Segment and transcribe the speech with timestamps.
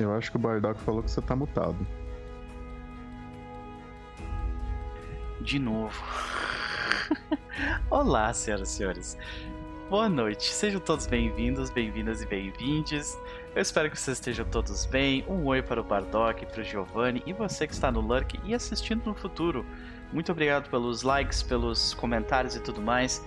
[0.00, 1.76] Eu acho que o Bardock falou que você tá mutado.
[5.42, 6.02] De novo.
[7.90, 9.18] Olá, senhoras e senhores.
[9.90, 10.52] Boa noite.
[10.52, 13.18] Sejam todos bem-vindos, bem-vindas e bem-vindes.
[13.54, 15.22] Eu espero que vocês estejam todos bem.
[15.28, 18.54] Um oi para o Bardock, para o Giovanni e você que está no Lurk e
[18.54, 19.66] assistindo no futuro.
[20.12, 23.18] Muito obrigado pelos likes, pelos comentários e tudo mais.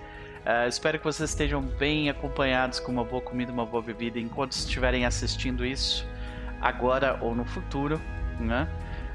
[0.44, 4.52] Uh, espero que vocês estejam bem acompanhados com uma boa comida, uma boa bebida enquanto
[4.52, 6.04] estiverem assistindo isso
[6.64, 8.00] agora ou no futuro,
[8.40, 8.66] né?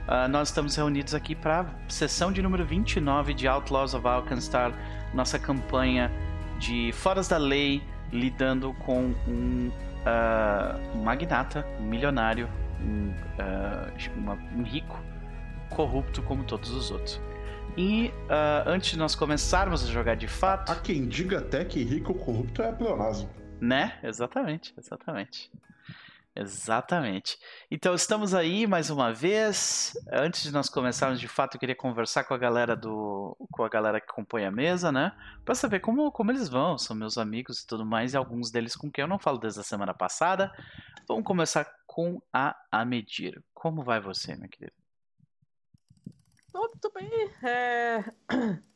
[0.08, 4.72] Uh, nós estamos reunidos aqui para a sessão de número 29 de Outlaws of Alkenstar,
[5.14, 6.11] nossa campanha
[6.59, 12.47] de Foras da Lei, lidando com um, uh, magnata, um milionário,
[12.81, 15.00] um, uh, uma, um, rico,
[15.69, 17.22] corrupto como todos os outros.
[17.78, 18.11] E
[18.66, 20.72] antes de nós começarmos a jogar de fato.
[20.72, 23.30] Há quem diga até que rico corrupto é pleonasmo.
[23.61, 23.94] Né?
[24.03, 25.50] Exatamente, exatamente.
[26.35, 27.38] Exatamente.
[27.69, 29.94] Então estamos aí mais uma vez.
[30.11, 33.69] Antes de nós começarmos de fato, eu queria conversar com a galera do com a
[33.69, 35.11] galera que compõe a mesa, né?
[35.44, 38.75] Para saber como como eles vão, são meus amigos e tudo mais, e alguns deles
[38.75, 40.51] com quem eu não falo desde a semana passada.
[41.07, 43.44] Vamos começar com a a medir.
[43.53, 44.73] Como vai você, minha querida?
[46.51, 47.31] Tudo bem.
[47.44, 48.03] É...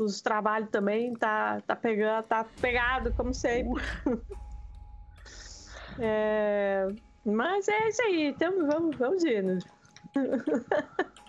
[0.00, 3.82] Os trabalhos também tá tá pegando, tá pegado como sempre.
[4.06, 4.53] Uh.
[5.98, 6.88] É...
[7.24, 9.58] Mas é isso aí, então vamos, vamos indo.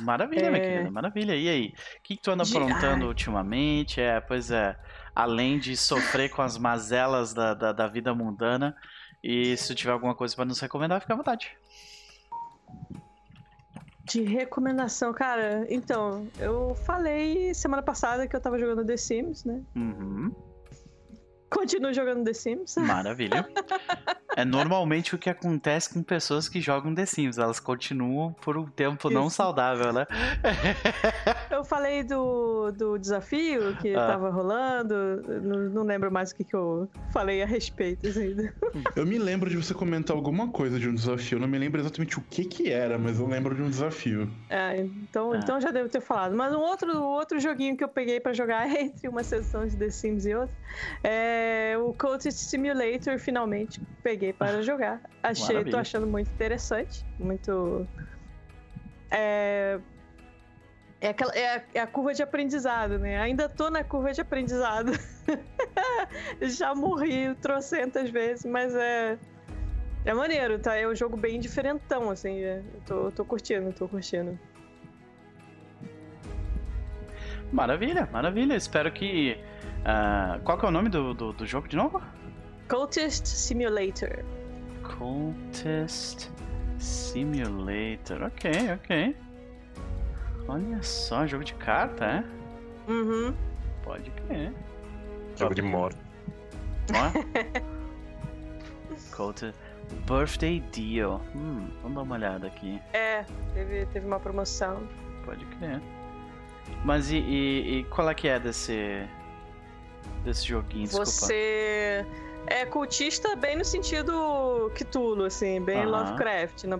[0.00, 0.50] Maravilha, é...
[0.50, 1.34] minha querida, maravilha.
[1.34, 1.68] E aí?
[1.68, 3.08] O que, que tu anda aprontando Ai.
[3.08, 4.00] ultimamente?
[4.00, 4.76] É, pois é,
[5.14, 8.76] além de sofrer com as mazelas da, da, da vida mundana,
[9.22, 11.56] e se tiver alguma coisa para nos recomendar, fica à vontade.
[14.04, 19.62] De recomendação, cara, então, eu falei semana passada que eu tava jogando The Sims, né?
[19.76, 20.32] Uhum.
[21.50, 22.76] Continuo jogando The Sims.
[22.76, 23.48] Maravilha.
[24.38, 27.38] é normalmente o que acontece com pessoas que jogam The Sims.
[27.38, 29.18] Elas continuam por um tempo Isso.
[29.18, 30.06] não saudável, né?
[31.50, 34.06] eu falei do, do desafio que ah.
[34.06, 34.94] tava rolando.
[35.42, 38.06] Não, não, lembro mais o que, que eu falei a respeito.
[38.06, 38.48] Assim.
[38.94, 41.40] Eu me lembro de você comentar alguma coisa de um desafio.
[41.40, 44.30] não me lembro exatamente o que que era, mas eu lembro de um desafio.
[44.48, 45.40] É, então, ah.
[45.42, 46.36] então já devo ter falado.
[46.36, 49.90] Mas um outro, outro joguinho que eu peguei para jogar entre uma sessão de The
[49.90, 50.54] Sims e outra
[51.02, 55.00] é o Cult Simulator, finalmente peguei para jogar.
[55.22, 55.70] Achei, Maravilha.
[55.70, 57.86] tô achando muito interessante, muito.
[59.10, 59.78] É,
[61.00, 63.20] é, aquela, é, a, é a curva de aprendizado, né?
[63.20, 64.92] Ainda tô na curva de aprendizado.
[66.42, 69.18] Já morri trocentas vezes, mas é.
[70.04, 70.74] É maneiro, tá?
[70.74, 72.42] É um jogo bem diferentão, assim.
[72.42, 74.38] É, tô, tô curtindo, tô curtindo.
[77.52, 78.54] Maravilha, maravilha.
[78.54, 79.38] Espero que.
[79.80, 82.02] Uh, qual que é o nome do, do, do jogo de novo?
[82.68, 84.22] Cultist Simulator.
[84.82, 86.30] Cultist
[86.78, 88.24] Simulator.
[88.24, 89.16] Ok, ok.
[90.46, 92.24] Olha só, jogo de carta, é?
[92.90, 93.34] Uhum.
[93.82, 94.52] Pode crer.
[95.36, 95.98] Jogo de morte.
[99.16, 99.58] Cultist
[100.06, 101.22] Birthday Deal.
[101.34, 102.78] Hum, vamos dar uma olhada aqui.
[102.92, 104.86] É, teve, teve uma promoção.
[105.24, 105.80] Pode crer.
[106.84, 109.08] Mas e, e, e qual é que é desse
[110.22, 110.84] desse joguinho?
[110.84, 111.06] Desculpa.
[111.06, 112.06] Você
[112.50, 115.90] é cultista bem no sentido Cthulhu, assim, bem uhum.
[115.90, 116.64] Lovecraft.
[116.64, 116.78] Na...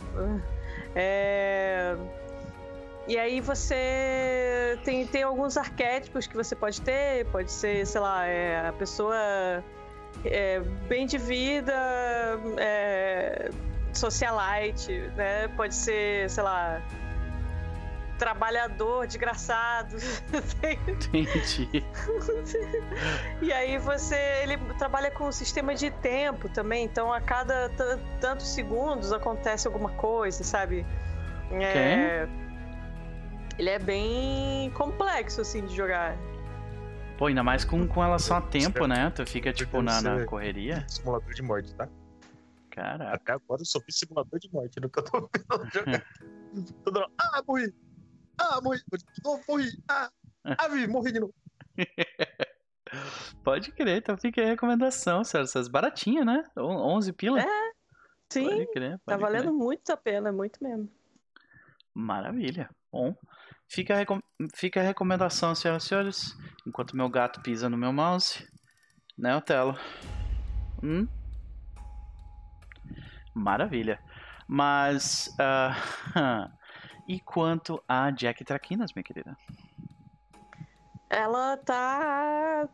[0.94, 1.96] É...
[3.06, 8.26] E aí você tem, tem alguns arquétipos que você pode ter, pode ser, sei lá,
[8.26, 9.64] é, a pessoa
[10.26, 11.72] é, bem de vida,
[12.58, 13.50] é,
[13.94, 15.48] socialite, né?
[15.56, 16.82] Pode ser, sei lá,
[18.18, 19.96] trabalhador, desgraçado.
[20.86, 21.84] Entendi.
[23.40, 24.16] e aí você.
[24.42, 27.70] Ele trabalha com um sistema de tempo também, então a cada
[28.20, 30.84] tantos segundos acontece alguma coisa, sabe?
[31.50, 32.28] É,
[33.58, 36.16] ele é bem complexo, assim, de jogar.
[37.16, 39.10] Pô, ainda mais com, com relação a tempo, né?
[39.10, 40.84] Tu fica, tipo, na, na correria.
[40.86, 41.88] Simulador de morte, tá?
[42.70, 43.12] Cara.
[43.12, 46.04] Até agora eu só simulador de morte no que eu tô vendo jogar.
[47.18, 47.74] ah, morri!
[48.38, 48.80] Ah, morri.
[49.48, 49.82] Morri.
[49.88, 50.10] Ah,
[50.58, 51.34] ah, vi, morri de novo.
[53.44, 55.44] Pode crer, então fica aí a recomendação, Sérgio.
[55.44, 56.44] Essas baratinhas, né?
[56.56, 57.40] 11 pila.
[57.40, 57.72] É,
[58.30, 58.48] sim.
[58.48, 59.52] Pode crer, tá pode tá valendo crer.
[59.52, 60.90] muito a pena, muito mesmo.
[61.94, 62.70] Maravilha.
[62.90, 63.14] Bom,
[63.68, 64.20] fica a, recom...
[64.54, 66.36] fica a recomendação, senhoras e senhores.
[66.66, 68.48] Enquanto meu gato pisa no meu mouse.
[69.16, 69.76] Né, Otelo?
[70.82, 71.06] Hum?
[73.34, 74.00] Maravilha.
[74.46, 75.34] Mas.
[75.38, 76.57] Uh...
[77.08, 79.34] E quanto a Jack Traquinas, minha querida?
[81.08, 82.68] Ela tá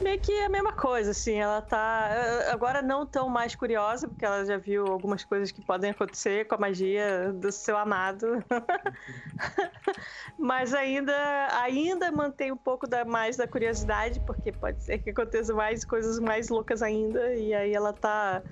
[0.00, 1.34] meio que a mesma coisa, assim.
[1.34, 2.08] Ela tá
[2.50, 6.54] agora não tão mais curiosa, porque ela já viu algumas coisas que podem acontecer com
[6.54, 8.42] a magia do seu amado.
[10.38, 11.14] Mas ainda,
[11.60, 16.18] ainda mantém um pouco da, mais da curiosidade, porque pode ser que aconteça mais coisas
[16.18, 17.34] mais loucas ainda.
[17.34, 18.42] E aí ela tá.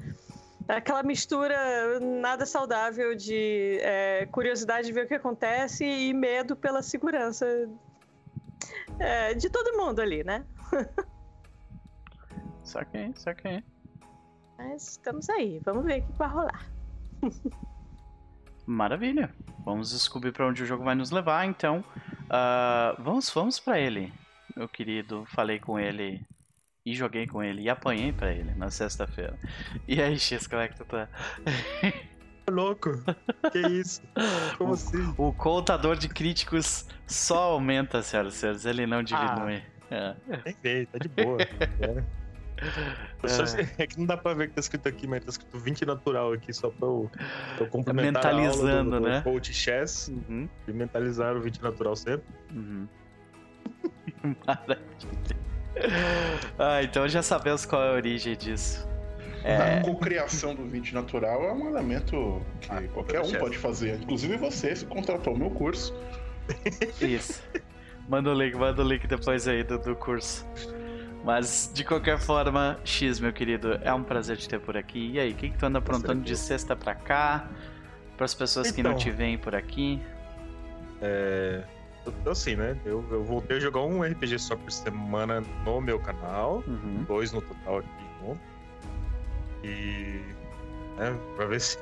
[0.69, 6.83] Aquela mistura nada saudável de é, curiosidade de ver o que acontece e medo pela
[6.83, 7.47] segurança
[8.99, 10.45] é, de todo mundo ali, né?
[12.65, 13.63] Saquei, saquei.
[14.59, 16.69] Mas estamos aí, vamos ver o que vai rolar.
[18.67, 19.33] Maravilha.
[19.65, 21.85] Vamos descobrir para onde o jogo vai nos levar, então.
[22.25, 24.13] Uh, vamos, vamos para ele,
[24.57, 25.25] meu querido.
[25.27, 26.27] Falei com ele
[26.87, 29.37] e joguei com ele e apanhei para ele na sexta-feira.
[29.89, 31.09] E aí, X, como é que tu tá?
[32.49, 33.03] louco.
[33.51, 34.01] Que isso?
[34.57, 35.15] Como o, assim?
[35.19, 38.65] O contador de críticos só aumenta, senhoras e senhores.
[38.65, 39.65] Ele não diminui.
[39.91, 40.37] Ah, é.
[40.37, 41.39] Tem jeito, tá de boa.
[41.43, 42.05] é.
[42.59, 43.83] É.
[43.83, 43.87] é.
[43.89, 46.53] que não dá pra ver que tá escrito aqui, mas tá escrito 20 natural aqui,
[46.53, 47.11] só pra eu,
[47.57, 49.19] pra eu complementar Mentalizando, aula do, né?
[49.19, 50.49] Do coach chess uhum.
[50.69, 52.27] e mentalizar o 20 natural sempre.
[52.55, 52.87] Uhum.
[54.47, 55.56] Maravilha.
[56.59, 58.89] Ah, então já sabemos qual é a origem disso.
[59.45, 59.79] É...
[59.79, 64.01] A cocriação do 20 natural é um elemento que ah, qualquer um pode fazer.
[64.01, 65.95] Inclusive você, se contratou o meu curso.
[67.01, 67.43] Isso.
[68.09, 70.47] Manda o link, manda o link depois aí do, do curso.
[71.25, 75.11] Mas, de qualquer forma, X, meu querido, é um prazer te ter por aqui.
[75.13, 77.49] E aí, o que, que tu anda aprontando de sexta pra cá?
[78.17, 80.01] Para as pessoas então, que não te veem por aqui?
[81.03, 81.65] É.
[82.25, 82.77] Eu, assim, né?
[82.85, 86.63] Eu, eu voltei a jogar um RPG só por semana no meu canal.
[86.67, 87.05] Uhum.
[87.07, 87.89] Dois no total aqui.
[88.23, 88.39] No...
[89.65, 90.21] E.
[90.97, 91.79] Né, pra ver se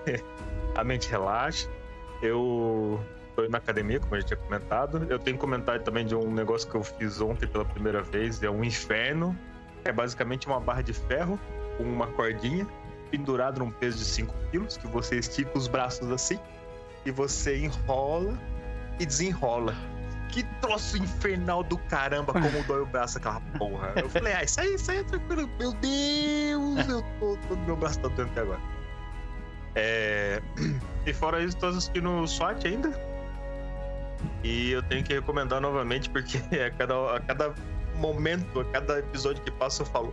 [0.74, 1.68] a mente relaxa.
[2.22, 3.00] Eu
[3.36, 5.06] tô na academia, como a gente tinha comentado.
[5.08, 8.50] Eu tenho comentário também de um negócio que eu fiz ontem pela primeira vez, é
[8.50, 9.36] um inferno.
[9.84, 11.38] É basicamente uma barra de ferro
[11.76, 12.66] com uma cordinha
[13.10, 16.38] pendurada num peso de 5 quilos, que você estica os braços assim
[17.04, 18.38] e você enrola
[18.98, 19.74] e desenrola.
[20.34, 23.92] Que troço infernal do caramba, como dói o braço aquela porra.
[23.94, 25.48] Eu falei, ah, isso aí, isso aí é tranquilo.
[25.60, 28.60] Meu Deus, eu tô, todo meu braço tá doendo até agora.
[29.76, 30.42] É...
[31.06, 32.90] E fora isso, tô assistindo SWAT ainda.
[34.42, 37.54] E eu tenho que recomendar novamente, porque a cada, a cada
[37.94, 40.12] momento, a cada episódio que passa, eu falo.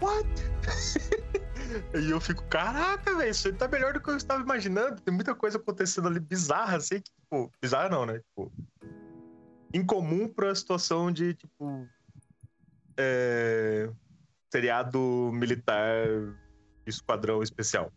[0.00, 0.28] What?
[2.00, 5.00] e eu fico, caraca, velho, isso aí tá melhor do que eu estava imaginando.
[5.00, 8.20] Tem muita coisa acontecendo ali bizarra, assim, que, tipo, bizarra não, né?
[8.20, 8.52] Tipo,
[9.72, 11.88] incomum pra situação de, tipo,
[12.96, 13.90] é,
[14.52, 16.08] seriado militar
[16.86, 17.92] esquadrão especial.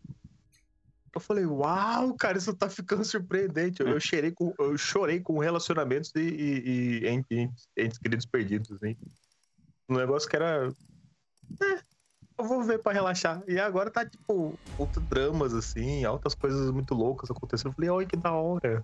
[1.14, 3.82] Eu falei, uau, cara, isso tá ficando surpreendente.
[3.82, 8.82] Eu, eu, chorei, com, eu chorei com relacionamentos e, e, e entre, entre queridos perdidos,
[8.82, 8.96] hein?
[9.88, 10.72] Um negócio que era.
[11.62, 11.82] É,
[12.38, 13.42] eu vou ver pra relaxar.
[13.46, 17.72] E agora tá, tipo, outros dramas, assim, altas coisas muito loucas acontecendo.
[17.72, 18.82] Eu falei, olha que da hora.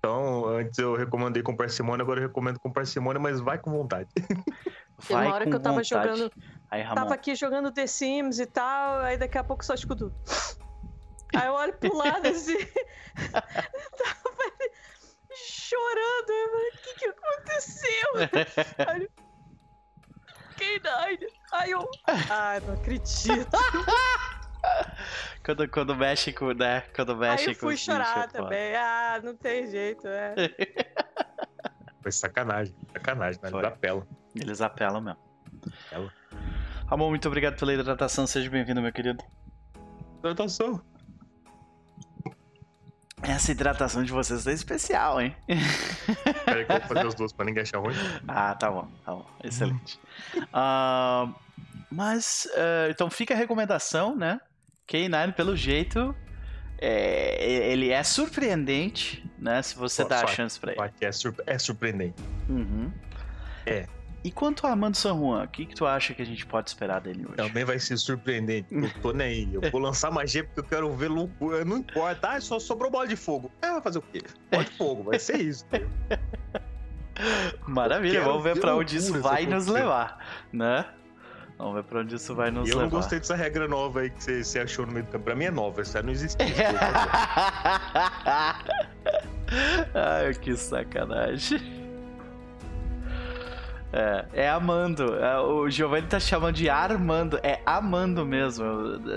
[0.00, 4.08] Então, antes eu recomendei com parcimônia, agora eu recomendo com parcimônia, mas vai com vontade.
[5.10, 6.18] Vai uma hora que eu tava vontade.
[6.18, 6.32] jogando.
[6.70, 10.10] Aí, tava aqui jogando The Sims e tal, aí daqui a pouco só escuto.
[11.36, 12.56] Aí eu olho pro lado assim.
[13.20, 14.40] tava
[15.34, 16.32] chorando.
[16.32, 18.08] O que que aconteceu?
[18.88, 19.08] Aí,
[20.56, 21.26] K9.
[21.52, 21.90] Aí eu.
[22.30, 23.58] Ai, não acredito.
[25.44, 26.82] quando, quando mexe com, né?
[26.94, 28.72] Quando mexe Aí eu fui chorar bicho, também.
[28.72, 28.78] Pô.
[28.78, 30.34] Ah, não tem jeito, é.
[32.02, 33.50] Foi sacanagem, sacanagem, né?
[33.50, 34.06] Eles apelam.
[34.34, 35.20] Eles apelam mesmo.
[35.86, 36.12] Apela.
[36.88, 38.26] Amor, muito obrigado pela hidratação.
[38.26, 39.22] Seja bem-vindo, meu querido.
[40.18, 40.82] Hidratação.
[43.22, 45.36] Essa hidratação de vocês é especial, hein?
[46.44, 47.94] Peraí que eu vou fazer os dois pra ninguém achar ruim.
[48.26, 49.26] Ah, tá bom, tá bom.
[49.44, 50.00] Excelente.
[50.36, 51.34] Uh,
[51.90, 54.40] mas, uh, então fica a recomendação, né?
[54.90, 56.14] K9, pelo jeito,
[56.78, 59.62] é, ele é surpreendente, né?
[59.62, 60.80] Se você dá a chance pra ele.
[61.00, 62.20] É, é surpreendente.
[62.48, 62.90] Uhum.
[63.64, 63.86] É.
[64.22, 66.68] E quanto a Armando San Juan, o que, que tu acha que a gente pode
[66.68, 67.36] esperar dele hoje?
[67.36, 68.66] Também vai ser surpreendente.
[68.70, 69.48] Eu tô nem aí.
[69.54, 71.64] Eu vou lançar magia porque eu quero ver loucura.
[71.64, 72.32] Não importa.
[72.32, 73.50] Ah, só sobrou bola de fogo.
[73.62, 74.22] É, vai fazer o quê?
[74.50, 75.64] Bola de fogo, vai ser isso.
[77.66, 80.18] Maravilha, vamos ver pra onde isso vai nos levar,
[80.52, 80.86] né?
[81.60, 82.84] Vamos ver pra onde isso vai nos e levar.
[82.84, 85.24] Eu não gostei dessa regra nova aí que você, você achou no meio do campo.
[85.26, 86.42] Pra mim é nova, essa não existe.
[89.94, 91.60] Ai, que sacanagem.
[93.92, 95.16] É, é Amando.
[95.16, 97.38] É, o Giovanni tá chamando de Armando.
[97.42, 98.64] É Amando mesmo.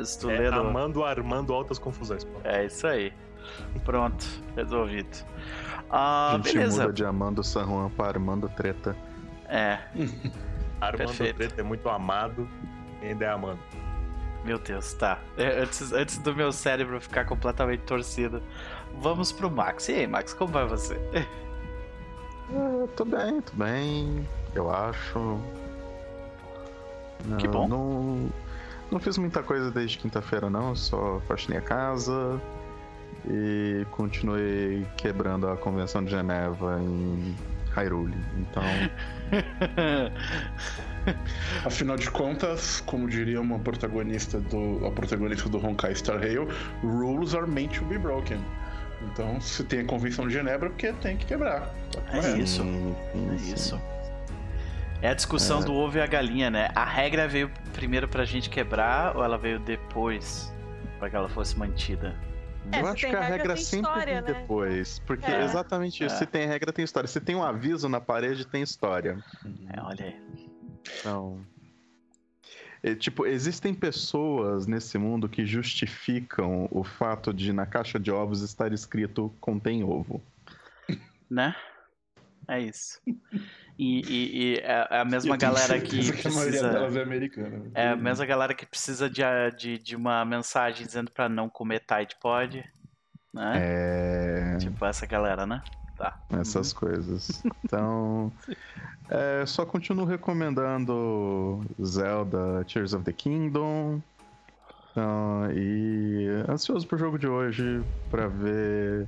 [0.03, 2.25] Se tu é Amando, Armando, altas confusões.
[2.25, 2.41] Pô.
[2.43, 3.13] É isso aí.
[3.85, 5.25] Pronto, resolvido.
[5.89, 6.81] Ah, a gente beleza.
[6.81, 8.97] muda de Amando San Juan pra Armando Treta.
[9.47, 9.79] É.
[10.87, 11.35] Armando Perfeito.
[11.35, 12.47] Preto é muito amado
[13.01, 13.59] e ainda é amando.
[14.43, 15.19] Meu Deus, tá.
[15.37, 18.41] É, antes, antes do meu cérebro ficar completamente torcido,
[18.99, 19.87] vamos pro Max.
[19.87, 20.99] E aí, Max, como vai você?
[22.51, 25.39] Eu tô bem, tô bem, eu acho.
[27.39, 27.67] Que bom.
[27.67, 28.29] Não,
[28.91, 30.75] não fiz muita coisa desde quinta-feira, não.
[30.75, 32.39] Só faxinei a casa
[33.25, 37.35] e continuei quebrando a Convenção de Geneva em
[37.75, 38.17] Hyrule.
[38.37, 38.63] Então.
[41.65, 46.47] Afinal de contas, como diria uma protagonista do, a protagonista do Honkai Star Rail,
[46.81, 48.39] rules are meant to be broken.
[49.11, 51.73] Então, se tem a Convenção de Genebra, porque tem que quebrar.
[51.91, 52.63] Tá é isso.
[52.63, 53.81] é isso.
[55.01, 55.65] É a discussão é.
[55.65, 56.69] do ovo e a galinha, né?
[56.73, 60.53] A regra veio primeiro pra gente quebrar ou ela veio depois
[60.97, 62.15] para que ela fosse mantida?
[62.71, 64.39] É, eu acho que a regra, sempre história, vem né?
[64.41, 64.99] depois.
[64.99, 66.15] Porque é exatamente isso.
[66.15, 66.17] É.
[66.19, 67.07] Se tem regra, tem história.
[67.07, 69.23] Se tem um aviso na parede, tem história.
[69.69, 70.49] É, olha aí.
[70.99, 71.45] Então.
[72.81, 78.41] É, tipo, existem pessoas nesse mundo que justificam o fato de na caixa de ovos
[78.41, 80.21] estar escrito contém ovo.
[81.29, 81.55] Né?
[82.47, 83.01] É isso.
[83.77, 86.29] E, e, e é, é a mesma galera que, que precisa...
[86.29, 87.57] a maioria delas é americana.
[87.57, 87.71] Né?
[87.73, 89.21] É a mesma galera que precisa de,
[89.57, 92.63] de, de uma mensagem dizendo para não comer Tide Pod,
[93.33, 93.53] né?
[93.55, 94.57] É...
[94.59, 95.61] Tipo essa galera, né?
[95.97, 96.19] Tá.
[96.39, 96.79] Essas uhum.
[96.79, 97.43] coisas.
[97.65, 98.31] Então,
[99.09, 104.01] é, só continuo recomendando Zelda Tears of the Kingdom.
[104.95, 109.07] Uh, e ansioso pro jogo de hoje para ver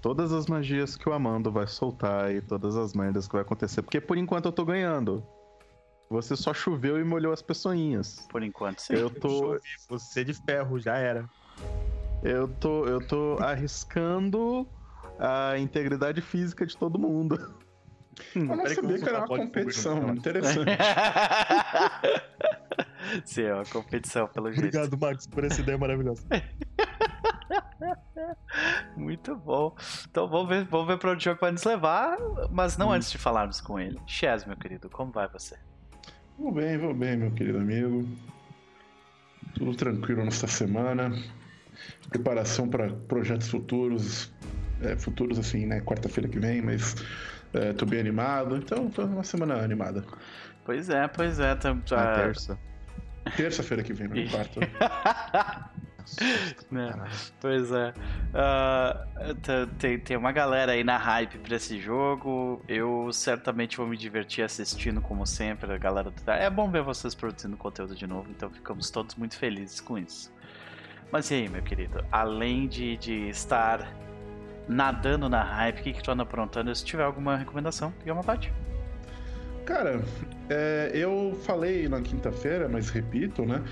[0.00, 3.82] todas as magias que o Amando vai soltar e todas as merdas que vai acontecer.
[3.82, 5.24] Porque por enquanto eu tô ganhando.
[6.08, 8.26] Você só choveu e molhou as pessoinhas.
[8.28, 8.94] Por enquanto, sim.
[8.94, 9.60] Eu tô.
[9.88, 11.30] Você de ferro, já era.
[12.20, 14.66] Eu tô, eu tô arriscando
[15.20, 17.54] a integridade física de todo mundo.
[18.34, 20.16] Eu não sabia que era uma competição, mano.
[20.16, 20.70] Interessante.
[23.24, 24.66] Sim, é uma competição, pelo jeito.
[24.66, 26.22] Obrigado, Max, por essa ideia maravilhosa.
[28.96, 29.74] Muito bom.
[30.10, 32.16] Então vamos ver, vamos ver para onde o jogo vai nos levar,
[32.50, 32.92] mas não hum.
[32.92, 33.98] antes de falarmos com ele.
[34.06, 35.56] Chaz, meu querido, como vai você?
[36.38, 38.08] Vou bem, vou bem, meu querido amigo.
[39.54, 41.12] Tudo tranquilo nesta semana.
[42.08, 44.32] Preparação para projetos futuros.
[44.82, 45.80] É, futuros, assim, né?
[45.82, 46.94] Quarta-feira que vem, mas
[47.52, 48.56] é, tô bem animado.
[48.56, 50.04] Então, tô uma semana animada.
[50.64, 51.54] Pois é, pois é.
[51.54, 52.14] Tá, tá...
[52.14, 52.58] terça.
[53.36, 54.60] Terça-feira que vem, no quarto.
[56.70, 56.92] né?
[57.40, 57.92] Pois é.
[58.34, 62.62] Uh, tem, tem uma galera aí na hype pra esse jogo.
[62.68, 65.72] Eu certamente vou me divertir assistindo, como sempre.
[65.72, 66.30] A galera do...
[66.30, 70.32] É bom ver vocês produzindo conteúdo de novo, então ficamos todos muito felizes com isso.
[71.12, 72.04] Mas e aí, meu querido?
[72.10, 73.92] Além de, de estar
[74.68, 76.74] nadando na hype, o que, que tu anda aprontando?
[76.74, 78.52] Se tiver alguma recomendação, fique à vontade.
[79.66, 80.00] Cara,
[80.48, 83.62] é, eu falei na quinta-feira, mas repito, né?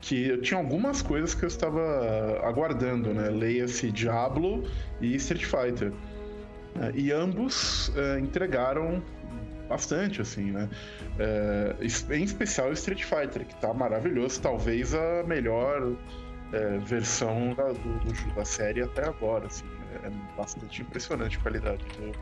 [0.00, 3.28] Que eu tinha algumas coisas que eu estava aguardando, né?
[3.28, 4.64] Leia-se Diablo
[5.00, 5.92] e Street Fighter.
[6.80, 9.02] É, e ambos é, entregaram
[9.68, 10.68] bastante, assim, né?
[11.18, 11.74] É,
[12.14, 15.92] em especial Street Fighter, que tá maravilhoso, talvez a melhor
[16.84, 19.64] versão da, do, da série até agora, assim.
[20.04, 22.12] É bastante impressionante a qualidade do,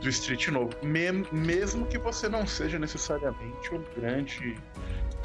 [0.00, 0.70] do Street novo.
[0.82, 4.56] mesmo que você não seja necessariamente um grande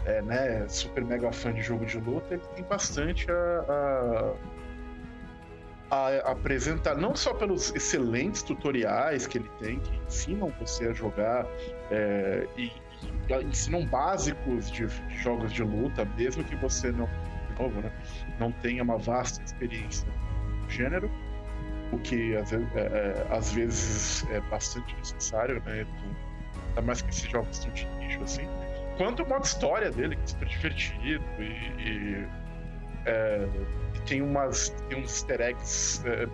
[0.08, 4.34] é, né, super mega fã de jogo de luta, ele tem bastante a,
[5.92, 10.94] a, a, apresentar, não só pelos excelentes tutoriais que ele tem, que ensinam você a
[10.94, 11.46] jogar
[11.92, 12.72] é, e,
[13.30, 17.10] e, ensinam básicos de, de, jogos de luta, mesmo que você não,
[17.50, 17.92] de novo, né,
[18.40, 20.08] não tenha uma vasta experiência
[20.64, 21.12] no gênero,
[21.92, 25.86] o que às vezes é, é, às vezes é bastante necessário, né?
[26.70, 28.46] Ainda mais que esses jogos são de nicho assim
[28.98, 32.28] quanto o modo história dele, que é super divertido e, e,
[33.06, 33.48] é,
[34.08, 36.26] tem, umas, tem uns easter eggs é,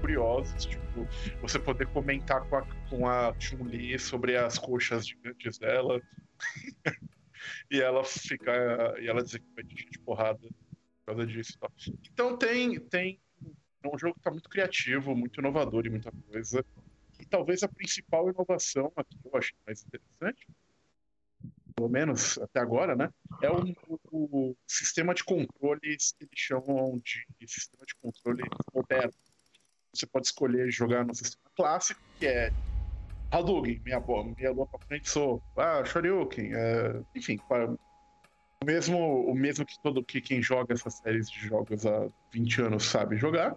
[0.00, 1.06] curiosos, tipo,
[1.42, 6.00] você poder comentar com a, com a Chun-Li sobre as coxas gigantes dela
[7.70, 11.58] e ela ficar e ela dizer que vai de porrada por causa disso.
[12.12, 13.20] Então tem, tem
[13.82, 16.64] é um jogo que está muito criativo, muito inovador e muita coisa.
[17.18, 20.46] E talvez a principal inovação aqui eu acho mais interessante
[21.76, 23.10] pelo menos até agora, né,
[23.42, 28.42] é o, o, sistema de controles que eles chamam de, sistema de controle
[28.74, 29.12] moderno.
[29.94, 32.50] Você pode escolher jogar no sistema clássico, que é
[33.30, 34.00] Hadouken, minha,
[34.36, 37.78] minha lua pra frente sou, ah, Shoryuken, é, enfim, para, o
[38.64, 42.84] mesmo, o mesmo que todo que quem joga essas séries de jogos há 20 anos
[42.84, 43.56] sabe jogar.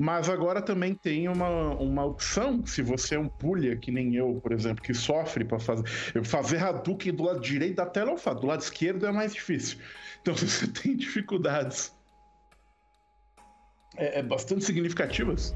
[0.00, 4.40] Mas agora também tem uma, uma opção, se você é um pulha, que nem eu,
[4.40, 5.84] por exemplo, que sofre para fazer.
[6.24, 9.78] Fazer Hadouken do lado direito da tela eu faço, do lado esquerdo é mais difícil.
[10.20, 11.92] Então, você tem dificuldades
[13.98, 15.54] é, é bastante significativas,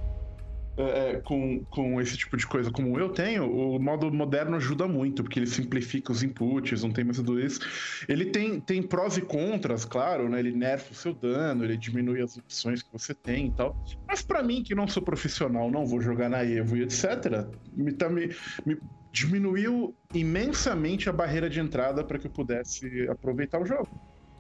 [0.76, 4.88] é, é, com, com esse tipo de coisa como eu tenho, o modo moderno ajuda
[4.88, 7.61] muito, porque ele simplifica os inputs, não tem mais tudo isso.
[8.09, 10.38] Ele tem, tem prós e contras, claro, né?
[10.38, 13.76] Ele nerfa o seu dano, ele diminui as opções que você tem e tal.
[14.09, 17.93] Mas para mim, que não sou profissional, não vou jogar na Evo e etc., me,
[17.93, 18.79] tá, me, me
[19.12, 23.91] diminuiu imensamente a barreira de entrada para que eu pudesse aproveitar o jogo.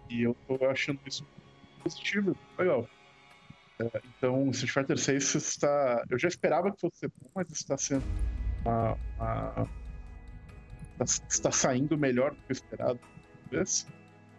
[0.08, 1.26] E eu tô achando isso
[1.82, 2.88] positivo, legal.
[4.16, 6.04] Então, Street Fighter 6 está.
[6.10, 8.04] Eu já esperava que fosse bom, mas está sendo
[8.64, 9.68] uma, uma...
[11.00, 13.00] está saindo melhor do que esperado.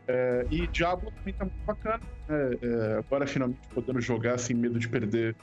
[0.08, 2.02] É, e Diablo também está muito bacana.
[2.28, 2.58] Né?
[2.62, 5.36] É, agora finalmente podendo jogar sem medo de perder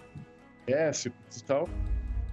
[0.66, 1.68] PS e tal.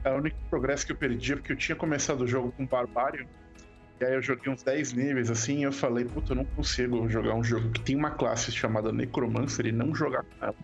[0.03, 2.65] É o único progresso que eu perdi é porque eu tinha começado o jogo com
[2.65, 3.25] Barbarian.
[3.99, 7.09] E aí eu joguei uns 10 níveis assim e eu falei, puta, eu não consigo
[7.09, 10.55] jogar um jogo que tem uma classe chamada Necromancer e não jogar com ela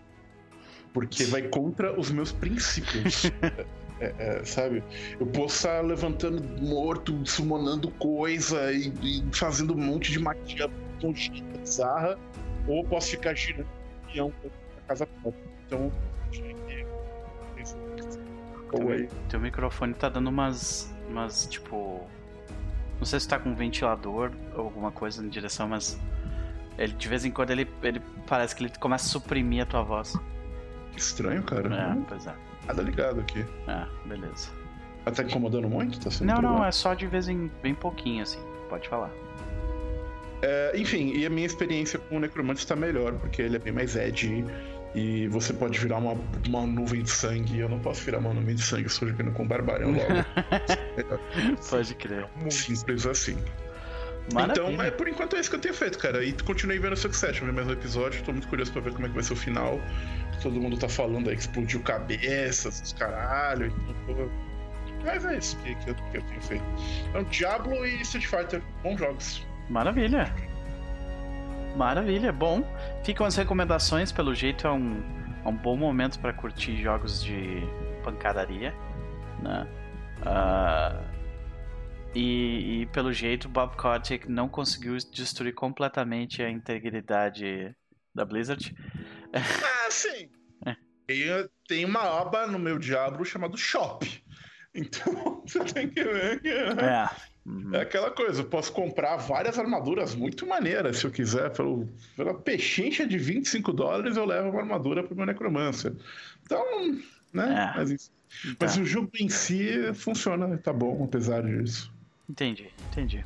[0.93, 3.31] porque vai contra os meus princípios.
[3.99, 4.83] É, é, sabe?
[5.17, 10.69] Eu posso estar levantando morto, summonando coisa e, e fazendo um monte de magia
[11.61, 12.17] bizarra,
[12.67, 13.67] ou posso ficar girando
[14.11, 15.43] peão na casa própria.
[15.65, 15.91] Então,
[18.71, 22.05] teu, teu microfone tá dando umas, umas, tipo.
[22.97, 25.99] Não sei se tá com um ventilador ou alguma coisa na direção, mas
[26.77, 29.83] ele de vez em quando ele, ele parece que ele começa a suprimir a tua
[29.83, 30.17] voz.
[30.93, 31.73] Que estranho, cara.
[31.73, 32.33] É, pois é.
[32.67, 33.45] Nada ligado aqui.
[33.67, 34.49] É, beleza.
[35.03, 35.99] Tá incomodando muito?
[35.99, 38.39] Tá sendo não, não, é só de vez em bem pouquinho, assim.
[38.69, 39.11] Pode falar.
[40.41, 43.73] É, enfim, e a minha experiência com o Necromante está melhor, porque ele é bem
[43.73, 44.45] mais edgy
[44.95, 47.59] e você pode virar uma, uma nuvem de sangue.
[47.59, 50.25] Eu não posso virar uma nuvem de sangue, estou jogando com Barbarian logo.
[51.69, 52.27] pode crer.
[52.49, 53.37] Simples assim.
[54.31, 54.69] Maravilha.
[54.69, 56.23] Então, é, por enquanto é isso que eu tenho feito, cara.
[56.23, 58.23] E continuei vendo Succession, ver mais um episódio.
[58.23, 59.81] Tô muito curioso pra ver como é que vai ser o final.
[60.43, 63.73] Todo mundo tá falando aí que explodiu cabeças, os caralho.
[65.05, 66.63] Mas é isso que, que, eu, que eu tenho feito.
[67.09, 69.47] Então, Diablo e Street Fighter, bons jogos.
[69.69, 70.33] Maravilha.
[71.77, 72.61] Maravilha, bom.
[73.05, 75.01] Ficam as recomendações, pelo jeito é um,
[75.45, 77.63] é um bom momento para curtir jogos de
[78.03, 78.73] pancadaria,
[79.41, 79.65] né?
[80.19, 81.13] Uh,
[82.13, 87.73] e, e, pelo jeito, Bob Kotick não conseguiu destruir completamente a integridade
[88.13, 88.75] da Blizzard.
[89.33, 90.29] Ah, sim.
[90.65, 90.75] É.
[91.07, 94.23] Tem, tem uma aba no meu Diablo chamado Shop.
[94.73, 96.49] Então, você tem que ver que.
[96.49, 97.09] É.
[97.45, 97.75] Uhum.
[97.75, 101.51] É aquela coisa, eu posso comprar várias armaduras muito maneiras se eu quiser.
[101.51, 105.93] Pelo, pela pechincha de 25 dólares eu levo uma armadura pro meu necromancer.
[106.43, 106.63] Então,
[107.33, 107.73] né?
[107.73, 107.77] É.
[107.77, 108.11] Mas,
[108.59, 108.81] mas tá.
[108.81, 111.91] o jogo em si funciona, tá bom, apesar disso.
[112.29, 113.25] Entendi, entendi.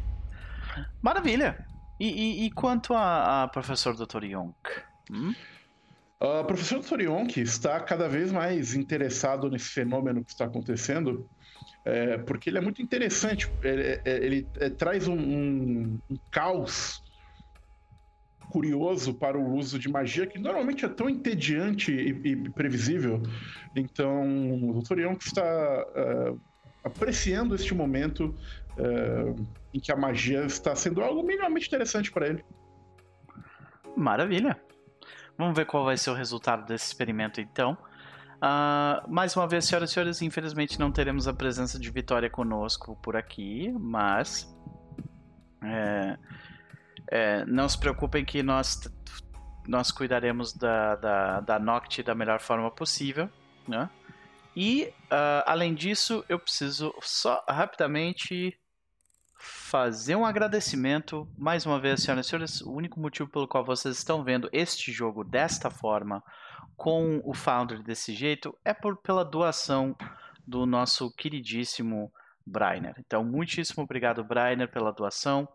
[1.01, 1.66] Maravilha!
[1.99, 4.23] E, e, e quanto a, a professor Dr.
[4.23, 4.55] Yonk?
[5.11, 5.33] Hum?
[6.19, 7.01] O professor Dr.
[7.01, 11.29] Yonk está cada vez mais interessado nesse fenômeno que está acontecendo,
[11.85, 13.47] é, porque ele é muito interessante.
[13.63, 17.03] Ele, é, ele é, traz um, um, um, caos
[18.49, 23.21] curioso para o uso de magia que normalmente é tão entediante e, e previsível.
[23.75, 24.99] Então, o Dr.
[25.01, 26.41] Yonk está uh,
[26.83, 28.33] apreciando este momento
[28.77, 29.47] uh,
[29.77, 32.43] em que a magia está sendo algo minimamente interessante para ele.
[33.95, 34.59] Maravilha.
[35.37, 37.77] Vamos ver qual vai ser o resultado desse experimento então.
[38.37, 42.95] Uh, mais uma vez, senhoras e senhores, infelizmente não teremos a presença de Vitória conosco
[43.01, 44.55] por aqui, mas
[45.63, 46.17] é,
[47.09, 48.91] é, não se preocupem que nós,
[49.67, 53.29] nós cuidaremos da, da, da Noct da melhor forma possível.
[53.67, 53.89] Né?
[54.55, 58.57] E, uh, além disso, eu preciso só rapidamente
[59.37, 63.97] fazer um agradecimento, mais uma vez, senhoras e senhores, o único motivo pelo qual vocês
[63.97, 66.23] estão vendo este jogo desta forma,
[66.75, 69.95] com o Founder desse jeito, é por, pela doação
[70.45, 72.11] do nosso queridíssimo
[72.45, 72.95] Brainer.
[72.99, 75.47] Então, muitíssimo obrigado, Brainer, pela doação.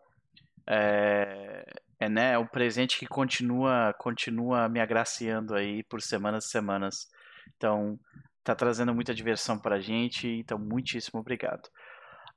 [0.66, 1.64] É,
[1.98, 7.08] é né, é um presente que continua, continua me agraciando aí por semanas e semanas.
[7.56, 7.98] Então,
[8.44, 11.68] tá trazendo muita diversão pra gente, então muitíssimo obrigado.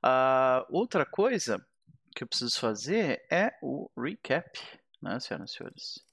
[0.06, 1.60] Uh, outra coisa
[2.14, 4.48] que eu preciso fazer é o recap,
[5.02, 6.06] né, senhoras e senhores?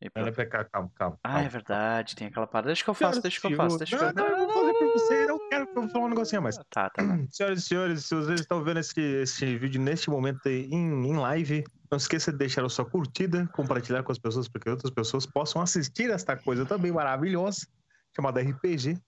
[0.00, 0.30] E pra...
[0.30, 1.18] Calma, calma, calma.
[1.24, 2.68] Ah, é verdade, tem aquela parada.
[2.68, 4.16] Deixa que eu faço, deixa que eu faço, deixa que eu faço.
[4.16, 6.56] Não, eu vou fazer pra você, não quero que eu falar um negocinho mais.
[6.70, 7.02] Tá, tá.
[7.30, 10.70] Senhoras e senhores, se vocês estão vendo esse, esse vídeo neste momento em,
[11.06, 14.70] em live, não esqueça de deixar a sua curtida, compartilhar com as pessoas, para que
[14.70, 17.66] outras pessoas possam assistir esta coisa também maravilhosa
[18.14, 18.98] chamada RPG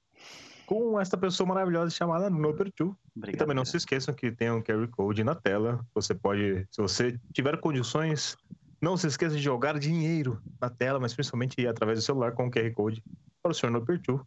[0.69, 2.95] com esta pessoa maravilhosa chamada Nopertu.
[3.27, 5.81] E também não se esqueçam que tem um QR Code na tela.
[5.95, 8.37] Você pode, se você tiver condições,
[8.79, 12.51] não se esqueça de jogar dinheiro na tela, mas principalmente através do celular com o
[12.51, 13.03] QR Code
[13.43, 14.21] para o senhor Nopertu.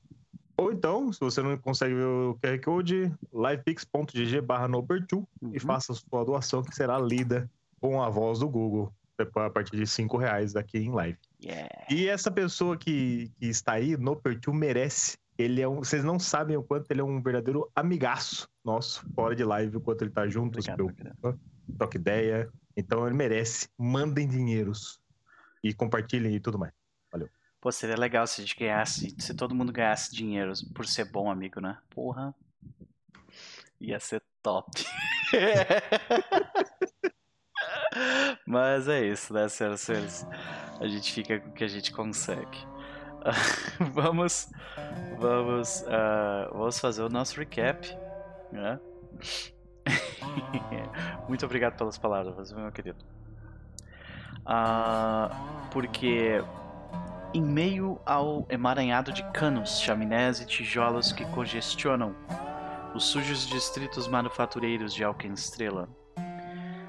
[0.58, 5.26] Ou então, se você não consegue ver o QR Code, livepix.gg barra uhum.
[5.54, 7.48] e faça sua doação que será lida
[7.80, 8.92] com a voz do Google
[9.36, 11.20] a partir de 5 reais aqui em live.
[11.44, 11.70] Yeah.
[11.88, 15.21] E essa pessoa que, que está aí, Nopertu, merece.
[15.42, 19.36] Ele é um, vocês não sabem o quanto ele é um verdadeiro amigaço nosso, fora
[19.36, 21.40] de live, o quanto ele tá junto, obrigado,
[21.78, 22.50] troca ideia.
[22.76, 23.70] Então ele merece.
[23.78, 25.00] Mandem dinheiros
[25.64, 26.74] e compartilhem e tudo mais.
[27.12, 27.30] Valeu.
[27.60, 31.30] Pô, seria legal se a gente ganhasse, se todo mundo ganhasse dinheiro por ser bom
[31.30, 31.78] amigo, né?
[31.90, 32.34] Porra.
[33.80, 34.72] Ia ser top.
[38.46, 40.28] Mas é isso, né, senhoras e senhores?
[40.80, 42.58] A gente fica com o que a gente consegue.
[43.94, 44.50] vamos
[45.20, 47.88] vamos uh, vamos fazer o nosso recap,
[48.52, 48.80] né?
[51.28, 53.04] Muito obrigado pelas palavras, meu querido.
[54.42, 56.44] Uh, porque
[57.34, 62.16] em meio ao emaranhado de canos, chaminés e tijolos que congestionam
[62.94, 65.88] os sujos distritos manufatureiros de Alkenstrela,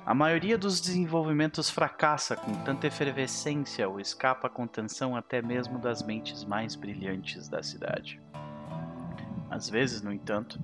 [0.04, 6.02] a maioria dos desenvolvimentos fracassa com tanta efervescência ou escapa à contenção até mesmo das
[6.02, 8.20] mentes mais brilhantes da cidade.
[9.48, 10.58] Às vezes, no entanto,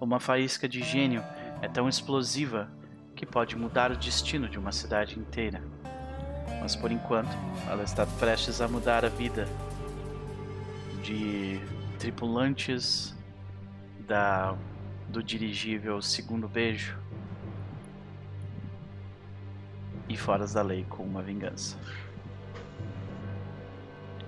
[0.00, 1.22] uma faísca de gênio
[1.60, 2.70] é tão explosiva
[3.14, 5.62] que pode mudar o destino de uma cidade inteira.
[6.62, 7.36] Mas por enquanto,
[7.68, 9.46] ela está prestes a mudar a vida
[11.02, 11.60] de
[11.98, 13.14] tripulantes
[14.06, 14.56] da
[15.08, 16.96] do dirigível Segundo Beijo
[20.10, 21.78] e foras da lei com uma vingança.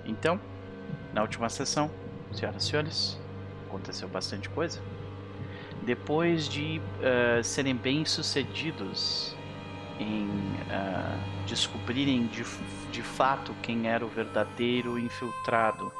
[0.05, 0.39] Então,
[1.13, 1.91] na última sessão,
[2.31, 3.21] senhoras e senhores,
[3.67, 4.81] aconteceu bastante coisa.
[5.83, 9.35] Depois de uh, serem bem sucedidos
[9.99, 12.45] em uh, descobrirem de,
[12.89, 15.91] de fato quem era o verdadeiro infiltrado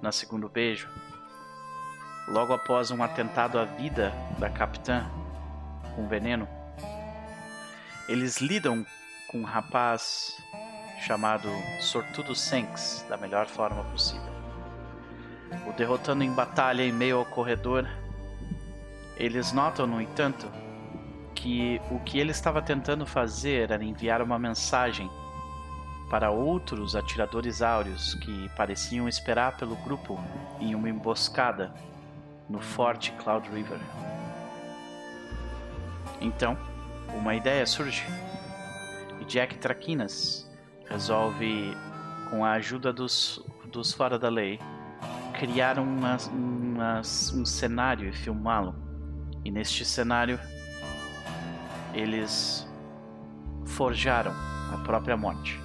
[0.00, 0.88] na segundo beijo,
[2.26, 5.06] logo após um atentado à vida da capitã
[5.94, 6.48] com veneno,
[8.08, 8.84] eles lidam
[9.28, 10.36] com um rapaz
[11.00, 11.48] chamado
[11.80, 14.30] Sortudo Senks da melhor forma possível.
[15.66, 17.88] O derrotando em batalha em meio ao corredor,
[19.16, 20.46] eles notam, no entanto,
[21.34, 25.10] que o que ele estava tentando fazer era enviar uma mensagem
[26.10, 30.18] para outros atiradores áureos que pareciam esperar pelo grupo
[30.58, 31.72] em uma emboscada
[32.48, 33.78] no Forte Cloud River.
[36.20, 36.58] Então,
[37.16, 38.04] uma ideia surge
[39.20, 40.50] e Jack Traquinas
[40.88, 41.76] resolve,
[42.28, 44.58] com a ajuda dos, dos fora da lei,
[45.38, 48.74] criar uma, uma, um cenário e filmá-lo.
[49.44, 50.38] E neste cenário,
[51.94, 52.68] eles
[53.64, 54.32] forjaram
[54.74, 55.60] a própria morte.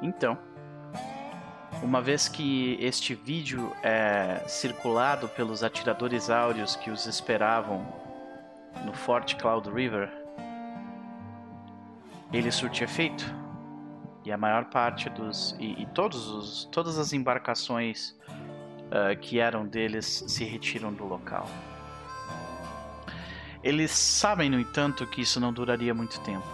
[0.00, 0.38] Então,
[1.82, 8.01] uma vez que este vídeo é circulado pelos atiradores áureos que os esperavam
[8.84, 10.10] no Forte Cloud River,
[12.32, 13.24] ele surte efeito.
[14.24, 15.56] E a maior parte dos.
[15.58, 18.16] E, e todos os, todas as embarcações
[18.86, 21.48] uh, que eram deles se retiram do local.
[23.62, 26.46] Eles sabem, no entanto, que isso não duraria muito tempo.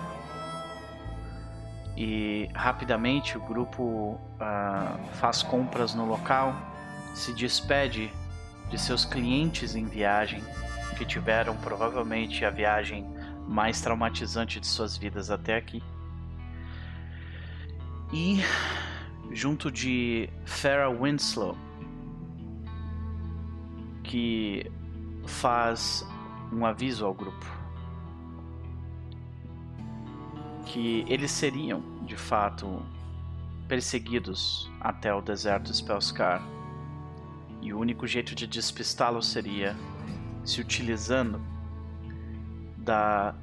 [1.96, 6.54] E rapidamente o grupo uh, faz compras no local,
[7.14, 8.11] se despede
[8.70, 10.42] de seus clientes em viagem
[10.96, 13.07] que tiveram provavelmente a viagem
[13.46, 15.83] mais traumatizante de suas vidas até aqui.
[18.12, 18.38] E
[19.33, 21.57] junto de Farah Winslow,
[24.03, 24.70] que
[25.27, 26.07] faz
[26.53, 27.59] um aviso ao grupo
[30.68, 32.83] que eles seriam de fato
[33.66, 36.42] perseguidos até o deserto Spellscar
[37.61, 39.77] e o único jeito de despistá-los seria
[40.48, 41.40] se utilizando
[42.78, 43.34] da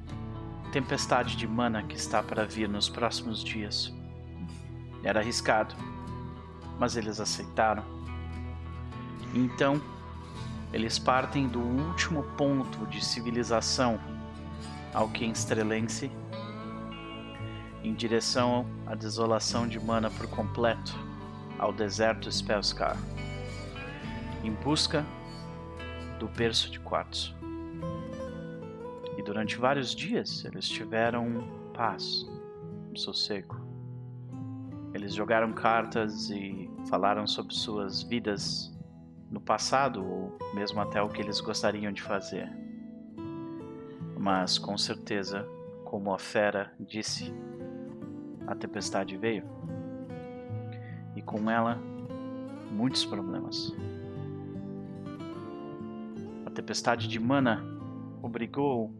[0.72, 3.94] tempestade de mana que está para vir nos próximos dias.
[5.04, 5.76] Era arriscado,
[6.80, 7.84] mas eles aceitaram.
[9.32, 9.80] Então,
[10.72, 14.00] eles partem do último ponto de civilização
[14.92, 16.10] ao que estrelense
[17.84, 20.98] em direção à desolação de mana por completo,
[21.56, 22.96] ao deserto Spellscar,
[24.42, 25.06] em busca
[26.18, 27.36] do berço de quartzo.
[29.16, 32.26] E durante vários dias eles tiveram paz,
[32.94, 33.60] sossego.
[34.94, 38.74] Eles jogaram cartas e falaram sobre suas vidas
[39.30, 42.50] no passado, ou mesmo até o que eles gostariam de fazer.
[44.18, 45.46] Mas com certeza,
[45.84, 47.32] como a fera disse,
[48.46, 49.44] a tempestade veio.
[51.14, 51.78] E com ela,
[52.70, 53.74] muitos problemas.
[56.56, 57.62] Tempestade de mana
[58.22, 58.90] obrigou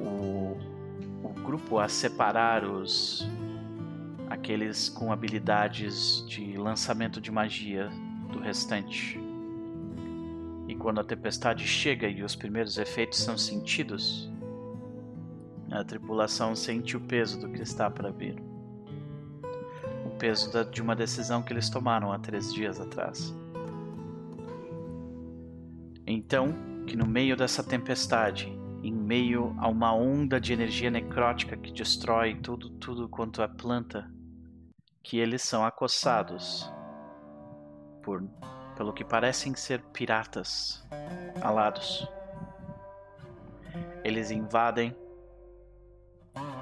[0.00, 0.56] o,
[1.22, 3.28] o grupo a separar os
[4.30, 7.90] aqueles com habilidades de lançamento de magia
[8.32, 9.20] do restante.
[10.66, 14.32] E quando a tempestade chega e os primeiros efeitos são sentidos,
[15.70, 18.42] a tripulação sente o peso do que está para vir.
[20.06, 23.34] O peso de uma decisão que eles tomaram há três dias atrás.
[26.10, 26.54] Então,
[26.86, 28.46] que no meio dessa tempestade,
[28.82, 34.10] em meio a uma onda de energia necrótica que destrói tudo, tudo quanto é planta,
[35.02, 36.72] que eles são acossados
[38.02, 38.26] por,
[38.74, 40.82] pelo que parecem ser piratas
[41.42, 42.08] alados.
[44.02, 44.96] Eles invadem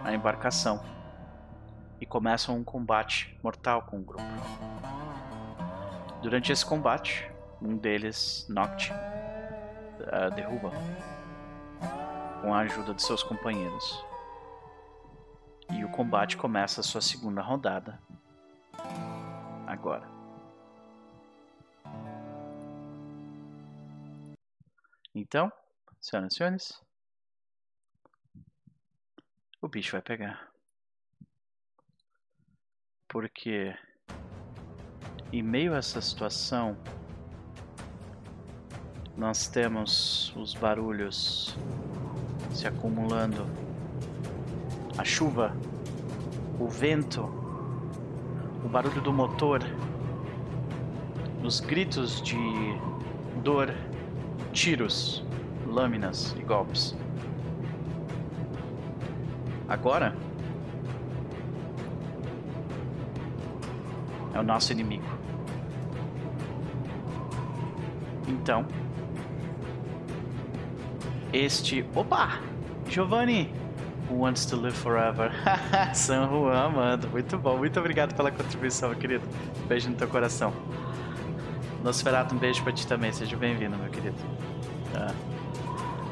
[0.03, 0.83] a embarcação
[2.01, 4.25] e começam um combate mortal com o grupo.
[6.21, 7.31] Durante esse combate,
[7.63, 8.93] um deles, Noct,
[10.07, 10.71] uh, derruba
[12.40, 14.05] com a ajuda de seus companheiros.
[15.73, 18.01] E o combate começa a sua segunda rodada.
[19.66, 20.09] Agora.
[25.14, 25.51] Então,
[26.01, 26.83] senhoras e senhores,
[29.61, 30.49] o bicho vai pegar.
[33.09, 33.75] Porque,
[35.33, 36.77] em meio a essa situação,
[39.17, 41.57] nós temos os barulhos
[42.53, 43.47] se acumulando,
[44.99, 45.57] a chuva,
[46.61, 47.23] o vento,
[48.65, 49.63] o barulho do motor,
[51.43, 52.37] os gritos de
[53.43, 53.75] dor,
[54.53, 55.25] tiros,
[55.67, 56.95] lâminas e golpes.
[59.69, 60.15] Agora
[64.35, 65.05] é o nosso inimigo.
[68.29, 68.67] Então,
[71.37, 71.85] este.
[71.94, 72.40] Opa!
[72.88, 73.53] Giovanni!
[74.09, 75.33] Who wants to live forever?
[75.92, 77.09] San Juan, amando.
[77.09, 77.59] Muito bom.
[77.59, 79.27] Muito obrigado pela contribuição, querido.
[79.66, 80.53] Beijo no teu coração.
[81.83, 83.12] Nosferatu, um beijo pra ti também.
[83.12, 84.16] Seja bem-vindo, meu querido.
[84.92, 85.12] Tá.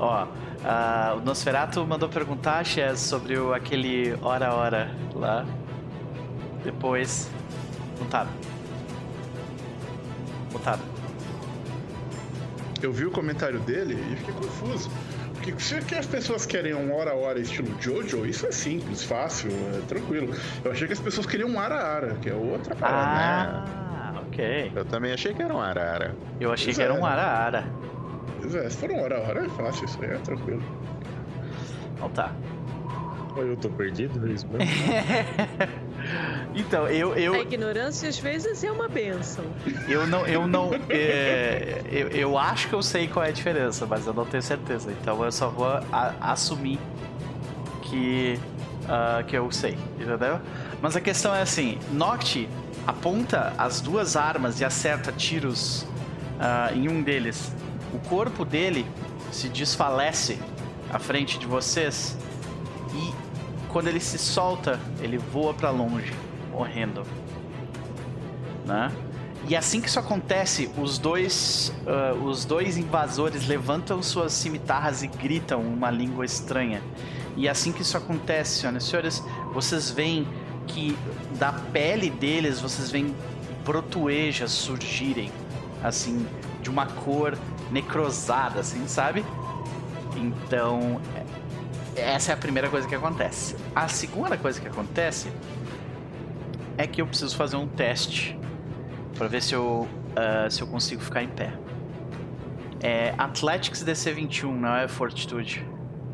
[0.00, 5.46] Ó, uh, o Nosferatu mandou perguntar, Chess, sobre o, aquele hora hora lá.
[6.64, 7.30] Depois.
[8.00, 8.28] Mutado.
[10.52, 10.82] Mutado.
[12.82, 14.90] Eu vi o comentário dele e fiquei confuso.
[15.44, 19.50] Porque se as pessoas querem um hora a hora estilo Jojo, isso é simples, fácil,
[19.76, 20.35] é tranquilo.
[20.64, 23.70] Eu achei que as pessoas queriam um ara-ara, que é outra parada.
[23.70, 24.20] Ah, né?
[24.26, 24.72] ok.
[24.74, 26.14] Eu também achei que era um ara-ara.
[26.40, 26.87] Eu achei pois que é.
[26.87, 27.66] era um ara-ara.
[28.40, 30.62] Pois é, se for um hora a hora é fácil, isso aí é tranquilo.
[31.94, 32.33] Então tá.
[33.37, 34.64] Eu tô perdido, é isso mesmo?
[36.55, 37.35] Então, eu, eu.
[37.35, 39.45] A ignorância às vezes é uma benção.
[39.88, 40.27] Eu não.
[40.27, 44.14] Eu, não é, eu, eu acho que eu sei qual é a diferença, mas eu
[44.14, 44.93] não tenho certeza.
[44.93, 46.79] Então eu só vou a, assumir
[47.83, 48.38] que.
[48.85, 50.38] Uh, que eu sei, entendeu?
[50.83, 52.49] Mas a questão é assim: Noct
[52.87, 57.51] aponta as duas armas e acerta tiros uh, em um deles.
[57.93, 58.87] O corpo dele
[59.33, 60.38] se desfalece
[60.93, 62.17] à frente de vocês
[62.95, 63.23] e
[63.74, 66.12] quando ele se solta, ele voa para longe
[66.52, 67.02] morrendo.
[68.64, 68.92] Né?
[69.48, 75.08] E assim que isso acontece, os dois, uh, os dois invasores levantam suas cimitarras e
[75.08, 76.80] gritam uma língua estranha.
[77.37, 80.28] E assim que isso acontece, senhoras e senhores, vocês veem
[80.68, 80.96] que
[81.37, 83.12] da pele deles vocês veem
[83.64, 85.32] brotuejas surgirem,
[85.82, 86.24] assim,
[86.62, 87.37] de uma cor
[87.72, 89.24] necrosada, assim, sabe?
[90.16, 91.00] Então,
[91.96, 93.57] essa é a primeira coisa que acontece.
[93.74, 95.30] A segunda coisa que acontece
[96.76, 98.38] é que eu preciso fazer um teste
[99.16, 101.52] para ver se eu, uh, se eu consigo ficar em pé.
[102.83, 105.64] É Athletics DC 21, não é Fortitude?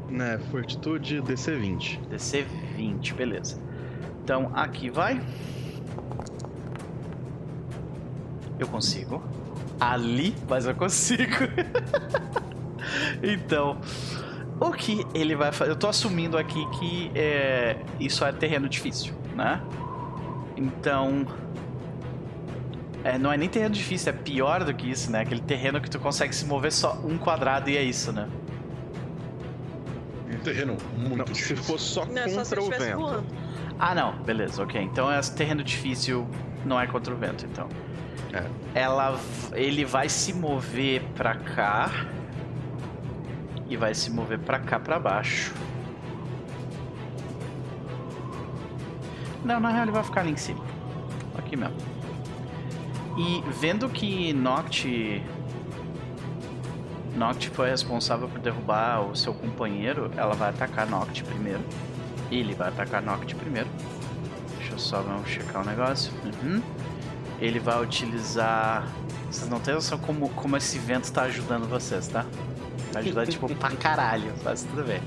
[0.08, 2.00] Não, é Fortitude DC 20.
[2.10, 2.42] DC
[2.76, 3.60] 20, beleza.
[4.22, 5.20] Então aqui vai.
[8.58, 9.22] Eu consigo.
[9.80, 11.36] Ali, mas eu consigo.
[13.22, 13.80] então,
[14.60, 15.70] o que ele vai fazer?
[15.70, 19.60] Eu tô assumindo aqui que é, isso é terreno difícil, né?
[20.56, 21.26] Então.
[23.02, 25.22] É, não é nem terreno difícil, é pior do que isso, né?
[25.22, 28.28] Aquele terreno que tu consegue se mover só um quadrado e é isso, né?
[30.30, 32.96] Um terreno muito não, Se for só não, contra só o vento.
[32.98, 33.26] Voando.
[33.78, 34.78] Ah, não, beleza, ok.
[34.82, 36.28] Então é terreno difícil,
[36.66, 37.66] não é contra o vento, então.
[38.34, 38.44] É.
[38.74, 39.18] Ela,
[39.54, 41.90] ele vai se mover pra cá
[43.70, 45.54] e vai se mover pra cá pra baixo.
[49.44, 50.62] Não, na real ele vai ficar ali em cima.
[51.38, 51.76] Aqui mesmo.
[53.16, 55.22] E vendo que Noct
[57.14, 61.60] Noct foi responsável por derrubar o seu companheiro, ela vai atacar Noct primeiro.
[62.30, 63.68] Ele vai atacar Noct primeiro.
[64.58, 66.12] Deixa eu só vamos checar o negócio.
[66.24, 66.62] Uhum.
[67.40, 68.86] Ele vai utilizar.
[69.30, 72.26] Vocês não têm noção como, como esse vento tá ajudando vocês, tá?
[72.94, 75.00] Ajudar tipo pra caralho, faz tudo bem.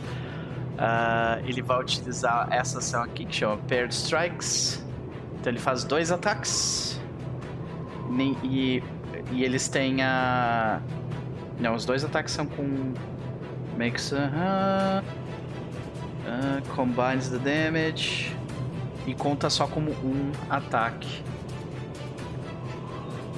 [0.74, 4.84] Uh, ele vai utilizar essa ação aqui que chama Paired Strikes.
[5.40, 7.00] Então ele faz dois ataques.
[8.44, 8.82] E,
[9.32, 10.82] e eles têm a.
[11.60, 12.94] Não, os dois ataques são com.
[13.78, 14.12] Makes.
[14.12, 15.04] Uh,
[16.26, 18.36] uh, combines the damage.
[19.06, 21.22] E conta só como um ataque.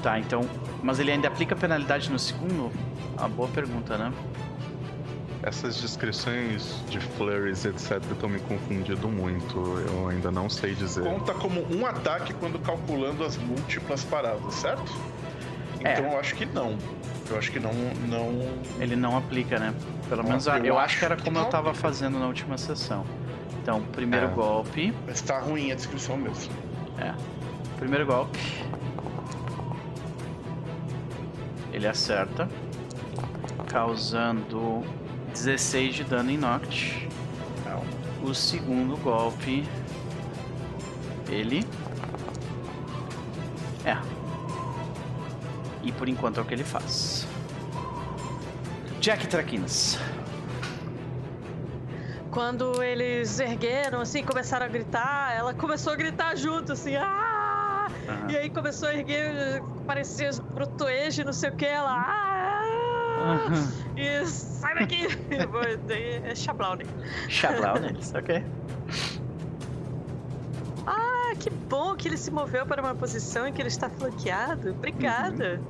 [0.01, 0.41] Tá, então.
[0.83, 2.71] Mas ele ainda aplica penalidade no segundo?
[3.17, 4.11] A boa pergunta, né?
[5.43, 9.57] Essas descrições de flurries, etc, estão me confundindo muito.
[9.87, 11.03] Eu ainda não sei dizer.
[11.03, 14.91] Conta como um ataque quando calculando as múltiplas paradas, certo?
[15.83, 15.93] É.
[15.93, 16.75] Então eu acho que não.
[17.29, 17.71] Eu acho que não.
[18.07, 18.41] não...
[18.79, 19.73] Ele não aplica, né?
[20.09, 21.87] Pelo Não, menos eu eu, acho acho que era que como eu não tava aplica.
[21.87, 23.05] fazendo na última sessão.
[23.61, 24.29] Então, primeiro É.
[24.29, 24.93] golpe.
[25.07, 26.53] Mas tá ruim a descrição mesmo.
[26.99, 27.13] É.
[27.77, 28.39] Primeiro golpe.
[31.73, 32.47] Ele acerta.
[33.75, 34.85] Causando
[35.33, 37.09] 16 de dano em Noct.
[38.23, 39.67] O segundo golpe.
[41.27, 41.67] Ele.
[43.83, 43.97] É.
[45.83, 47.27] E por enquanto é o que ele faz.
[49.01, 49.99] Jack Traquinas.
[52.31, 57.87] Quando eles ergueram, assim, começaram a gritar, ela começou a gritar junto, assim, ah!
[58.07, 58.31] Aham.
[58.31, 62.44] E aí começou a erguer, parecia brotoejo, não sei o que, ela, ah!
[63.95, 65.07] E sai daqui!
[65.87, 66.83] Daí é Chablau, né?
[67.29, 68.43] Chablau neles, ok.
[70.85, 74.71] Ah, que bom que ele se moveu para uma posição em que ele está flanqueado.
[74.71, 75.61] Obrigada.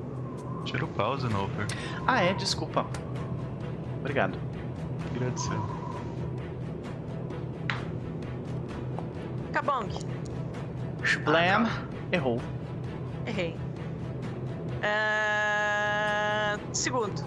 [0.64, 1.66] Tira o pause, Noper.
[2.06, 2.86] Ah, é, desculpa.
[4.00, 4.38] Obrigado.
[5.14, 5.56] Agradecer.
[9.52, 9.88] Kabong,
[11.02, 11.68] Shblam.
[12.12, 12.40] Errou.
[13.26, 13.56] errei.
[16.72, 17.24] Segundo.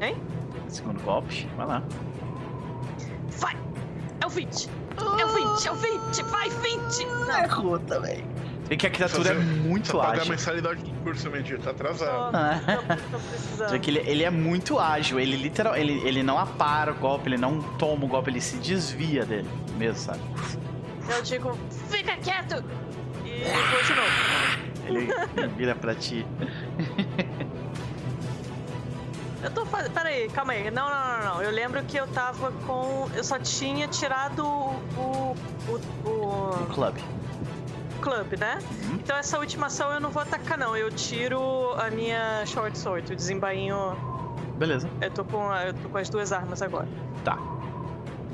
[0.00, 0.16] Hein?
[0.68, 1.48] Segundo golpe.
[1.56, 1.82] Vai lá.
[3.38, 3.56] Vai!
[4.20, 4.68] É o 20!
[4.98, 5.66] É o 20!
[5.68, 6.22] É o 20!
[6.24, 7.04] Vai, 20!
[7.06, 8.24] Não, Errou também.
[8.64, 10.30] Vê que a criatura é Fazer- muito Precisa pagar a ágil.
[10.30, 12.30] mensalidade do curso, Mendir, tá atrasado.
[12.30, 12.60] tô, Ah.
[12.76, 13.80] tô, tô precisando.
[13.80, 15.18] Que ele, ele é muito ágil.
[15.18, 18.58] Ele literal, ele, ele não apara o golpe, ele não toma o golpe, ele se
[18.58, 20.20] desvia dele mesmo, sabe?
[21.08, 22.62] Eu digo, fica quieto!
[23.24, 24.10] E vou de novo.
[24.86, 26.24] Ele, ele vira pra ti.
[29.42, 29.92] Eu tô fazendo.
[29.92, 30.70] Peraí, calma aí.
[30.70, 31.42] Não, não, não, não.
[31.42, 33.08] Eu lembro que eu tava com.
[33.14, 34.70] Eu só tinha tirado o.
[34.98, 35.36] o.
[36.04, 37.00] o, No clube.
[37.98, 38.58] o club, né?
[38.82, 38.94] Uhum.
[38.96, 40.76] Então essa última ação eu não vou atacar, não.
[40.76, 43.96] Eu tiro a minha short sword, o desembainho.
[44.58, 44.88] Beleza.
[45.00, 46.86] Eu tô com, a- eu tô com as duas armas agora.
[47.24, 47.38] Tá.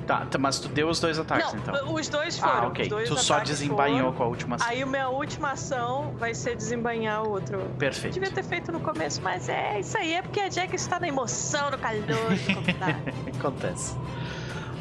[0.07, 1.95] Tá, tá, mas tu deu os dois ataques não, então.
[1.95, 2.53] os dois foram.
[2.53, 2.85] Ah, ok.
[2.85, 4.13] Os dois Tu só desembainhou foram.
[4.15, 4.69] com a última ação.
[4.69, 7.59] Aí a minha última ação vai ser desembainhar o outro.
[7.79, 8.15] Perfeito.
[8.15, 10.15] Devia ter feito no começo, mas é isso aí.
[10.15, 12.05] É porque a Jack está na emoção, no calor.
[13.37, 13.97] Acontece.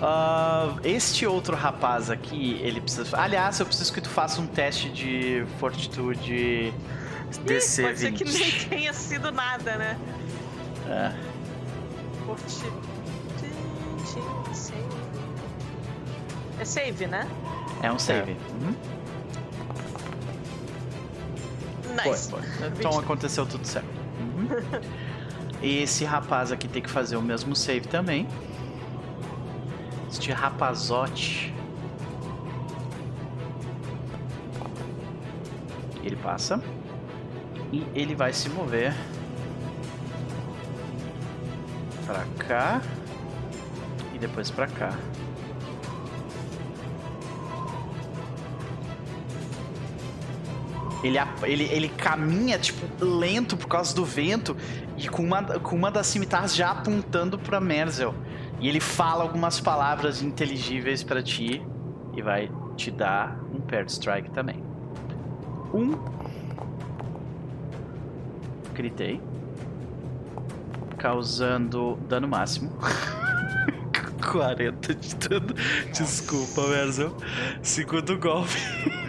[0.01, 3.17] Ah, este outro rapaz aqui, ele precisa.
[3.19, 6.71] Aliás, eu preciso que tu faça um teste de fortitude
[7.45, 8.23] DC Pode ser 20.
[8.23, 9.97] que nem tenha sido nada, né?
[10.87, 11.11] É.
[12.25, 12.94] Fortitude.
[16.59, 17.27] É save, né?
[17.81, 18.31] É um save.
[18.31, 18.75] Uhum.
[22.03, 22.29] Nice.
[22.29, 22.67] Foi, foi.
[22.67, 23.87] Então aconteceu tudo certo.
[24.19, 24.47] Uhum.
[25.61, 28.27] Esse rapaz aqui tem que fazer o mesmo save também.
[30.09, 31.53] Este rapazote.
[36.03, 36.61] Ele passa.
[37.71, 38.93] E ele vai se mover.
[42.05, 42.81] Pra cá.
[44.13, 44.93] E depois pra cá.
[51.05, 54.57] Ele, ele, ele caminha, tipo, lento por causa do vento
[54.97, 58.15] e com uma, com uma das cimitarras já apontando pra Merzel.
[58.59, 61.61] E ele fala algumas palavras inteligíveis pra ti
[62.15, 64.63] e vai te dar um paired strike também.
[65.71, 65.95] Um.
[68.73, 69.21] Gritei.
[70.97, 72.71] Causando dano máximo.
[74.31, 75.53] 40 de dano.
[75.93, 77.15] Desculpa, Merzel.
[77.61, 79.04] Segundo golpe.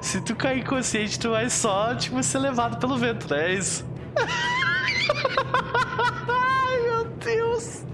[0.00, 3.50] Se tu cair inconsciente, tu vai só, tipo, ser levado pelo vento, né?
[3.50, 3.84] É isso.
[6.28, 7.84] Ai, meu Deus.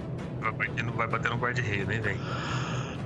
[0.40, 2.16] Vai, vai bater no guarda-reio, nem vem.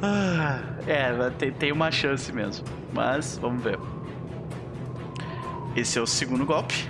[0.02, 2.64] Ah, é, tem, tem uma chance mesmo.
[2.92, 3.78] Mas, vamos ver.
[5.76, 6.88] Esse é o segundo golpe.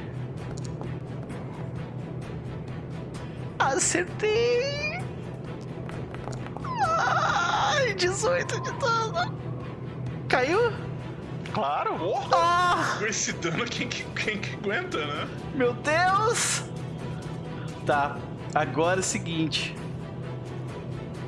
[3.58, 5.00] Acertei!
[6.64, 9.38] Ai, 18 de dano.
[10.28, 10.72] Caiu?
[11.52, 11.96] Claro!
[12.32, 12.96] Ah!
[12.98, 15.28] Com esse dano, quem, quem, quem que aguenta, né?
[15.54, 16.64] Meu Deus!
[17.86, 18.16] Tá,
[18.54, 19.76] agora é o seguinte.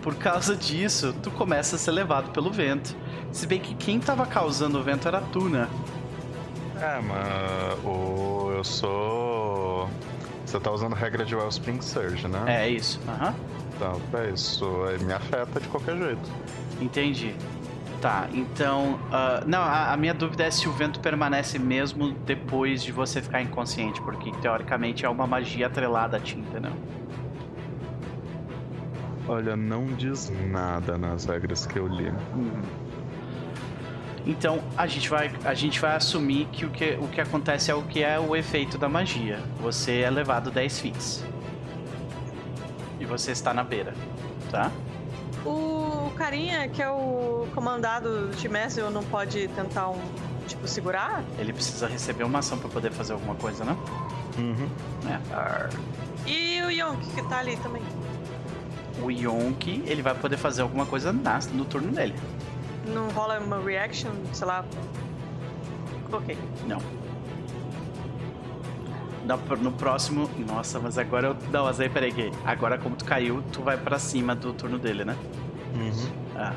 [0.02, 2.96] Por causa disso, tu começa a ser levado pelo vento.
[3.32, 5.68] Se bem que quem tava causando o vento era tu, né?
[6.80, 8.52] É, mas o...
[8.54, 9.88] eu sou.
[10.44, 12.44] Você tá usando regra de Wellspring Surge, né?
[12.46, 13.34] É isso, aham.
[13.74, 14.66] Então, é isso.
[15.00, 16.30] Me afeta de qualquer jeito.
[16.80, 17.34] Entendi.
[18.04, 19.00] Tá, então.
[19.06, 23.22] Uh, não, a, a, minha dúvida é se o vento permanece mesmo depois de você
[23.22, 26.70] ficar inconsciente, porque teoricamente é uma magia atrelada à tinta, né?
[29.26, 32.10] Olha, não diz nada nas regras que eu li.
[32.34, 32.60] Uhum.
[34.26, 37.74] Então a gente vai a gente vai assumir que o que, o que acontece é
[37.74, 39.40] o que é o efeito da magia.
[39.62, 41.24] Você é levado 10 feet.
[43.00, 43.94] E você está na beira,
[44.50, 44.70] tá?
[45.42, 45.73] O
[46.14, 50.00] carinha que é o comandado de Messel não pode tentar um
[50.46, 51.22] tipo segurar?
[51.38, 53.76] Ele precisa receber uma ação para poder fazer alguma coisa, né?
[54.38, 54.68] Uhum.
[55.08, 55.68] É.
[56.26, 57.82] E o Yonk que tá ali também.
[59.02, 61.12] O Yonk, ele vai poder fazer alguma coisa
[61.52, 62.14] no turno dele.
[62.86, 64.64] Não rola uma reaction, sei lá.
[66.12, 66.38] Ok.
[66.66, 66.80] Não.
[69.60, 70.30] No próximo.
[70.46, 71.36] Nossa, mas agora eu.
[71.50, 72.30] Não, mas aí peraí.
[72.44, 75.16] Agora, como tu caiu, tu vai pra cima do turno dele, né?
[75.74, 76.08] Uhum.
[76.36, 76.54] Ah,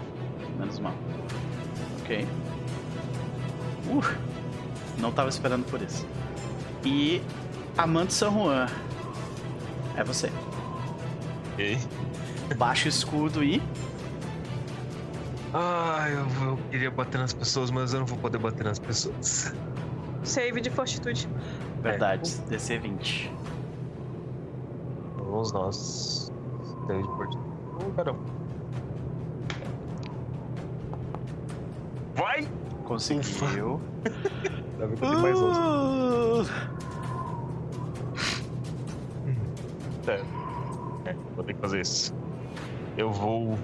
[0.58, 0.94] menos mal.
[2.02, 2.28] Ok.
[3.88, 4.02] Uh,
[5.00, 6.06] não tava esperando por isso.
[6.84, 7.22] E.
[7.78, 8.68] Amante San Juan.
[9.96, 10.32] É você.
[11.54, 11.78] Ok.
[12.58, 13.62] Baixa o escudo e.
[15.54, 19.54] Ah, eu, eu, queria bater nas pessoas, mas eu não vou poder bater nas pessoas.
[20.24, 21.28] Save de fortitude.
[21.82, 22.50] Verdade, é.
[22.50, 23.32] DC 20.
[25.16, 26.32] Vamos nós.
[26.86, 27.48] Save de fortitude.
[27.80, 28.37] Oh, caramba.
[32.18, 32.48] Vai!
[32.84, 33.80] Conseguiu.
[34.78, 36.52] Dá eu tenho mais longe.
[40.08, 41.10] É.
[41.10, 41.16] é.
[41.36, 42.16] Vou ter que fazer isso.
[42.98, 43.58] Eu vou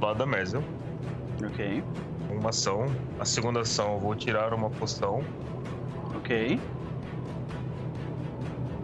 [0.00, 0.62] lado da Merzel.
[1.44, 1.82] Ok.
[2.30, 2.86] Uma ação.
[3.18, 5.22] A segunda ação eu vou tirar uma poção.
[6.16, 6.60] Ok.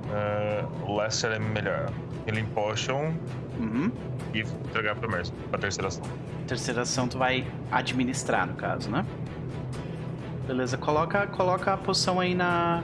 [0.09, 1.91] Uh, Lester é melhor.
[2.27, 3.15] Healing Potion.
[3.59, 3.91] Uhum.
[4.33, 6.05] E entregar pra Merzel, pra terceira ação.
[6.49, 9.05] Terceira ação tu vai administrar, no caso, né?
[10.47, 12.83] Beleza, coloca, coloca a poção aí na,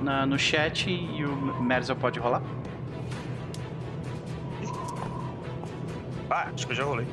[0.00, 2.42] na no chat e o Merzel pode rolar.
[6.30, 7.06] Ah, acho que eu já rolei.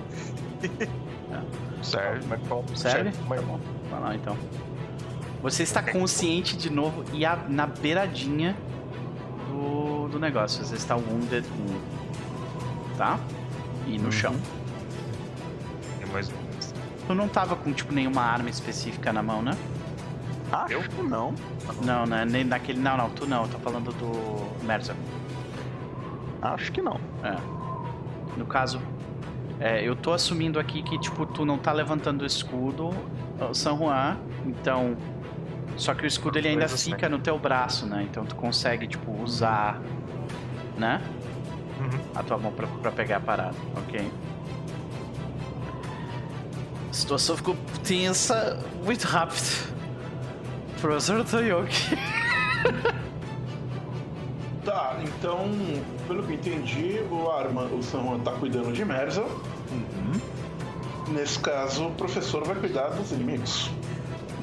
[1.83, 2.25] Serve.
[2.27, 2.63] Mas qual?
[2.73, 3.11] Serve?
[3.11, 3.59] Tá bom.
[3.91, 4.37] Vai lá então.
[5.41, 8.55] Você está consciente de novo e a, na beiradinha
[9.49, 10.63] do, do negócio.
[10.63, 11.45] Você está wounded
[12.93, 12.97] 1.
[12.97, 13.19] Tá?
[13.85, 14.11] E no uhum.
[14.11, 14.35] chão.
[16.15, 16.33] Mais um.
[17.07, 19.51] Tu não tava com, tipo, nenhuma arma específica na mão, né?
[20.49, 21.35] Ah, eu não.
[21.83, 22.23] Não, né?
[22.23, 22.79] Nem naquele.
[22.79, 23.43] Não, não, tu não.
[23.43, 24.95] Eu tô falando do Merzel.
[26.41, 27.01] Acho que não.
[27.21, 27.35] É.
[28.37, 28.81] No caso,
[29.59, 32.91] é, eu tô assumindo aqui que, tipo, tu não tá levantando o escudo,
[33.37, 34.95] o San Juan, então.
[35.75, 38.07] Só que o escudo ele ainda fica no teu braço, né?
[38.09, 39.81] Então tu consegue, tipo, usar,
[40.77, 41.01] né?
[41.77, 41.99] Uhum.
[42.15, 44.09] A tua mão pra, pra pegar a parada, ok?
[46.95, 49.75] A situação ficou tensa muito rápido.
[50.79, 51.97] Professor Toyoki.
[54.63, 55.47] Tá, então,
[56.07, 59.29] pelo que entendi, o Arma, o Samuel tá cuidando de Merzel.
[59.71, 61.13] Uhum.
[61.13, 63.69] Nesse caso, o professor vai cuidar dos inimigos.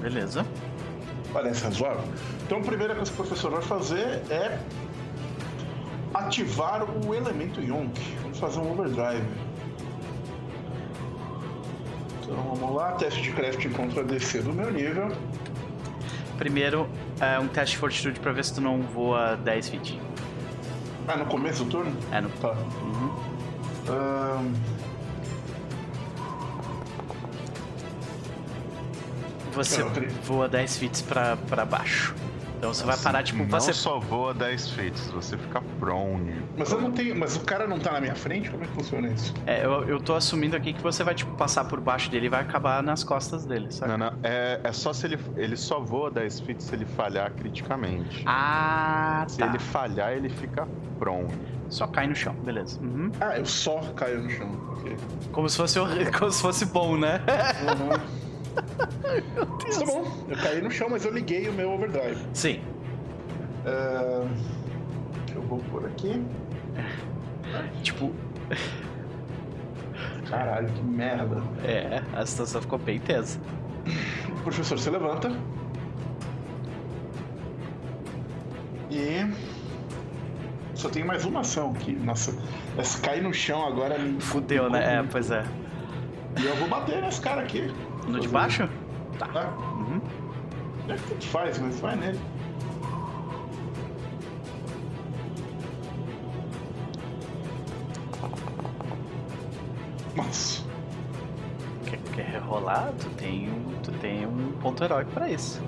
[0.01, 0.47] Beleza.
[1.33, 2.05] Parece razoável.
[2.47, 4.61] Então, a primeira coisa que o professor vai fazer é
[6.15, 8.01] ativar o elemento Yonk.
[8.23, 9.27] Vamos fazer um overdrive.
[12.33, 15.15] Então vamos lá, teste de crafting contra DC do meu nível.
[16.39, 16.89] Primeiro,
[17.21, 20.01] é um teste de fortitude pra ver se tu não voa 10 feet.
[21.07, 21.95] Ah, no começo do turno?
[22.11, 22.31] É, no.
[22.31, 22.53] Tá.
[22.53, 23.11] Uhum.
[23.91, 24.53] Um...
[29.53, 29.83] Você
[30.25, 32.15] voa 10 feet pra, pra baixo.
[32.63, 33.73] Então você vai parar, tipo, não você.
[33.73, 36.45] só voa 10 feet, você fica prone.
[36.57, 37.19] Mas eu não tenho.
[37.19, 38.49] Mas o cara não tá na minha frente?
[38.53, 39.35] Como é que funciona isso?
[39.45, 42.29] É, eu, eu tô assumindo aqui que você vai, tipo, passar por baixo dele e
[42.29, 43.91] vai acabar nas costas dele, sabe?
[43.91, 45.19] Não, não, é, é só se ele.
[45.37, 48.23] Ele só voa 10 feet se ele falhar criticamente.
[48.27, 49.47] Ah, Se tá.
[49.47, 50.69] ele falhar, ele fica
[51.01, 51.35] prone.
[51.69, 52.79] Só cai no chão, beleza.
[52.81, 53.11] Uhum.
[53.21, 54.49] Ah, eu só caio no chão.
[54.79, 54.97] Ok.
[55.33, 55.81] Como se fosse
[56.17, 57.21] como se fosse bom, né?
[57.67, 58.23] Uhum.
[58.55, 62.19] Tá bom, eu caí no chão, mas eu liguei o meu overdrive.
[62.35, 62.61] Sim.
[63.65, 64.27] É,
[65.35, 66.23] Eu vou por aqui.
[67.83, 68.13] Tipo,
[70.29, 71.43] Caralho, que merda.
[71.65, 73.39] é, a situação ficou bem tensa.
[74.43, 75.31] Professor, você levanta.
[78.91, 79.27] E.
[80.75, 81.93] Só tem mais uma ação aqui.
[81.93, 82.35] Nossa,
[82.77, 84.21] essa cair no chão agora me.
[84.21, 84.99] Fudeu, né?
[84.99, 85.45] É, pois é.
[86.41, 87.71] E eu vou bater nesse cara aqui.
[88.07, 88.69] No de baixo?
[89.19, 89.55] Tá.
[89.77, 90.01] Uhum.
[90.89, 92.21] É que tanto faz, mas vai nele.
[100.17, 100.63] Nossa.
[101.87, 102.93] Quer, quer rolar?
[102.99, 105.61] Tu tem, um, tu tem um ponto heróico pra isso.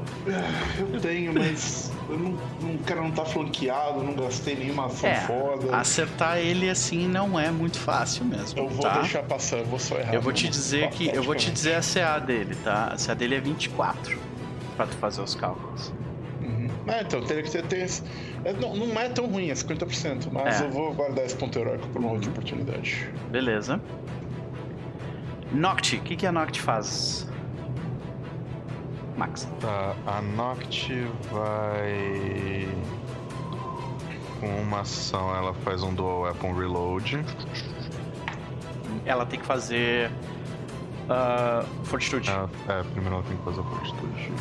[0.93, 5.09] Eu tenho, mas eu não, não- o cara não tá flanqueado, não gastei nenhuma ação
[5.09, 5.77] É, foda.
[5.77, 8.59] Acertar ele assim não é muito fácil mesmo.
[8.59, 9.01] Eu vou tá?
[9.01, 10.15] deixar passar, eu vou só errar.
[10.15, 11.09] Eu vou te dizer que.
[11.09, 12.93] Eu vou te dizer a CA dele, tá?
[12.93, 14.19] A CA dele é 24.
[14.77, 15.93] Pra tu fazer os cálculos.
[16.43, 16.69] Uhum.
[16.89, 17.63] É, então teria que ter.
[17.67, 17.89] ter
[18.45, 20.65] é, não, não é tão ruim, é 50%, mas É.
[20.65, 23.09] eu vou guardar esse ponto heróico pra uma outra oportunidade.
[23.31, 23.81] Beleza.
[25.53, 27.27] Noct, o que, que a Noct faz?
[29.17, 29.49] Max.
[29.61, 30.93] Tá, a Noct
[31.31, 32.69] vai.
[34.41, 37.25] Com uma ação, ela faz um Dual Weapon Reload.
[39.07, 40.11] Ela tem que fazer.
[41.09, 42.31] ah, fortitude.
[42.31, 44.33] Ah, é, primeiro ela tem que fazer fortitude.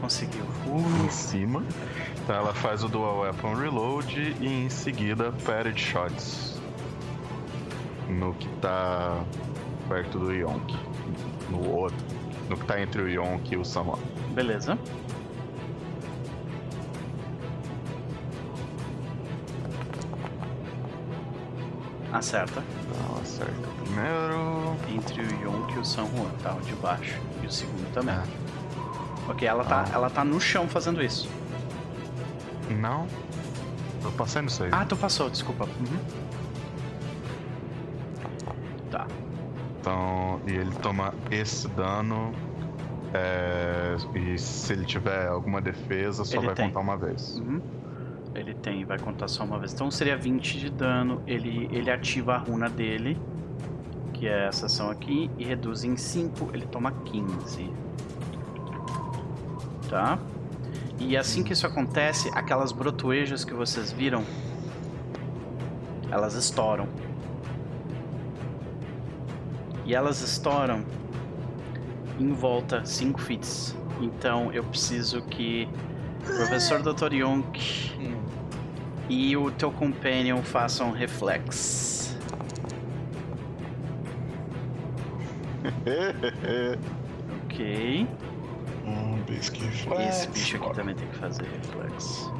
[0.00, 0.44] Conseguiu.
[0.44, 1.04] lá.
[1.04, 1.64] Em cima.
[2.22, 6.49] Então ela faz o Dual Weapon Reload e em seguida Parried Shots.
[8.10, 9.22] No que tá
[9.88, 10.76] perto do Yonk.
[11.48, 11.96] No outro.
[12.48, 13.98] No que tá entre o Yonk e o Samon.
[14.34, 14.76] Beleza.
[22.12, 22.62] Acerta.
[22.88, 24.76] Então acerta o primeiro.
[24.88, 26.54] Entre o Yonk e o San Juan, tá?
[26.54, 27.18] O de baixo.
[27.42, 28.14] E o segundo também.
[28.14, 28.22] É.
[29.30, 29.94] Ok, ela tá, Ah.
[29.94, 31.28] ela tá no chão fazendo isso.
[32.68, 33.06] Não.
[34.02, 34.70] Tô passando isso aí.
[34.72, 35.64] Ah, tu passou, desculpa.
[35.64, 36.29] Uhum.
[39.80, 42.32] Então, e ele toma esse dano.
[43.14, 46.66] é, e se ele tiver alguma defesa, só Ele vai tem.
[46.68, 47.36] contar uma vez.
[47.38, 47.60] Uhum.
[48.34, 49.72] Ele tem, vai contar só uma vez.
[49.72, 51.22] Então seria 20 de dano.
[51.26, 53.18] Ele, ele ativa a runa dele,
[54.12, 56.50] que é essa ação aqui, e reduz em 5.
[56.52, 57.72] Ele toma 15.
[59.88, 60.18] Tá?
[61.00, 64.22] E assim que isso acontece, aquelas brotoejas que vocês viram,
[66.10, 66.86] elas estouram.
[69.84, 70.84] E elas estouram
[72.18, 73.76] em volta 5 fits.
[74.00, 75.68] Então eu preciso que
[76.22, 77.12] o professor Dr.
[77.14, 77.92] Yonk
[79.08, 82.16] e o teu companion façam reflex.
[87.44, 88.06] Ok.
[88.86, 90.08] Hum, reflex.
[90.08, 92.30] Esse bicho aqui também tem que fazer reflex.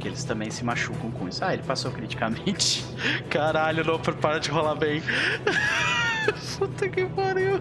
[0.00, 1.44] Porque eles também se machucam com isso.
[1.44, 2.82] Ah, ele passou criticamente.
[3.28, 5.02] Caralho, não, para de rolar bem.
[6.58, 7.60] Puta que pariu.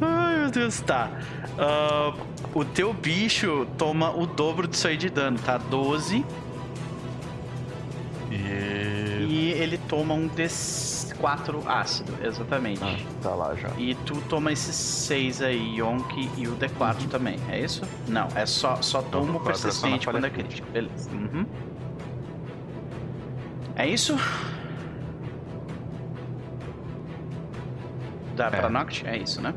[0.00, 1.10] Ai, meu Deus, tá.
[1.58, 2.14] Ah,
[2.54, 5.58] o teu bicho toma o dobro disso aí de dano, tá?
[5.58, 6.24] 12.
[8.30, 8.34] E.
[9.28, 10.28] E ele toma um
[11.22, 12.82] D4 ácido, exatamente.
[12.82, 13.68] Ah, tá lá já.
[13.78, 17.82] E tu toma esses 6 aí, Yonk e o D4 também, é isso?
[18.08, 20.68] Não, é só, só toma o D4 é persistente quando é crítico.
[20.70, 21.10] Beleza.
[21.10, 21.46] Uhum.
[23.76, 24.16] É isso?
[28.36, 28.68] Dá pra É.
[28.68, 29.06] Noct?
[29.06, 29.54] É isso, né?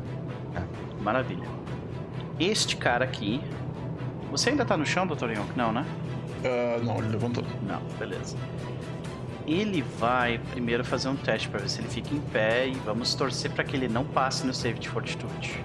[1.02, 1.46] Maravilha.
[2.38, 3.40] Este cara aqui.
[4.30, 5.30] Você ainda tá no chão, Dr.
[5.30, 5.56] Yonk?
[5.56, 5.86] Não, né?
[6.44, 7.44] Ah, não, ele levantou.
[7.62, 8.36] Não, beleza.
[9.46, 13.14] Ele vai primeiro fazer um teste pra ver se ele fica em pé e vamos
[13.14, 15.62] torcer pra que ele não passe no save de fortitude.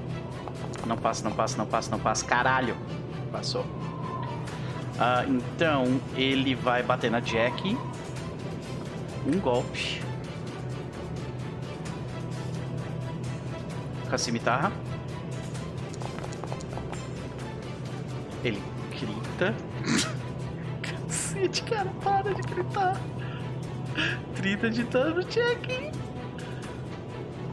[0.86, 2.25] Não passa, não passa, não passa, não passa.
[2.25, 2.75] Caralho!
[3.32, 3.65] Passou.
[4.99, 7.75] Ah, então ele vai bater na Jack.
[9.25, 10.01] Um golpe.
[14.07, 14.71] Com a cimitarra.
[18.43, 18.61] Ele
[18.91, 19.55] grita.
[20.84, 22.99] Cacete, cara, para de gritar.
[24.35, 25.91] 30 de dano, Jack.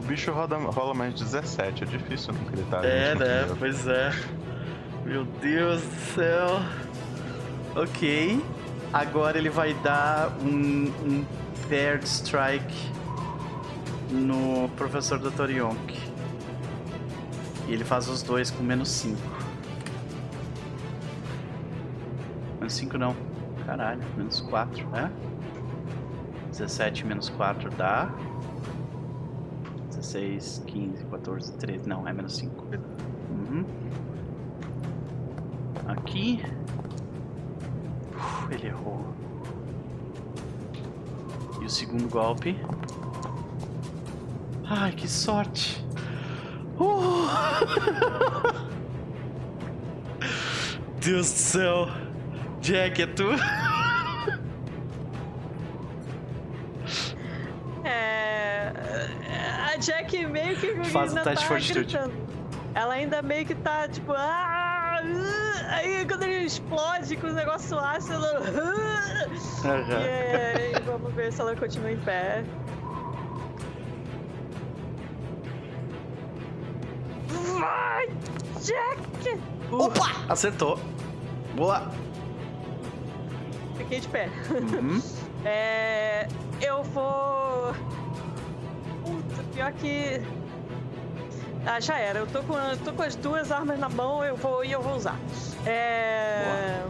[0.06, 2.84] bicho roda, rola mais 17, é difícil não gritar.
[2.84, 3.54] É, né?
[3.58, 4.12] Pois é.
[5.04, 6.60] Meu Deus do céu.
[7.76, 8.42] Ok.
[8.92, 11.24] Agora ele vai dar um, um
[11.68, 12.90] paired strike
[14.10, 15.50] no professor Dr.
[15.50, 15.98] Yonk.
[17.68, 19.18] E ele faz os dois com menos 5.
[22.58, 23.14] Menos 5 não.
[23.66, 25.10] Caralho, menos 4, né?
[26.58, 28.10] 17 menos 4 dá.
[29.90, 31.88] 16, 15, 14, 13.
[31.88, 32.64] Não, é menos 5.
[33.30, 33.64] Uhum.
[35.86, 36.42] Aqui.
[38.12, 39.06] Uf, ele errou.
[41.60, 42.58] E o segundo golpe.
[44.68, 45.86] Ai, que sorte!
[46.78, 47.28] Uh!
[51.00, 51.86] Deus do céu!
[52.60, 53.28] Jack, é tu?
[60.92, 61.96] Faz o teste de tá fortitude.
[61.96, 62.12] gritando.
[62.74, 64.12] Ela ainda meio que tá tipo.
[64.12, 68.40] "Ah, ah", Aí quando ele explode com os negócios ácidos, ela.
[70.76, 72.44] E vamos ver se ela continua em pé.
[77.58, 78.08] Vai,
[78.62, 79.40] Jack!
[79.70, 80.10] Opa!
[80.28, 80.78] Acertou.
[81.54, 81.90] Boa!
[83.76, 84.28] Fiquei de pé.
[84.50, 85.00] Uhum.
[85.44, 86.26] É.
[86.60, 87.72] Eu vou.
[89.04, 90.20] Puta, pior que.
[91.70, 92.20] Ah, já era.
[92.20, 94.80] Eu tô com, eu tô com as duas armas na mão eu vou, e eu
[94.80, 95.18] vou usar.
[95.66, 96.82] É.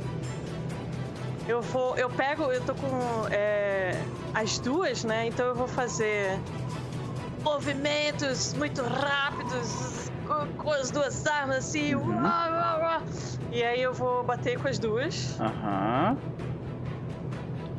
[1.49, 1.97] Eu vou.
[1.97, 2.45] Eu pego.
[2.45, 3.27] Eu tô com.
[3.29, 4.01] é,
[4.35, 5.27] as duas, né?
[5.27, 6.39] Então eu vou fazer.
[7.43, 11.97] Movimentos muito rápidos com, com as duas armas assim.
[11.97, 12.23] Uhum.
[12.23, 13.03] uá, uá, uá.
[13.51, 15.41] E aí eu vou bater com as duas.
[15.41, 16.17] Aham.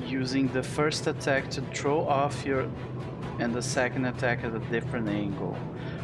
[0.05, 2.67] Using the first attack to throw off your
[3.39, 5.55] and the second attack at a different angle.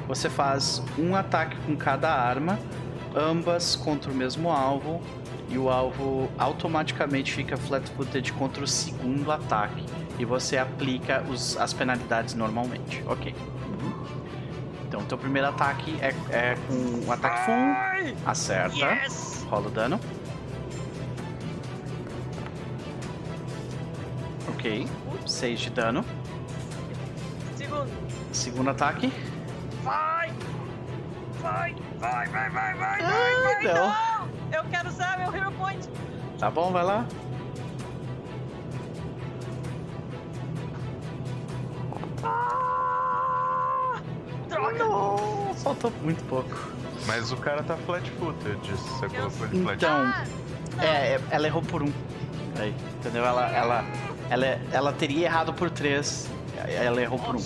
[0.08, 2.60] Você faz um ataque com cada arma,
[3.16, 5.02] ambas contra o mesmo alvo,
[5.50, 9.84] e o alvo automaticamente fica flat-footed contra o segundo ataque.
[10.18, 13.04] E você aplica os- as penalidades normalmente.
[13.08, 13.34] Ok.
[14.88, 18.16] Então, teu primeiro ataque é, é com um ataque full.
[18.26, 18.76] Acerta.
[18.76, 19.46] Yes!
[19.50, 20.00] Rola o dano.
[24.50, 24.88] Ok.
[25.26, 26.06] 6 de dano.
[27.56, 27.90] Segundo.
[28.32, 29.12] Segundo ataque.
[29.86, 30.34] Vai!
[31.42, 33.08] Vai, vai, vai, vai, vai, Ah,
[33.44, 33.88] vai, vai, não.
[33.88, 34.30] não!
[34.52, 35.88] Eu quero usar meu Hero Point!
[36.40, 37.06] Tá bom, vai lá.
[42.66, 44.00] Ah!
[44.50, 44.78] Droga!
[44.84, 46.50] Não, faltou muito pouco.
[47.06, 50.14] Mas o cara tá flat-footed, você colocou ele flat Então,
[50.80, 51.92] Ah, é, é- ela errou por um.
[52.60, 53.24] Aí, entendeu?
[53.24, 53.86] Ela, ela,
[54.30, 56.28] ela, ela teria errado por três.
[56.68, 57.44] Ela errou por um.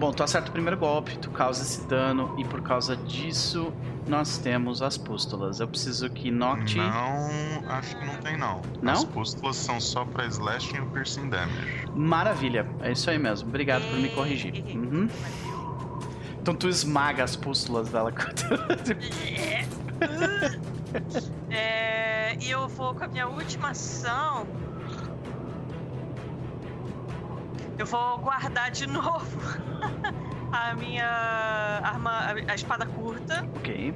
[0.00, 3.70] Bom, tu acerta o primeiro golpe, tu causa esse dano, e por causa disso,
[4.08, 5.60] nós temos as pústulas.
[5.60, 6.78] Eu preciso que Noct.
[6.78, 8.62] Não, acho que não tem não.
[8.80, 8.94] Não?
[8.94, 11.84] As pústulas são só pra slashing e o piercing damage.
[11.94, 13.50] Maravilha, é isso aí mesmo.
[13.50, 14.64] Obrigado por me corrigir.
[14.74, 15.06] Uhum.
[16.40, 18.10] Então tu esmaga as pústulas dela.
[21.50, 24.44] É, e eu vou com a minha última ação.
[27.80, 29.24] Eu vou guardar de novo
[30.52, 32.12] a minha arma,
[32.46, 33.42] a espada curta.
[33.56, 33.94] ok.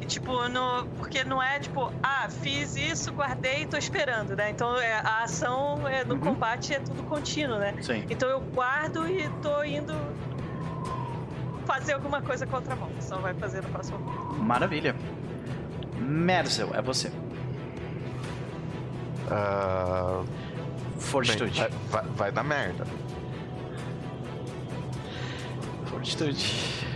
[0.00, 4.50] E, tipo, no, porque não é tipo, ah, fiz isso, guardei e tô esperando, né?
[4.50, 6.20] Então é, a ação é, no Uhum.
[6.20, 7.74] combate é tudo contínuo, né?
[7.82, 8.06] Sim.
[8.08, 9.92] Então eu guardo e tô indo
[11.66, 12.90] fazer alguma coisa com a mão.
[13.00, 14.42] Só vai fazer no próximo turno.
[14.44, 14.94] Maravilha.
[15.98, 17.10] Merzel, é você.
[19.28, 21.60] Bem, Fortitude.
[21.60, 22.84] vai, vai, vai dar merda.
[26.00, 26.86] Fortitude.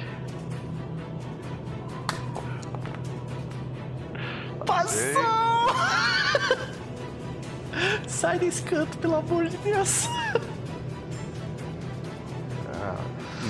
[4.64, 5.22] Passou!
[8.08, 10.08] Sai desse canto, pelo amor de Deus.
[12.80, 12.96] Ah,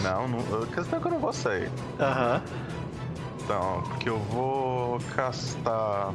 [0.03, 1.71] não, não, a questão que eu não vou sair.
[2.01, 2.43] Aham.
[3.41, 6.13] Então, porque eu vou castar.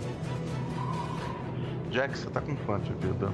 [1.91, 3.31] Jack, você tá com quanto de vida?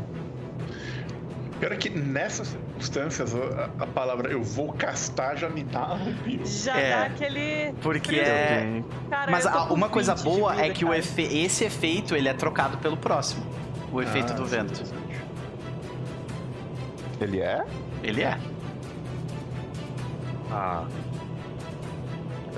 [1.59, 6.41] Pior é que nessas circunstâncias, a, a palavra eu vou castar já me dá arrepio.
[6.45, 7.73] Já É, dá aquele.
[7.81, 8.21] Porque frio.
[8.21, 8.83] é.
[9.09, 11.21] Cara, Mas a- uma coisa 20 de boa vida, é que o efe...
[11.21, 13.45] esse efeito ele é trocado pelo próximo.
[13.91, 14.83] O efeito Ah, do vento.
[17.21, 17.63] Ele é?
[18.03, 18.37] Ele é.
[20.51, 20.85] Ah.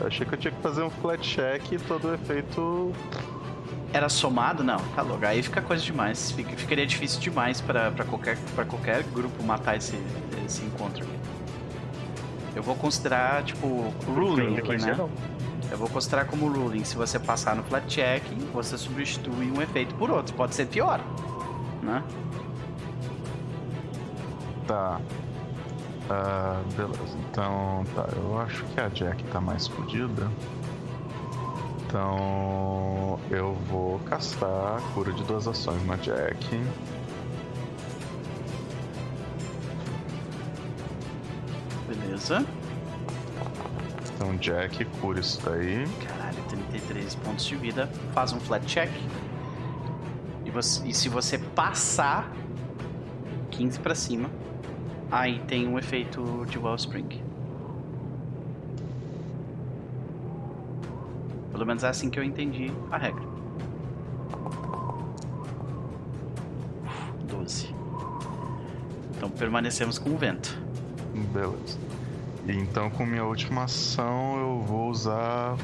[0.02, 2.92] Eu achei que eu tinha que fazer um flat check e todo o efeito.
[3.94, 5.26] Era somado, não, tá louco.
[5.26, 6.32] Aí fica coisa demais.
[6.32, 10.00] Fica, ficaria difícil demais para qualquer, pra qualquer grupo matar esse,
[10.46, 11.18] esse encontro aqui.
[12.56, 14.98] Eu vou considerar, tipo, ruling aqui, né?
[15.70, 16.84] Eu vou considerar como ruling.
[16.84, 18.24] Se você passar no flat check,
[18.54, 20.34] você substitui um efeito por outro.
[20.36, 21.00] Pode ser pior,
[21.84, 22.04] né?
[24.66, 25.00] Tá.
[26.10, 28.08] Uh, beleza, então tá.
[28.16, 30.30] Eu acho que a Jack tá mais fodida.
[31.88, 36.46] Então eu vou castar cura de duas ações na Jack.
[41.88, 42.46] Beleza.
[44.14, 45.88] Então Jack cura isso daí.
[46.06, 47.90] Caralho, 33 pontos de vida.
[48.14, 48.92] Faz um flat check.
[50.44, 52.30] E, você, e se você passar
[53.52, 54.30] 15 para cima,
[55.10, 57.27] aí tem um efeito de Wellspring.
[61.58, 63.24] Pelo menos é assim que eu entendi a regra.
[67.24, 67.76] 12.
[69.16, 70.56] Então permanecemos com o vento.
[71.34, 71.80] Beleza.
[72.48, 75.58] Então com minha última ação eu vou usar.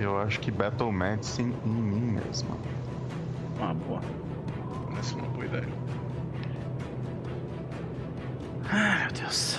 [0.00, 2.58] Eu acho que Battle Medicine em mim mesmo.
[3.60, 4.00] Ah, boa.
[4.98, 5.68] Essa é uma boa ideia.
[8.68, 9.56] Ai meu Deus.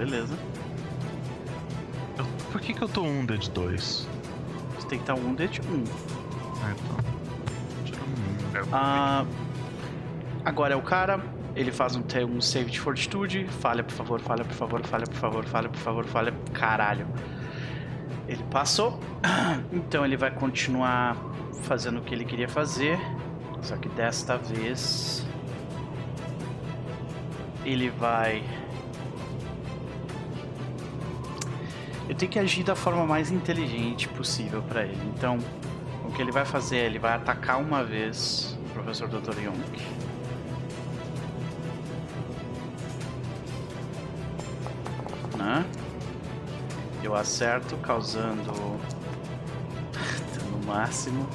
[0.09, 0.39] Beleza.
[2.17, 4.09] Eu, por que, que eu tô um D de 2?
[4.77, 5.65] Você tem que estar um D de 1.
[5.65, 5.85] Um.
[6.63, 8.69] Ah, então.
[8.73, 9.27] Ah,
[10.47, 11.21] agora é o cara.
[11.55, 13.47] Ele faz um, um save de fortitude.
[13.61, 16.35] Falha, por favor, falha, por favor, falha, por favor, falha, por favor, falha.
[16.55, 17.07] Caralho.
[18.27, 18.99] Ele passou.
[19.71, 21.17] Então ele vai continuar
[21.65, 22.99] fazendo o que ele queria fazer.
[23.61, 25.27] Só que desta vez.
[27.63, 28.43] Ele vai.
[32.09, 35.13] Eu tenho que agir da forma mais inteligente possível para ele.
[35.15, 35.39] Então,
[36.05, 36.79] o que ele vai fazer?
[36.79, 39.39] Ele vai atacar uma vez o professor Dr.
[39.39, 39.61] Young.
[45.37, 45.67] Né?
[47.03, 48.53] Eu acerto, causando
[50.51, 51.29] no máximo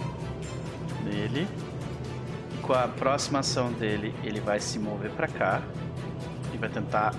[1.03, 1.47] nele.
[2.51, 5.61] E com a próxima ação dele, ele vai se mover para cá
[6.51, 7.13] e vai tentar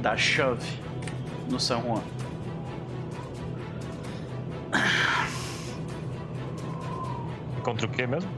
[0.00, 0.66] dar shove
[1.50, 2.19] no San Juan.
[7.62, 8.30] Contra o que mesmo?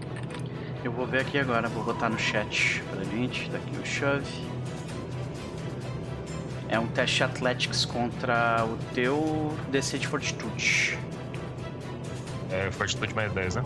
[0.85, 4.53] Eu vou ver aqui agora, vou botar no chat pra gente, daqui o shove.
[6.69, 10.99] É um teste Athletics contra o teu DC de Fortitude.
[12.51, 13.63] É, Fortitude mais 10, né?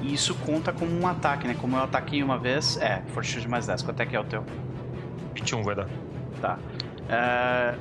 [0.00, 1.56] E isso conta como um ataque, né?
[1.60, 3.82] Como eu ataquei uma vez, é, Fortitude mais 10.
[3.82, 4.44] Quanto é que é o teu?
[5.34, 5.88] 21 vai dar.
[6.40, 6.58] Tá.
[7.08, 7.74] É...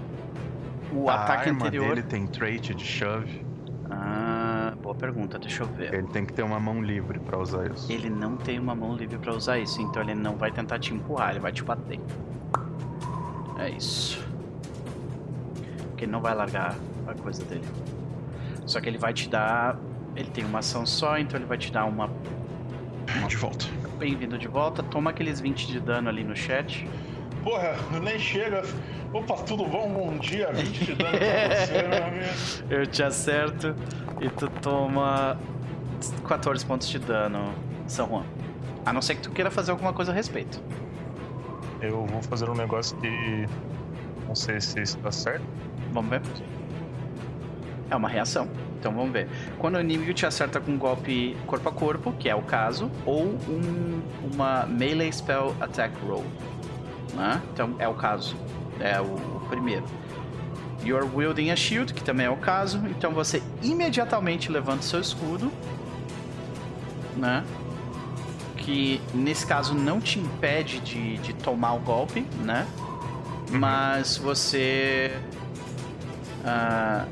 [0.92, 1.90] O a ataque arma anterior.
[1.90, 3.45] dele tem trait de shove.
[4.96, 5.94] Boa pergunta, deixa eu ver.
[5.94, 7.92] Ele tem que ter uma mão livre pra usar isso.
[7.92, 10.94] Ele não tem uma mão livre pra usar isso, então ele não vai tentar te
[10.94, 12.00] empurrar, ele vai te bater.
[13.60, 14.26] É isso.
[15.90, 16.76] Porque ele não vai largar
[17.08, 17.66] a coisa dele.
[18.66, 19.78] Só que ele vai te dar.
[20.16, 22.10] Ele tem uma ação só, então ele vai te dar uma.
[23.28, 23.66] De volta.
[24.00, 24.82] Bem-vindo de volta.
[24.82, 26.88] Toma aqueles 20 de dano ali no chat.
[27.44, 28.64] Porra, nem chega.
[29.12, 29.92] Opa, tudo bom?
[29.92, 32.26] Bom dia, 20 de dano pra você, meu amigo.
[32.70, 33.76] Eu te acerto
[34.22, 35.38] e tu toma
[36.28, 37.54] 14 pontos de dano,
[37.88, 38.24] São Juan.
[38.86, 40.62] A não ser que tu queira fazer alguma coisa a respeito.
[41.82, 43.48] Eu vou fazer um negócio que.
[44.28, 45.46] Não sei se isso tá certo.
[45.92, 46.22] Vamos ver.
[47.90, 48.48] É uma reação.
[48.80, 49.28] Então vamos ver.
[49.58, 52.92] Quando o inimigo te acerta com um golpe corpo a corpo, que é o caso,
[53.06, 54.02] ou um,
[54.34, 56.24] uma melee spell attack roll.
[57.14, 57.42] Né?
[57.54, 58.36] Então é o caso.
[58.80, 59.86] É o, o primeiro.
[60.86, 62.82] You're wielding a shield, que também é o caso.
[62.88, 65.52] Então você imediatamente levanta seu escudo.
[67.18, 67.44] Né?
[68.58, 72.68] Que nesse caso não te impede de, de tomar o golpe, né?
[73.52, 75.12] Mas você.
[76.46, 77.06] ah,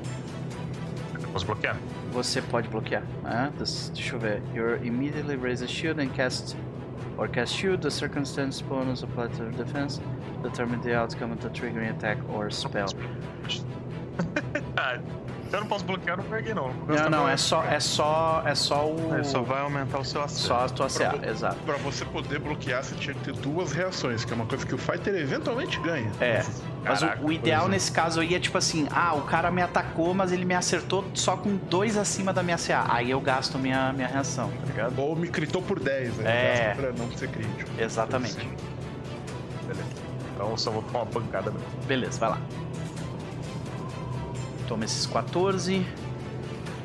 [1.31, 1.75] Posso bloquear?
[2.11, 3.03] você pode bloquear.
[3.23, 3.51] Né?
[3.57, 4.41] Deixa eu ver.
[4.53, 6.55] You immediately raise a shield and cast
[7.17, 9.99] or cast shield, the circumstance bonus applied to defense
[10.43, 12.87] determine the outcome of the triggering attack or spell.
[14.77, 14.97] ah,
[15.51, 16.73] eu não posso bloquear no Berg, não.
[16.87, 19.15] Não, não, é só, é só, é só o.
[19.15, 20.47] É, só vai aumentar o seu acerto.
[20.47, 21.55] Só a tua CA, Pra- exato.
[21.63, 24.73] Pra você poder bloquear, você tinha que ter duas reações, que é uma coisa que
[24.73, 26.11] o Fighter eventualmente ganha.
[26.19, 26.43] É.
[26.83, 27.69] Mas o- Caraca, o, ideal é.
[27.69, 31.05] nesse caso aí é tipo assim: ah, o cara me atacou, mas ele me acertou
[31.13, 32.87] só com dois acima da minha CA.
[32.89, 34.97] Aí eu gasto minha, minha reação, tá ligado?
[34.99, 36.73] Ou me critou por 10, aí É.
[36.75, 37.69] pra não ser crítico.
[37.77, 38.37] Exatamente.
[39.67, 39.83] Beleza.
[40.33, 41.67] Então eu só vou tomar uma pancada mesmo.
[41.85, 42.39] Beleza, vai lá.
[44.67, 45.85] Toma esses 14.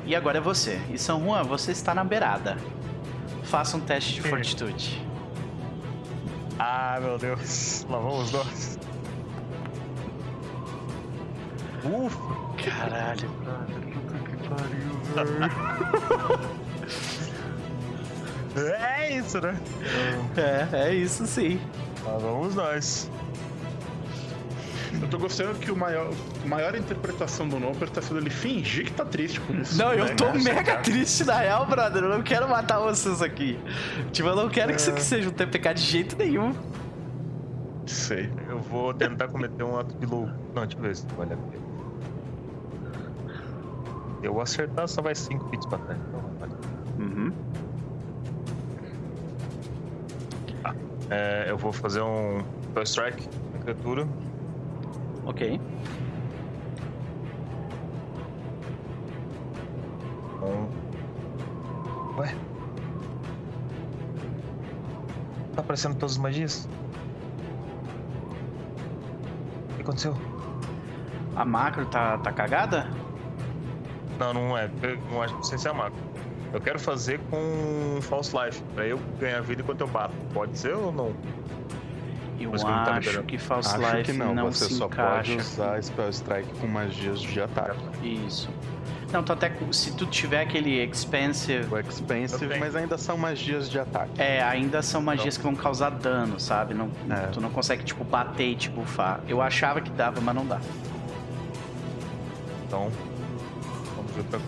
[0.05, 0.81] E agora é você.
[0.91, 2.57] E São Juan, você está na beirada.
[3.45, 5.03] Faça um teste de fortitude.
[6.59, 7.87] Ah, meu Deus.
[7.89, 8.79] Lá vamos nós.
[11.85, 12.19] Ufa.
[12.65, 13.31] Caralho.
[18.57, 19.57] É isso, né?
[20.37, 21.61] É, é isso sim.
[22.05, 23.09] Lá vamos nós.
[25.01, 26.11] Eu tô gostando que o maior,
[26.45, 29.79] a maior interpretação do Noper tá sendo ele fingir que tá triste com isso.
[29.79, 30.39] Não, eu né, tô cara?
[30.39, 32.05] mega triste na real, brother.
[32.05, 33.59] Eu não quero matar vocês aqui.
[34.13, 36.55] Tipo, eu não quero que isso aqui seja um TPK de jeito nenhum.
[37.87, 38.31] Sei.
[38.49, 40.33] Eu vou tentar cometer um ato de louco.
[40.55, 41.69] Não, deixa eu ver se vale a pena.
[44.23, 46.01] Eu acertar, só vai 5 bits pra trás.
[46.09, 46.53] Então, vale.
[46.99, 47.33] Uhum.
[51.11, 52.43] É, eu vou fazer um
[52.85, 54.07] Strike na criatura.
[55.29, 55.61] Ok.
[62.17, 62.35] Ué?
[65.55, 66.69] Tá aparecendo todas as magias?
[69.71, 70.17] O que aconteceu?
[71.37, 72.89] A macro tá, tá cagada?
[74.19, 74.71] Não, não é.
[74.83, 76.01] Eu não acho que sem ser a macro.
[76.55, 80.15] Eu quero fazer com False Life, pra eu ganhar vida enquanto eu bato.
[80.33, 81.15] Pode ser ou não?
[82.39, 83.27] Eu Mas que não tá acho liberando.
[83.27, 85.33] que False Acho Life que não, você se só encaixa.
[85.33, 87.79] pode usar Spell Strike com magias de ataque.
[88.03, 88.49] Isso.
[89.13, 93.79] Não, tu até se tu tiver aquele expensive, O Expensive, mas ainda são magias de
[93.81, 94.11] ataque.
[94.21, 96.75] é, ainda são magias que vão causar dano, sabe?
[96.75, 97.27] Não, É.
[97.33, 99.21] Tu não consegue, tipo, bater e te bufar.
[99.27, 100.61] Eu achava que dava, mas não dá.
[102.67, 102.91] Então,
[103.97, 104.39] vamos ver pra...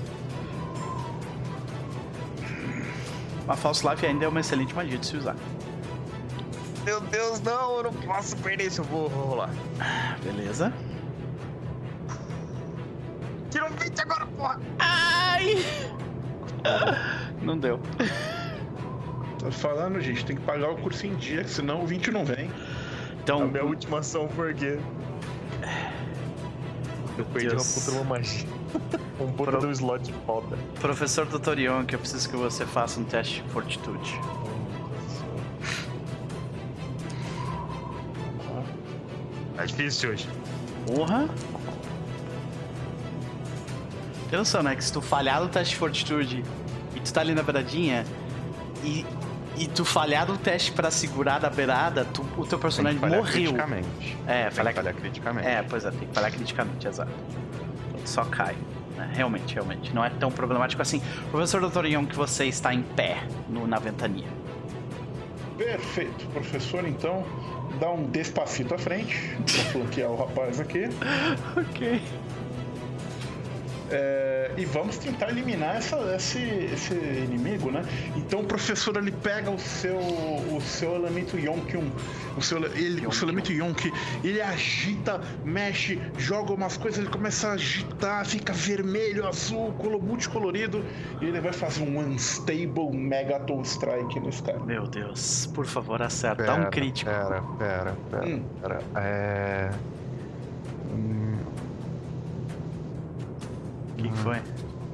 [3.48, 5.34] A False Life ainda é uma excelente magia de se usar.
[6.84, 8.80] Meu Deus, não, eu não posso perder isso.
[8.80, 9.50] Eu vou, vou rolar.
[10.24, 10.72] Beleza?
[13.50, 14.60] Tira um 20 agora, porra!
[14.78, 15.56] Ai!
[17.42, 17.80] Não deu.
[19.38, 22.48] Tô falando, gente, tem que pagar o curso em dia, senão o 20 não vem.
[22.50, 24.78] A Então, minha última ação porque.
[27.18, 27.74] Eu perdi uma Deus.
[27.74, 28.48] puta de uma magia.
[29.20, 30.56] Um puta Pro- um slot de falta.
[30.80, 34.18] professor Tutorion, que eu preciso que você faça um teste de fortitude.
[39.60, 40.28] É difícil hoje.
[40.86, 41.28] Porra!
[44.28, 44.76] Tem noção, né?
[44.76, 46.44] Que se tu falhar no teste de fortitude
[46.94, 48.04] e tu tá ali na beiradinha
[48.84, 49.04] e,
[49.56, 52.98] e tu falhar no teste pra segurar da beirada, tu- o teu Tem que personagem
[53.00, 53.32] falhar morreu.
[53.32, 54.16] criticamente.
[54.26, 55.46] É, Tem falhar, que falhar criticamente.
[55.48, 57.10] é, pois é, tem que falhar criticamente, exato.
[58.04, 58.56] Só cai.
[58.96, 59.10] né?
[59.14, 59.92] Realmente, realmente.
[59.94, 61.02] Não é tão problemático assim.
[61.30, 61.86] Professor Dr.
[61.86, 64.26] Young, que você está em pé no, na ventania.
[65.58, 66.24] Perfeito.
[66.28, 67.24] Professor, então,
[67.78, 70.84] dá um despacito à frente, pra flanquear o rapaz aqui.
[71.56, 72.00] Ok.
[73.92, 77.82] É, e vamos tentar eliminar essa, esse, esse inimigo, né?
[78.16, 81.90] Então o professor ele pega o seu, o seu elemento Yonkyun,
[82.36, 87.48] o seu, ele, o seu elemento Yonk, ele agita, mexe, joga umas coisas, ele começa
[87.48, 90.84] a agitar, fica vermelho, azul, colo- multicolorido,
[91.20, 94.60] e ele vai fazer um Unstable Megaton Strike nesse cara.
[94.60, 96.44] Meu Deus, por favor, acerta.
[96.44, 97.10] Pera, Dá um crítico.
[97.10, 98.42] Pera, pera, pera, Hum.
[98.62, 98.80] pera.
[98.96, 99.70] É.
[100.92, 101.36] Hum,
[104.00, 104.36] O que, que foi?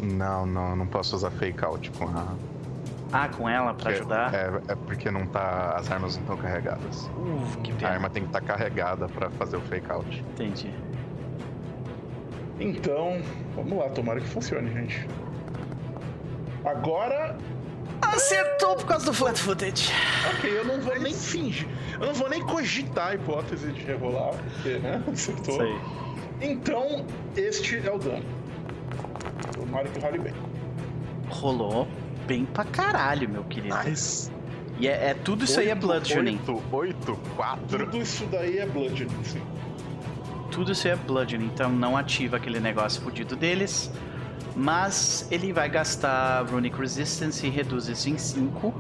[0.03, 2.35] Não, não, eu não posso usar fake out com a.
[3.13, 4.35] Ah, com ela pra porque- ajudar?
[4.35, 5.77] É, é porque não tá.
[5.79, 7.09] As armas não estão carregadas.
[7.17, 7.91] Uf, que A pena.
[7.93, 10.25] arma tem que estar carregada pra fazer o fake out.
[10.35, 10.75] Entendi.
[12.59, 13.21] Então,
[13.55, 15.07] vamos lá, tomara que funcione, gente.
[16.65, 17.37] Agora
[18.03, 19.91] Acertou por causa do flat footage.
[20.37, 21.67] Ok, eu não vou nem fingir.
[21.99, 25.03] Eu não vou nem cogitar a hipótese de rerolar, porque, né?
[25.11, 25.57] Acertou.
[25.57, 25.75] Sei.
[26.43, 28.25] Então, este é o dano.
[29.53, 30.33] Tomara que role bem.
[31.29, 31.87] Rolou
[32.27, 33.77] bem pra caralho, meu querido.
[33.85, 34.31] Nice.
[34.79, 36.39] E é, é- tudo isso aí é bludgeoning.
[36.47, 37.79] 8, 8, 4.
[37.87, 39.41] Tudo isso daí é bludgeoning, sim.
[40.51, 43.91] Tudo isso aí é bludgeoning, então não ativa aquele negócio fudido deles.
[44.55, 48.75] Mas ele vai gastar Runic Resistance e reduz isso em 5.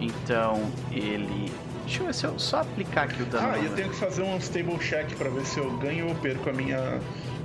[0.00, 1.52] Então ele.
[1.84, 3.48] Deixa eu ver se eu só aplicar aqui o dano.
[3.50, 6.50] Ah, eu tenho que fazer um stable check pra ver se eu ganho ou perco
[6.50, 7.00] a minha,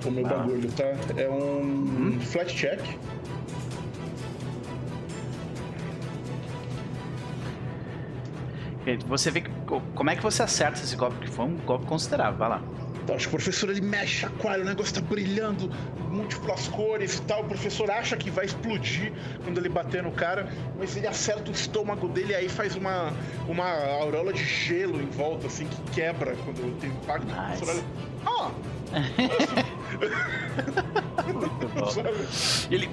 [0.05, 0.29] o meu ah.
[0.29, 0.85] bagulho, tá?
[1.17, 2.19] É um hum?
[2.21, 2.79] flat check.
[9.07, 9.43] Você vê
[9.95, 12.37] como é que você acerta esse golpe, que foi um golpe considerável.
[12.37, 12.61] Vai lá.
[13.11, 15.69] Acho que o professor ele mexe, chacoalha, o negócio tá brilhando,
[16.09, 17.41] múltiplas cores e tal.
[17.41, 19.11] O professor acha que vai explodir
[19.43, 20.47] quando ele bater no cara,
[20.77, 23.11] mas ele acerta o estômago dele e aí faz uma,
[23.47, 23.67] uma
[23.99, 27.25] auréola de gelo em volta, assim, que quebra quando tem impacto.
[27.25, 27.63] Nice.
[27.63, 27.83] O professor olha.
[28.25, 28.51] Ah!
[32.69, 32.89] ele,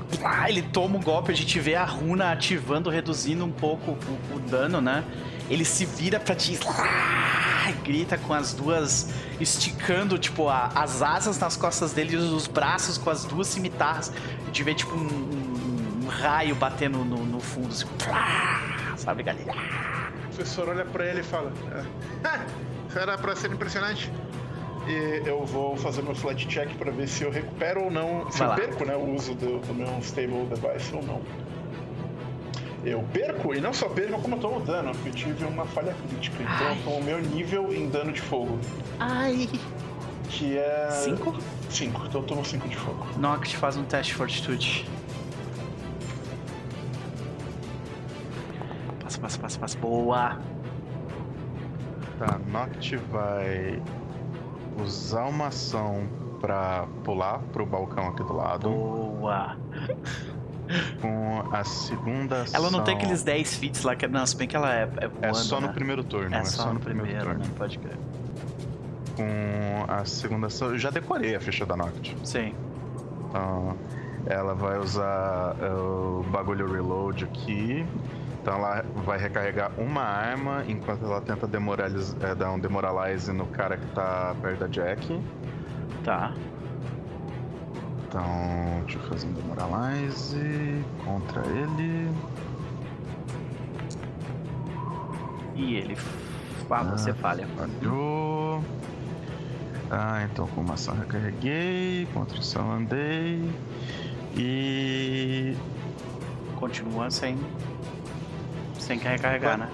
[0.49, 4.41] ele toma um golpe, a gente vê a runa ativando, reduzindo um pouco o, o
[4.41, 5.05] dano, né?
[5.49, 6.59] Ele se vira pra ti.
[6.67, 7.41] Ah!
[7.85, 12.99] grita com as duas esticando, tipo, a, as asas nas costas dele e os braços
[12.99, 14.13] com as duas cimitarras.
[14.43, 17.87] A gente vê, tipo, um, um, um raio batendo no, no fundo, assim,
[18.97, 19.53] sabe, galera?
[19.53, 21.53] O professor olha pra ele e fala:
[22.25, 22.41] ah,
[22.95, 24.11] Era pra ser impressionante.
[24.91, 28.30] E eu vou fazer meu flat check pra ver se eu recupero ou não.
[28.30, 28.57] Se Vai eu lá.
[28.57, 31.20] perco, né, o uso do, do meu stable device ou não
[32.84, 35.95] eu perco, e não só perco, como eu tomo dano, porque eu tive uma falha
[36.09, 36.43] crítica.
[36.43, 36.78] Então Ai.
[36.78, 38.59] eu tomo o meu nível em dano de fogo.
[38.99, 39.49] Ai.
[40.28, 40.88] Que é.
[40.91, 41.38] 5?
[41.68, 43.07] 5, então eu tomo 5 de fogo.
[43.18, 44.88] Noct faz um teste de fortitude.
[49.03, 49.78] Passa, passa, passa, passa.
[49.78, 50.38] Boa!
[52.18, 53.82] Tá, Noct vai
[54.79, 56.09] usar uma ação
[56.41, 58.71] pra pular pro balcão aqui do lado.
[58.71, 59.57] Boa!
[61.01, 62.61] com a segunda ação...
[62.61, 65.09] Ela não tem aqueles 10 feats lá, que não, se bem que ela é, é
[65.09, 65.66] voando, É só né?
[65.66, 66.35] no primeiro turno.
[66.35, 67.45] É, é só, só, no, primeiro, primeiro turno.
[67.45, 67.55] Né?
[67.59, 67.99] pode crer.
[69.16, 70.68] Com a segunda ação...
[70.68, 72.16] Eu já decorei a ficha da Noct.
[72.25, 72.55] Sim.
[73.29, 73.77] Então,
[74.27, 77.85] ela vai usar uh, o bagulho reload aqui.
[78.41, 83.47] Então ela vai recarregar uma arma enquanto ela tenta demoralize, é, dar um demoralize no
[83.47, 85.22] cara que tá perto da Jack.
[86.03, 86.32] Tá.
[88.09, 88.22] Então,
[88.86, 92.11] deixa eu fazer um Demoralize contra ele.
[95.55, 95.97] E ele.
[96.68, 97.47] Ah, você falha.
[97.57, 98.64] Falhou.
[99.91, 103.49] Ah, então com uma ação recarreguei, construção andei.
[104.36, 105.57] E.
[106.59, 107.38] Continua sem.
[108.81, 109.68] Sem recarregar, né?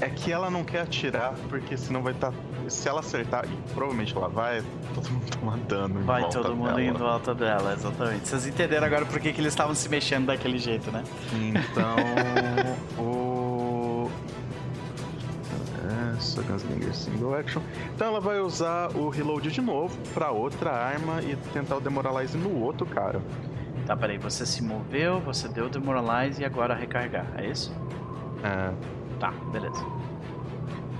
[0.00, 2.30] É que ela não quer atirar, porque senão vai estar.
[2.30, 2.38] Tá...
[2.68, 4.62] Se ela acertar, e provavelmente ela vai,
[4.94, 6.00] todo mundo toma dano.
[6.00, 6.82] Vai todo mundo dela.
[6.82, 8.28] indo alta dela, exatamente.
[8.28, 11.02] Vocês entenderam agora por que, que eles estavam se mexendo daquele jeito, né?
[11.32, 11.96] Então.
[13.02, 14.10] o.
[15.86, 17.62] É, só Gunslinger Single Action.
[17.94, 22.36] Então ela vai usar o reload de novo pra outra arma e tentar o Demoralize
[22.36, 23.22] no outro cara.
[23.86, 27.72] Tá, peraí, você se moveu, você deu o Demoralize e agora recarregar, é isso?
[28.42, 28.72] É.
[29.20, 29.84] Tá, beleza.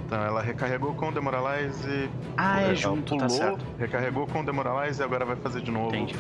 [0.07, 2.09] Então ela recarregou com o Demoralize.
[2.37, 3.67] Ah, é junto, tá pulou, tá certo.
[3.77, 5.89] Recarregou com o Demoralize e agora vai fazer de novo.
[5.89, 6.15] Entendi.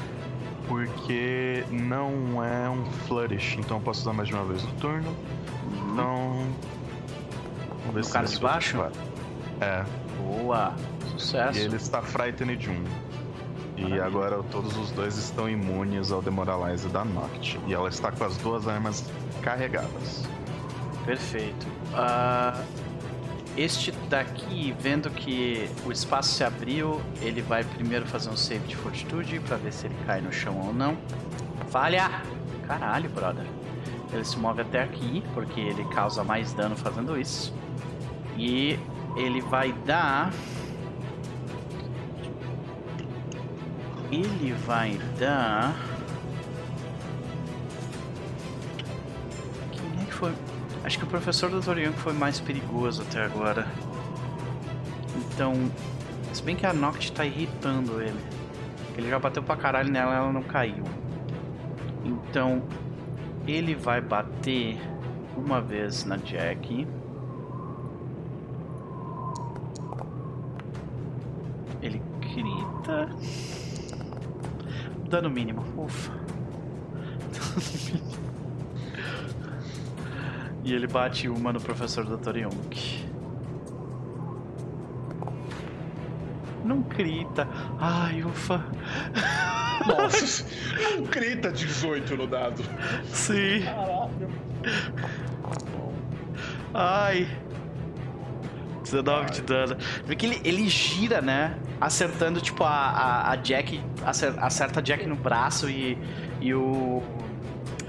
[0.66, 5.08] Porque não é um Flourish, então eu posso usar mais de uma vez no turno.
[5.08, 5.92] Uhum.
[5.92, 6.46] Então.
[7.78, 8.76] Vamos ver no se cara de baixo?
[9.60, 9.84] É.
[10.18, 10.74] Boa!
[11.16, 11.58] Sucesso.
[11.58, 12.84] E ele está Frightened 1.
[13.76, 17.60] E agora todos os dois estão imunes ao Demoralize da Noct.
[17.66, 19.04] E ela está com as duas armas
[19.42, 20.24] carregadas.
[21.04, 21.66] Perfeito.
[21.92, 22.64] Uh,
[23.56, 28.76] este daqui, vendo que o espaço se abriu, ele vai primeiro fazer um save de
[28.76, 30.96] fortitude para ver se ele cai no chão ou não.
[31.68, 32.22] Falha!
[32.66, 33.46] Caralho, brother.
[34.12, 37.54] Ele se move até aqui, porque ele causa mais dano fazendo isso.
[38.36, 38.78] E
[39.16, 40.32] ele vai dar.
[44.16, 45.76] Ele vai dar.
[49.70, 50.32] Quem é que foi?
[50.82, 51.76] Acho que o professor Dr.
[51.76, 53.66] Young foi mais perigoso até agora.
[55.16, 55.70] Então,
[56.32, 58.18] se bem que a Noct tá irritando ele.
[58.96, 60.84] Ele já bateu pra caralho nela ela não caiu.
[62.02, 62.62] Então,
[63.46, 64.80] ele vai bater
[65.36, 66.88] uma vez na Jack.
[71.82, 73.10] Ele grita.
[75.08, 75.62] Dano mínimo.
[75.76, 76.12] Ufa.
[77.32, 78.16] Dano mínimo.
[80.64, 82.38] E ele bate uma no professor Dr.
[82.38, 83.06] Young.
[86.64, 87.46] Não grita.
[87.78, 88.64] Ai, ufa.
[89.86, 90.44] Nossa,
[90.96, 92.64] não grita 18 no dado.
[93.04, 93.62] Sim.
[93.62, 94.28] Caralho.
[96.74, 97.28] Ai.
[98.82, 99.30] 19 Ai.
[99.30, 99.76] de dano.
[100.04, 101.56] Porque ele, ele gira, né?
[101.80, 103.80] Acertando, tipo, a, a, a Jack.
[104.04, 105.98] Acerta a Jack no braço e,
[106.40, 107.02] e o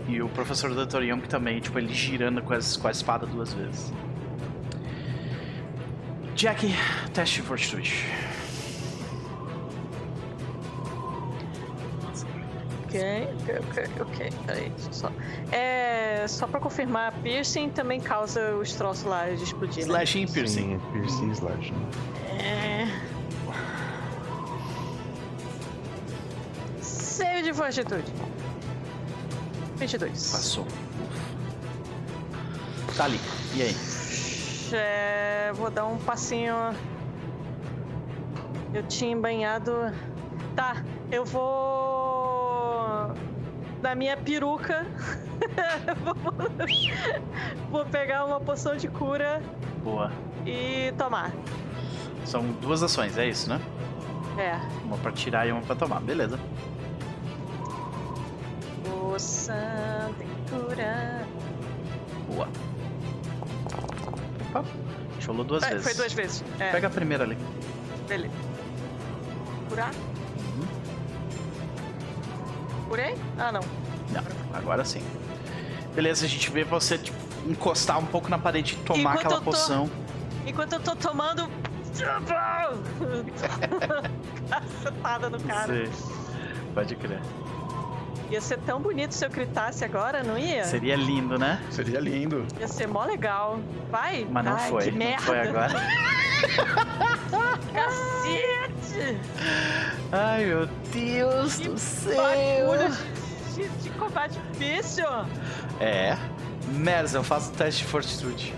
[0.07, 1.03] E o professor Dr.
[1.03, 3.93] Young também, tipo, ele girando com, as, com a espada duas vezes.
[6.35, 6.67] Jack,
[7.13, 8.05] teste de fortitude.
[12.85, 13.27] Ok,
[13.59, 14.29] ok, ok.
[14.45, 15.11] Peraí, só.
[15.51, 16.25] É.
[16.27, 19.77] Só pra confirmar, piercing também causa os troços lá de explodir.
[19.77, 19.83] Né?
[19.83, 20.61] Slashing e piercing.
[20.61, 21.87] Sim, piercing e slashing.
[22.39, 22.87] É.
[27.47, 28.11] de fortitude.
[29.77, 30.31] 22.
[30.31, 30.67] Passou.
[32.97, 33.19] Tá ali.
[33.55, 33.75] E aí?
[34.73, 36.55] É, vou dar um passinho.
[38.73, 39.71] Eu tinha banhado.
[40.55, 43.13] Tá, eu vou.
[43.81, 44.85] Na minha peruca.
[47.71, 49.41] vou pegar uma poção de cura.
[49.83, 50.11] Boa.
[50.45, 51.31] E tomar.
[52.25, 53.61] São duas ações, é isso, né?
[54.37, 54.59] É.
[54.83, 56.37] Uma pra tirar e uma pra tomar, beleza.
[59.11, 59.55] Poção
[60.49, 61.25] cura.
[62.27, 62.49] Boa.
[64.49, 64.65] Opa,
[65.25, 65.83] rolou duas É, vezes.
[65.85, 66.43] foi duas vezes.
[66.59, 67.37] É, Pega a primeira ali.
[68.05, 68.33] beleza.
[69.69, 69.91] Curar?
[72.89, 73.15] Curei?
[73.39, 73.61] Ah, não.
[74.11, 75.01] Não, agora sim.
[75.95, 77.17] Beleza, a gente vê você tipo,
[77.49, 79.89] encostar um pouco na parede e tomar Enquanto aquela tô- poção.
[80.45, 81.49] Enquanto eu tô tomando.
[84.49, 85.85] Cacetada no cara.
[85.85, 85.91] Sim.
[86.73, 87.21] Pode crer.
[88.29, 90.65] Ia ser tão bonito se eu gritasse agora, não ia?
[90.65, 91.61] Seria lindo, né?
[91.71, 92.45] Seria lindo.
[92.59, 93.59] Ia ser mó legal.
[93.89, 94.27] Vai?
[94.29, 94.83] Mas não Ai, foi.
[94.83, 95.21] Que não merda.
[95.23, 95.73] foi agora.
[97.73, 99.17] Cacete!
[100.11, 102.15] Ai, meu Deus Que do céu.
[103.55, 105.05] De, de, de combate difícil.
[105.79, 106.17] É.
[106.69, 108.53] Merzel, faça o teste de fortitude.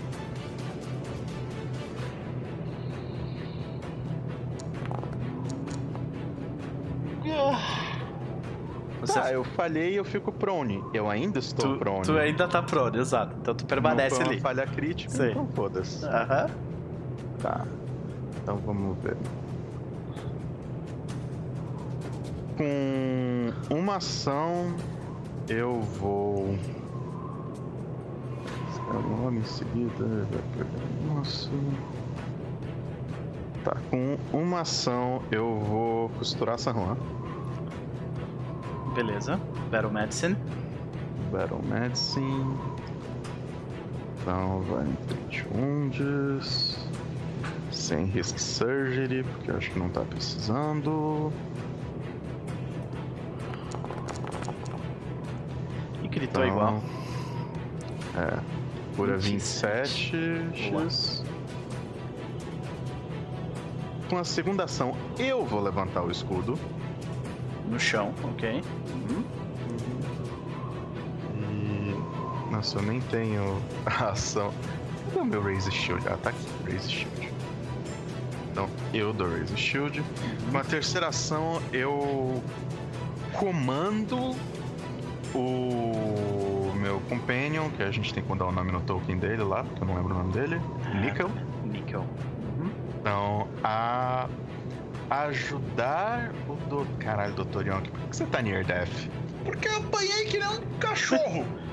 [9.10, 10.82] Você, Tá, eu falhei e eu fico prone.
[10.94, 12.02] Eu ainda estou tu, prone.
[12.02, 13.34] tu ainda tá prone, exato.
[13.40, 14.40] Então tu permanece Não foi uma ali.
[14.40, 15.30] falha crítica, Sei.
[15.32, 16.04] então foda-se.
[16.06, 16.46] Aham.
[17.42, 17.66] Tá.
[18.42, 19.16] Então vamos ver.
[22.56, 24.74] Com uma ação,
[25.48, 26.54] eu vou.
[28.70, 30.04] Escrever logo em seguida.
[30.30, 31.50] vai pegar- Nossa.
[33.64, 36.96] Tá, com uma ação eu vou costurar San Juan.
[38.94, 39.40] Beleza.
[39.70, 40.36] Battle Medicine.
[41.30, 42.56] Battle Medicine.
[44.20, 44.96] Então vai em
[45.28, 46.78] 20 wounds.
[47.70, 51.32] Sem risk surgery, porque eu acho que não tá precisando.
[56.02, 56.82] E gritou Então, igual.
[58.16, 58.38] É.
[58.96, 60.16] Cura 27.
[60.16, 60.70] 27.
[60.70, 60.82] Boa.
[60.84, 61.24] X.
[64.08, 66.58] Com a segunda ação, eu vou levantar o escudo.
[67.70, 68.62] No chão, ok.
[71.34, 72.50] E.
[72.50, 74.52] Nossa, eu nem tenho a ação.
[75.06, 76.06] Cadê o meu Raise Shield?
[76.08, 77.32] Ah, tá aqui, Raise Shield.
[78.50, 80.02] Então, eu dou Raise Shield.
[80.50, 82.42] Com a terceira ação, eu
[83.34, 84.34] comando
[85.32, 89.62] o meu companion, que a gente tem que mudar o nome no token dele lá,
[89.62, 90.60] porque eu não lembro o nome dele.
[91.00, 91.30] Nickel.
[91.64, 92.04] Nickel.
[93.00, 94.28] Então, a
[95.10, 97.66] ajudar o do caralho, Dr.
[97.66, 97.90] Yonk.
[97.90, 99.08] Por que você tá near death?
[99.44, 101.44] Porque eu apanhei que nem um cachorro.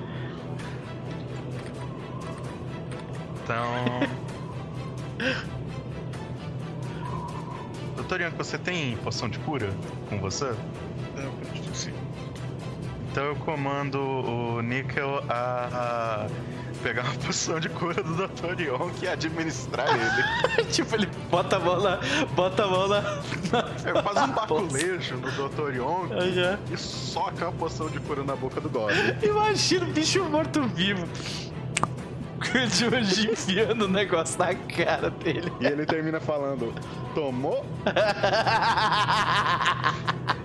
[3.47, 4.01] Então.
[7.95, 9.69] Doutor Ian, você tem poção de cura
[10.09, 10.53] com você?
[11.15, 11.93] Eu acredito que sim.
[13.09, 16.27] Então eu comando o Nickel a
[16.77, 18.59] pegar uma poção de cura do Dr.
[18.61, 20.65] Yonk e administrar ele.
[20.71, 21.99] tipo, ele bota a mão na.
[22.35, 22.97] Bota a mão na.
[23.85, 25.75] Ele faz um baculejo no Dr.
[25.75, 26.59] Yonk Aham.
[26.71, 29.15] e soca a poção de cura na boca do Goblin.
[29.21, 31.07] Imagina o bicho morto-vivo.
[32.71, 35.51] Tipo, enfiando o negócio na cara dele.
[35.59, 36.73] E ele termina falando:
[37.13, 37.65] Tomou?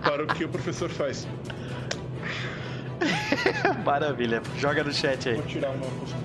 [0.03, 1.29] Para o que o professor faz.
[3.85, 4.43] Maravilha.
[4.59, 5.35] Joga no chat aí.
[5.37, 6.19] Vou tirar uma poção.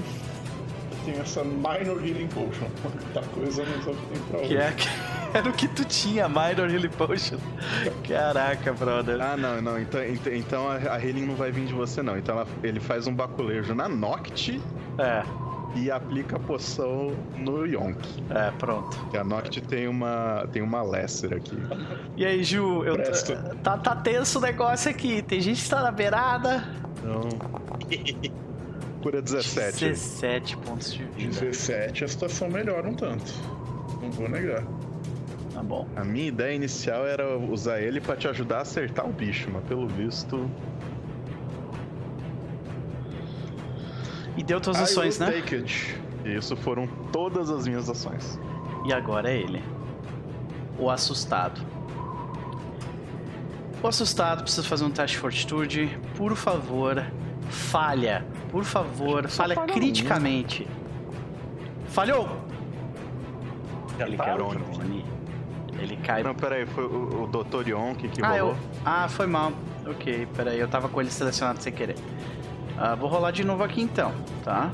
[0.00, 2.68] Eu tenho essa Minor Healing Potion.
[3.14, 4.56] Tá coisa, mas eu tenho pra Que hoje.
[4.56, 4.74] é,
[5.38, 7.38] era o que tu tinha, Minor Healing Potion.
[8.08, 9.20] Caraca, brother.
[9.20, 9.78] Ah, não, não.
[9.80, 12.16] Então, ent- então a, a healing não vai vir de você, não.
[12.18, 14.60] Então ela- ele faz um baculejo na Noct
[14.98, 15.22] É,
[15.74, 17.98] e aplica a poção no Yonk.
[18.30, 18.96] é, pronto.
[19.10, 21.56] Que a Noct tem uma, tem uma Lesser aqui.
[22.16, 23.56] E aí, Ju, eu, Presta.
[23.62, 25.22] tá, tá tenso o negócio aqui.
[25.22, 26.64] Tem gente que tá na beirada.
[26.98, 27.28] Então.
[29.02, 29.88] Cura 17.
[29.90, 31.40] 17 pontos de vida.
[31.40, 33.32] 17, a situação melhora um tanto.
[34.00, 34.64] Não vou negar.
[35.52, 35.86] Tá bom.
[35.94, 39.62] A minha ideia inicial era usar ele pra te ajudar a acertar o bicho, mas
[39.64, 40.50] pelo visto.
[44.36, 45.30] E deu tuas ações, né?
[45.30, 46.00] Take it.
[46.24, 48.38] Isso foram todas as minhas ações.
[48.86, 49.62] E agora é ele.
[50.78, 51.60] O assustado.
[53.82, 55.98] O assustado precisa fazer um teste de fortitude.
[56.16, 57.04] Por favor,
[57.48, 58.24] falha.
[58.50, 60.66] Por favor, falha criticamente.
[61.88, 62.28] Falhou!
[63.98, 65.04] Ele drone.
[65.78, 66.22] Ele cai.
[66.22, 67.68] Não, peraí, foi o, o Dr.
[67.68, 68.50] Yonk que Ah, rolou.
[68.50, 68.56] eu...
[68.84, 69.52] ah, foi mal.
[69.86, 71.96] Ok, peraí, eu tava com ele selecionado sem querer.
[72.76, 74.70] Ah, vou rolar de novo aqui então, tá?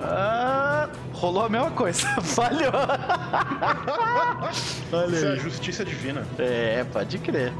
[0.00, 2.72] Ah, rolou a mesma coisa, falhou.
[4.92, 6.26] Olha Isso é a justiça divina.
[6.38, 7.52] É, pode crer.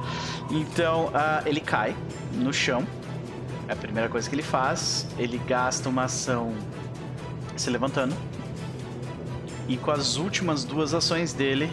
[0.50, 1.94] Então, ah, ele cai
[2.32, 2.86] no chão.
[3.68, 5.06] É a primeira coisa que ele faz.
[5.16, 6.52] Ele gasta uma ação
[7.56, 8.14] se levantando.
[9.68, 11.70] E com as últimas duas ações dele.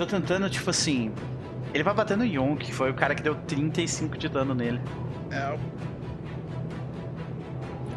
[0.00, 1.12] Tô tentando, tipo assim.
[1.72, 4.80] Ele vai bater no Yon, que foi o cara que deu 35 de dano nele.
[5.30, 5.56] É,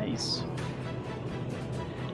[0.01, 0.47] É isso.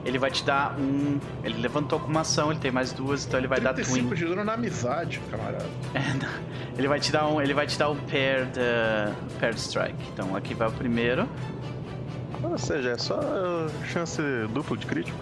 [0.04, 1.18] Ele vai te dar um.
[1.44, 4.16] Ele levantou com uma ação, ele tem mais duas, então ele vai dar 35 twin.
[4.16, 5.66] de dano na amizade, camarada.
[5.92, 6.78] É, não.
[6.78, 7.40] ele vai te dar um.
[7.40, 9.98] Ele vai te dar um paired, uh, paired strike.
[10.14, 11.28] Então aqui vai o primeiro.
[12.42, 13.20] Ou seja, é só
[13.92, 14.22] chance
[14.54, 15.18] duplo de crítico.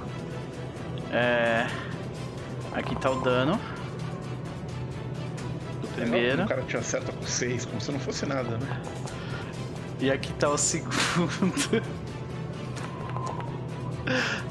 [1.11, 1.67] É.
[2.73, 3.59] Aqui tá o dano.
[6.01, 6.45] Primeiro.
[6.45, 8.81] O cara te acerta com 6, como se não fosse nada, né?
[10.01, 10.93] E aqui tá o segundo.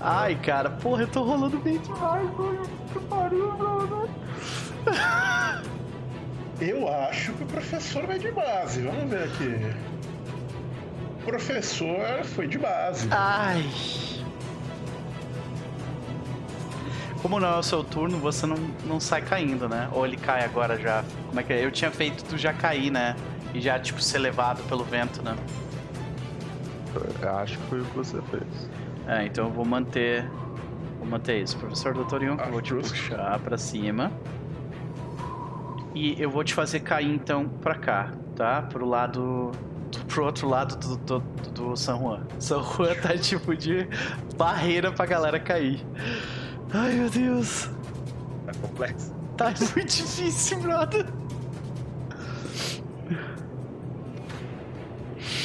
[0.02, 2.62] Ai, cara, porra, eu tô rolando bem demais, mano.
[2.94, 4.10] Que pariu, mano.
[6.60, 8.82] Eu acho que o professor vai de base.
[8.82, 9.76] Vamos ver aqui.
[11.22, 13.08] O professor foi de base.
[13.12, 13.64] Ai.
[17.22, 19.90] Como não é o seu turno, você não, não sai caindo, né?
[19.92, 21.04] Ou ele cai agora já?
[21.28, 21.66] Como é que é?
[21.66, 23.16] Eu tinha feito tu já cair, né?
[23.54, 25.36] E já, tipo, ser levado pelo vento, né?
[27.22, 28.70] Eu acho que foi o que você fez.
[29.08, 30.30] É, então eu vou manter.
[31.00, 31.58] Vou manter isso.
[31.58, 32.24] Professor Dr.
[32.24, 32.90] Yonk, eu vou te Justo.
[32.90, 34.12] puxar pra cima.
[35.96, 38.62] E eu vou te fazer cair então pra cá, tá?
[38.62, 39.52] Pro lado.
[40.08, 42.28] Pro outro lado do, do, do, do San Juan.
[42.40, 43.88] San Juan tá tipo de
[44.36, 45.84] barreira pra galera cair.
[46.74, 47.70] Ai meu Deus.
[48.46, 49.14] Tá complexo.
[49.38, 51.06] Tá muito difícil, brother.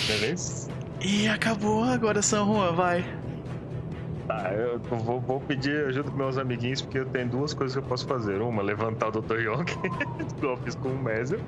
[0.07, 0.71] Beleza?
[1.01, 3.05] E acabou agora, San Juan, vai.
[4.27, 7.83] Tá, eu vou, vou pedir ajuda dos meus amiguinhos, porque eu tenho duas coisas que
[7.83, 8.41] eu posso fazer.
[8.41, 9.41] Uma, levantar o Dr.
[9.41, 9.77] Yonk,
[10.39, 11.41] que eu fiz com o Mézio.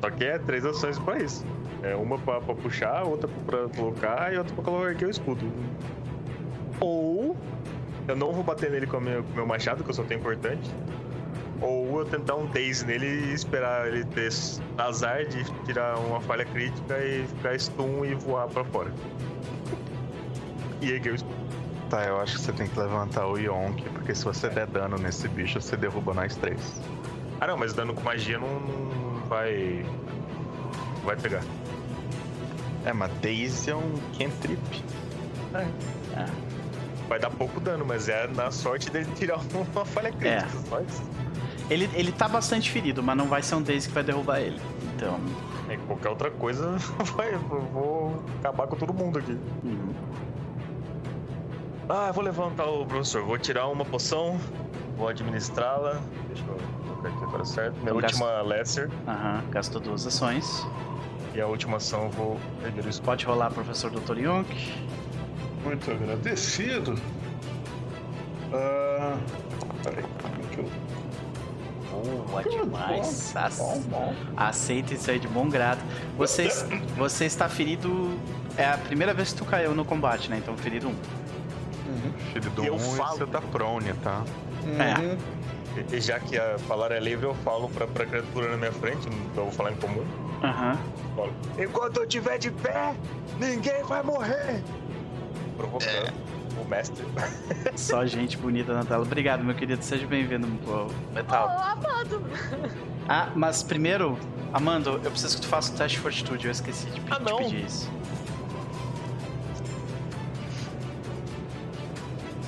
[0.00, 1.44] Só que é três ações pra isso.
[1.82, 5.50] É uma pra, pra puxar, outra pra colocar e outra pra colocar o escudo.
[6.80, 7.36] Ou
[8.10, 10.20] eu não vou bater nele com o meu, com meu machado, que eu só tenho
[10.20, 10.68] importante.
[11.60, 14.30] Ou eu tentar um daze nele e esperar ele ter
[14.78, 18.92] azar de tirar uma falha crítica e ficar stun e voar pra fora.
[20.80, 21.40] E erguer o escudo.
[21.90, 24.96] Tá, eu acho que você tem que levantar o Yonk, porque se você der dano
[24.96, 26.80] nesse bicho, você derruba nós três.
[27.40, 29.84] Ah não, mas dano com magia não, não vai.
[30.96, 31.42] Não vai pegar.
[32.84, 34.84] É, mas Daisy é um cantrip.
[37.10, 39.40] Vai dar pouco dano, mas é na sorte dele tirar
[39.74, 40.46] uma falha crítica.
[40.88, 41.02] Isso.
[41.68, 44.60] Ele, ele tá bastante ferido, mas não vai ser um Daisy que vai derrubar ele.
[44.94, 45.18] Então.
[45.68, 46.76] É, qualquer outra coisa
[47.16, 47.32] vai.
[47.36, 49.36] Vou acabar com todo mundo aqui.
[49.64, 49.92] uhum.
[51.88, 53.24] Ah, vou levantar o professor.
[53.24, 54.38] Vou tirar uma poção.
[54.96, 56.00] Vou administrá-la.
[56.28, 56.56] Deixa eu
[56.86, 57.76] colocar aqui agora certo.
[57.78, 58.88] Minha Eu gasto- última Lesser.
[59.08, 60.64] Aham, gastou duas ações.
[61.34, 63.06] E a última ação eu vou erguer o escudo.
[63.06, 64.18] Pode rolar, professor Dr.
[64.18, 64.72] Yonk.
[65.64, 66.94] Muito agradecido.
[68.52, 69.16] Ah,
[69.82, 70.70] peraí, como é eu.
[72.28, 73.34] Boa demais.
[74.36, 75.80] Aceita isso aí de bom grado.
[76.16, 76.48] Você,
[76.96, 78.18] você está ferido.
[78.56, 80.38] É a primeira vez que tu caiu no combate, né?
[80.38, 80.90] Então, ferido um.
[80.92, 82.12] Uhum.
[82.32, 83.18] Ferido E eu 1 e falo.
[83.18, 84.24] você tá prone, tá?
[84.78, 84.98] É.
[85.00, 85.18] Uhum.
[85.90, 88.72] E- E já que a palavra é livre, eu falo pra, pra criatura na minha
[88.72, 90.04] frente, então eu vou falar em comum.
[90.42, 90.78] Aham.
[91.14, 92.94] Falo, Enquanto eu estiver de pé,
[93.38, 94.62] ninguém vai morrer!
[95.60, 96.12] Provocando
[96.60, 97.04] o mestre.
[97.76, 99.02] Só gente bonita na tela.
[99.02, 99.82] Obrigado, meu querido.
[99.84, 101.48] Seja bem-vindo ao Oh, Metal.
[101.48, 102.24] amado.
[103.08, 104.18] Ah, mas primeiro,
[104.52, 106.46] Amando, eu preciso que tu faça o teste de fortitude.
[106.46, 107.90] Eu esqueci de, Ah, de pedir isso.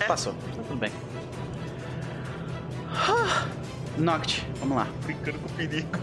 [0.01, 0.05] É.
[0.05, 0.33] Passou.
[0.33, 0.91] Tá tudo bem.
[2.91, 3.47] Ah,
[3.99, 4.87] Noct, vamos lá.
[5.05, 5.99] Brincando com o perigo.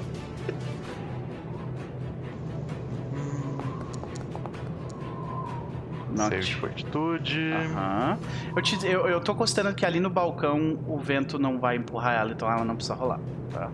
[6.15, 7.51] Save de fortitude.
[7.53, 8.17] Aham.
[8.55, 12.15] Eu, te, eu, eu tô considerando que ali no balcão o vento não vai empurrar
[12.15, 13.19] ela, então ela não precisa rolar.
[13.51, 13.69] Tá?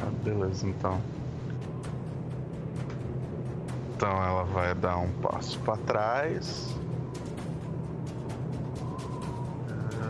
[0.00, 1.00] Ah, beleza, então.
[3.94, 6.76] Então ela vai dar um passo para trás.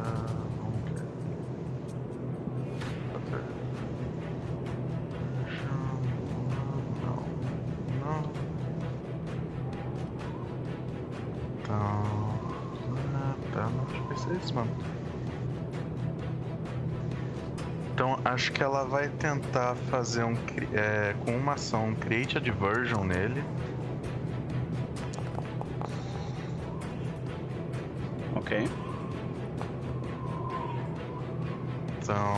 [0.06, 0.35] mano.
[18.36, 20.34] Acho que ela vai tentar fazer um
[20.74, 23.42] é, com uma ação um create a diversion nele.
[28.34, 28.68] Ok.
[31.98, 32.34] Então.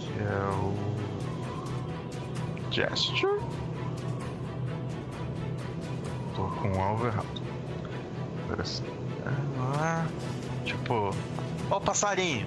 [0.00, 0.74] Que é o.
[2.72, 3.38] Gesture?
[6.34, 7.40] com um alvo errado.
[8.48, 8.90] Parece que.
[9.80, 10.04] Ah,
[10.78, 11.14] tipo.
[11.70, 12.46] Ó, oh, passarinho!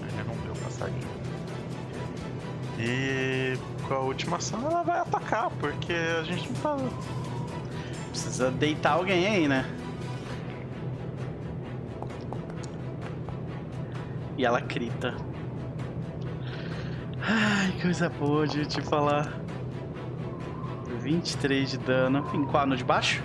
[0.00, 1.08] Ele não deu passarinho.
[2.78, 6.76] E com a última ação ela vai atacar, porque a gente não tá.
[8.10, 9.64] Precisa deitar alguém aí, né?
[14.36, 15.16] E ela crita.
[17.20, 19.40] Ai, coisa boa de te falar.
[21.00, 22.28] 23 de dano.
[22.34, 22.66] Em qual?
[22.66, 23.22] No de baixo?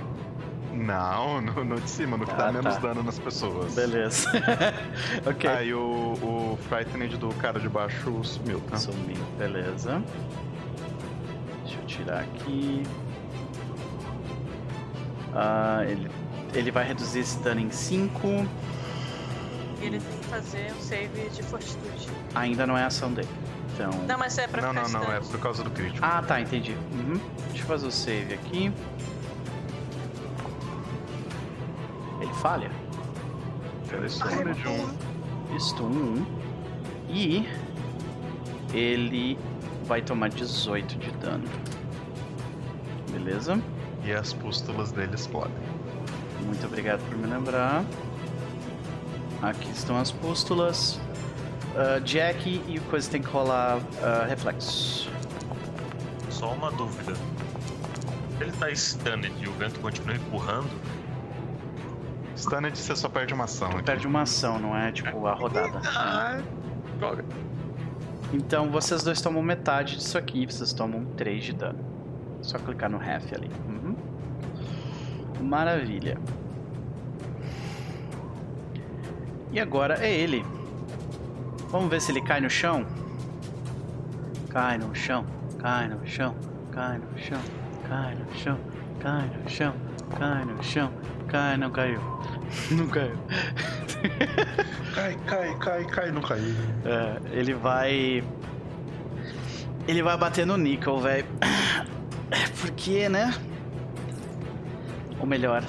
[0.78, 2.80] Não, no, no de cima, no que ah, dá menos tá.
[2.80, 3.74] dano nas pessoas.
[3.74, 4.30] Beleza.
[5.26, 5.50] ok.
[5.50, 8.78] Aí o, o Frightened do cara de baixo sumiu, tá?
[8.78, 10.02] Sumiu, beleza.
[11.64, 12.84] Deixa eu tirar aqui.
[15.34, 16.10] Ah, ele,
[16.54, 18.28] ele vai reduzir esse dano em 5.
[19.82, 22.08] Ele tem que fazer um save de fortitude.
[22.36, 23.28] Ainda não é ação dele.
[23.74, 23.92] Então...
[24.08, 26.00] Não, mas é pra Não, não, não, é por causa do crítico.
[26.02, 26.76] Ah, tá, entendi.
[26.92, 27.20] Uhum.
[27.50, 28.74] Deixa eu fazer o save aqui.
[32.38, 32.72] Falha.
[33.92, 35.56] Um.
[35.56, 36.26] Isto um.
[37.10, 37.48] E
[38.74, 39.38] ele
[39.86, 41.48] vai tomar 18 de dano.
[43.12, 43.62] Beleza?
[44.04, 45.54] E as pústulas dele explodem.
[46.46, 47.84] Muito obrigado por me lembrar.
[49.42, 51.00] Aqui estão as pústulas.
[51.76, 55.10] Uh, Jack e o coisa tem que rolar uh, reflexo.
[56.30, 57.14] Só uma dúvida.
[58.40, 60.70] Ele tá stunned e o vento continua empurrando.
[62.38, 63.70] Stunned você só perde uma ação.
[63.70, 63.84] Aqui.
[63.84, 65.82] Perde uma ação, não é tipo a rodada.
[65.86, 66.40] Ah,
[67.00, 67.26] droga.
[68.32, 71.80] Então vocês dois tomam metade disso aqui, vocês tomam 3 de dano.
[72.42, 73.50] Só clicar no half ali.
[73.68, 73.96] Uhum.
[75.42, 76.18] Maravilha.
[79.52, 80.46] E agora é ele.
[81.70, 82.86] Vamos ver se ele cai no chão.
[84.50, 85.26] Cai no chão,
[85.60, 86.36] cai no chão,
[86.72, 87.42] cai no chão,
[87.88, 88.58] cai no chão,
[89.00, 89.74] cai no chão,
[90.18, 90.92] cai no chão,
[91.28, 92.02] cai, não caiu.
[92.72, 93.18] Não caiu.
[94.94, 96.56] Cai, cai, cai, cai, não caiu.
[96.86, 98.24] É, ele vai.
[99.88, 101.28] Ele vai bater no Nickel, velho.
[102.30, 103.34] É porque, né?
[105.20, 105.64] Ou melhor,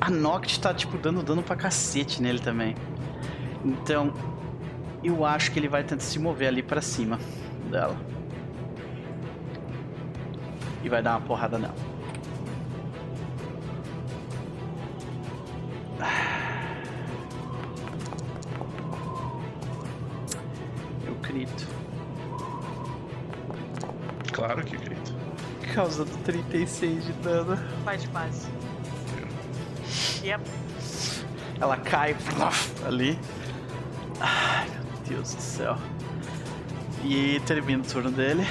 [0.00, 2.74] a Noct tá, tipo, dando dano pra cacete nele também.
[3.64, 4.12] Então,
[5.04, 7.18] eu acho que ele vai tentar se mover ali para cima
[7.70, 7.96] dela.
[10.82, 11.89] E vai dar uma porrada nela.
[25.80, 27.56] Causa do 36 de dano.
[27.98, 28.46] De base.
[30.22, 30.44] Yep.
[31.58, 32.14] Ela cai
[32.86, 33.18] ali.
[34.20, 34.68] Ai,
[35.08, 35.78] Deus do céu.
[37.02, 38.46] E termina o turno dele.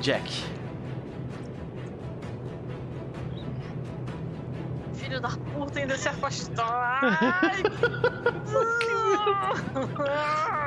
[0.00, 0.44] Jack.
[4.94, 6.64] Filho da puta ainda se afastou.
[6.66, 7.62] Ai,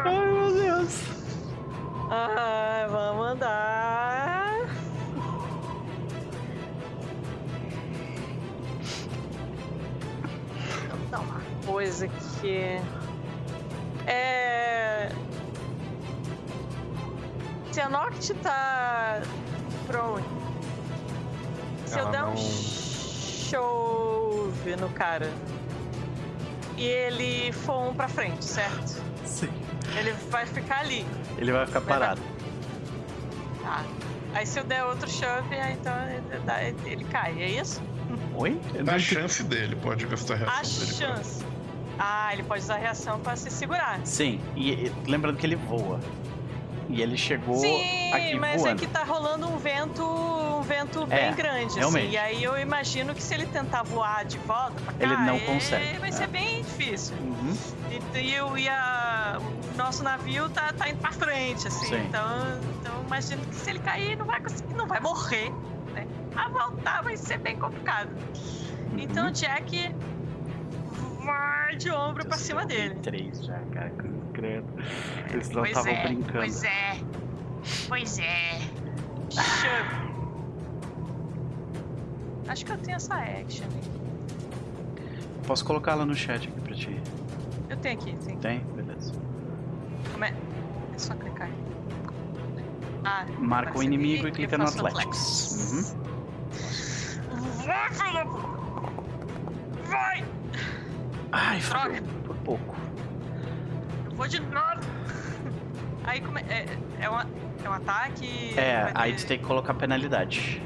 [0.05, 1.01] Ai meu Deus.
[2.09, 4.24] Ai, vamos andar.
[11.65, 12.79] Coisa que.
[14.07, 15.11] É...
[17.71, 19.21] Se a Noct tá
[19.87, 20.23] prone,
[21.85, 22.33] se Ela eu der não...
[22.33, 23.65] um chove
[24.77, 25.29] no cara
[26.77, 29.01] e ele for um pra frente, certo?
[29.25, 29.49] Sim.
[29.97, 31.05] Ele vai ficar ali.
[31.37, 32.21] Ele vai ficar parado.
[33.61, 33.83] Tá.
[34.33, 36.21] Aí se eu der outro chove, então ele,
[36.85, 37.81] ele cai, é isso?
[38.35, 38.59] Oi?
[38.93, 40.93] A chance dele, pode gastar a reação a dele.
[40.93, 41.43] chance.
[41.43, 41.54] Pra...
[41.97, 43.99] Ah, ele pode usar a reação para se segurar.
[44.03, 45.99] Sim, e, e, lembrando que ele voa.
[46.87, 48.75] E ele chegou Sim, aqui mas voando.
[48.75, 52.03] é que tá rolando um vento, um vento bem É, grande, realmente.
[52.05, 52.13] assim.
[52.13, 55.35] E aí eu imagino que se ele tentar voar de volta pra cá, Ele não
[55.35, 56.11] é- consegue, vai é.
[56.11, 57.15] ser bem difícil.
[57.17, 57.57] Uhum.
[58.13, 59.39] E, e, eu- e a-
[59.73, 61.87] o nosso navio tá, tá indo pra frente, assim.
[61.87, 62.03] Sim.
[62.07, 62.23] Então,
[62.79, 65.51] então eu imagino que se ele cair, não vai conseguir, não vai morrer,
[65.93, 66.05] né?
[66.35, 68.09] A voltar vai ser bem complicado.
[68.91, 68.99] Uhum.
[68.99, 69.91] Então o Jack
[71.25, 72.95] vai de ombro pra cima dele.
[72.95, 73.91] Três já, cara.
[74.33, 74.67] Credo.
[75.31, 76.33] Eles não estavam é, brincando.
[76.33, 76.99] pois é.
[77.87, 78.61] Pois é.
[82.47, 83.67] Acho que eu tenho essa action.
[85.47, 87.01] Posso colocá-la no chat aqui pra ti.
[87.69, 88.37] Eu tenho aqui, tem.
[88.37, 88.59] Tem?
[88.59, 89.13] Beleza.
[90.11, 90.33] Como é?
[90.93, 91.49] É só clicar.
[93.03, 95.71] Ah, Marca o inimigo e clica no Athletics.
[95.71, 96.05] Uhum.
[97.65, 98.25] Vai, puta!
[99.87, 100.34] Vai!
[101.37, 102.01] Ai, Droga.
[102.25, 102.75] por pouco.
[104.05, 104.79] Eu vou de novo!
[106.05, 106.43] Aí como é?
[106.43, 106.65] É,
[107.01, 107.17] é, um,
[107.63, 108.53] é um ataque.
[108.57, 110.61] É, vai aí ter- tu tem que colocar penalidade.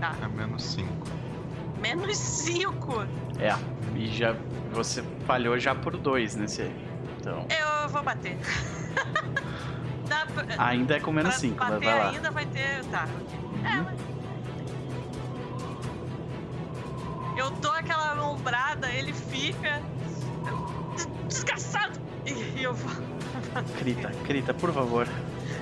[0.00, 0.14] Tá.
[0.22, 0.90] É menos 5.
[1.80, 3.06] Menos 5!
[3.38, 3.54] É,
[3.96, 4.34] e já
[4.72, 6.74] você falhou já por dois nesse aí.
[7.18, 7.46] Então,
[7.82, 8.36] Eu vou bater.
[10.08, 12.10] Dá pra, ainda é com menos pra 5, mas bater vai lá.
[12.10, 12.84] ainda vai ter.
[12.86, 13.38] Tá, ok.
[13.64, 13.84] É, Uhum.
[13.84, 14.00] mas.
[17.38, 19.80] Eu dou aquela ombrada, ele fica.
[21.28, 21.98] Desgraçado!
[22.26, 22.90] E eu vou.
[23.78, 25.06] Crita, crita, por favor.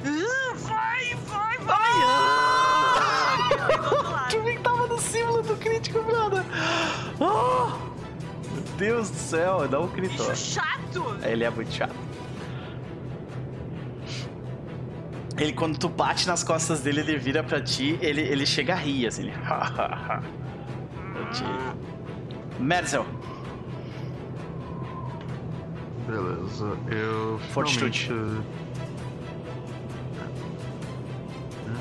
[0.04, 1.90] Ah, Vai, vai, vai!
[2.04, 4.26] Ah!
[4.30, 6.42] Que tava no símbolo do crítico, brother.
[7.20, 7.70] Oh!
[8.52, 10.22] Meu Deus do céu, dá um crito.
[10.22, 11.04] Bicho chato!
[11.22, 11.94] Ele é muito chato.
[15.36, 18.76] Ele, quando tu bate nas costas dele, ele vira pra ti, ele, ele chega a
[18.76, 19.30] rir, assim.
[21.14, 21.30] Ele...
[21.32, 23.06] Te- Merzel,
[26.08, 27.38] Beleza, eu.
[27.52, 28.06] Fortitude.
[28.06, 28.46] finalmente-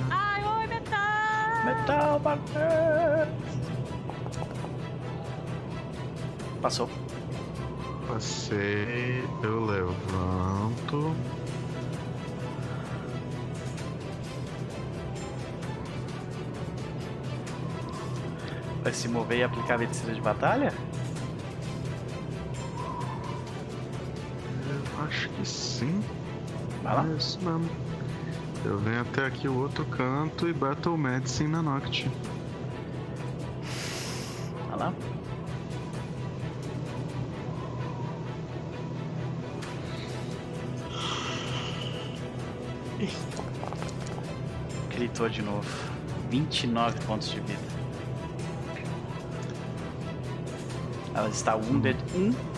[0.10, 1.66] Ai, oi, metal!
[1.66, 3.30] Metal Martins.
[6.62, 6.90] Passou.
[8.08, 11.16] Passei, eu levanto.
[18.84, 20.74] Vai se mover e aplicar a medicina de batalha?
[25.06, 26.04] Acho que sim.
[26.84, 27.08] Vai lá.
[27.08, 27.70] É isso mesmo.
[28.66, 32.10] Eu venho até aqui o outro canto e Battle Medicine na Noct.
[34.70, 34.94] Vai lá.
[44.90, 45.70] Gritou de novo.
[46.30, 47.62] 29 pontos de vida.
[51.14, 52.57] Ela está wounded 1.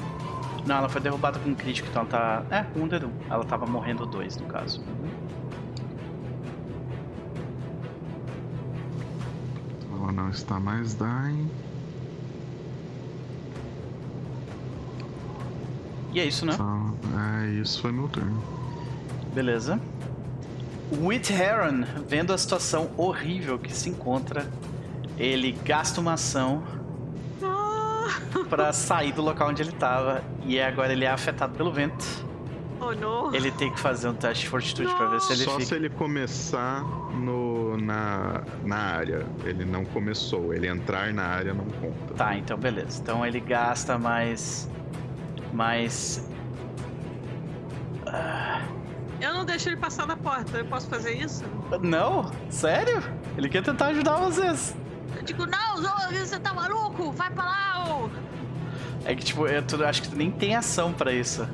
[0.70, 2.46] Não, ela foi derrubada com um crítico, então ela tá.
[2.52, 3.10] É, wounded 1.
[3.28, 4.84] Ela tava morrendo 2 no caso.
[9.92, 11.50] Ela não está mais dying.
[16.14, 16.54] E é isso, né?
[16.54, 18.40] Então, é isso, foi meu turno.
[19.34, 19.82] Beleza.
[21.02, 24.48] Whit Heron, vendo a situação horrível que se encontra,
[25.18, 26.62] ele gasta uma ação
[28.50, 32.06] Pra sair do local onde ele tava e agora ele é afetado pelo vento.
[32.82, 33.34] oh, não.
[33.34, 35.66] Ele tem que fazer um teste de fortitude pra ver se ele Só fica.
[35.66, 36.84] se ele começar
[37.14, 39.26] no, na, na área.
[39.44, 40.54] Ele não começou.
[40.54, 42.14] Ele entrar na área não conta.
[42.16, 43.00] Tá, então beleza.
[43.02, 44.70] Então ele gasta mais.
[45.54, 46.28] Mais.
[48.08, 48.62] Ah,
[49.22, 50.58] Eu não deixo ele passar da porta.
[50.58, 51.44] Eu posso fazer isso?
[51.82, 52.32] não?
[52.50, 53.04] Sério?
[53.38, 54.76] Ele quer tentar ajudar vocês.
[55.20, 57.12] Eu digo, não, Zô, você tá maluco?
[57.12, 58.10] Vai pra lá, ô!
[59.06, 61.48] É que, tipo, eu acho que tu nem tem ação pra isso.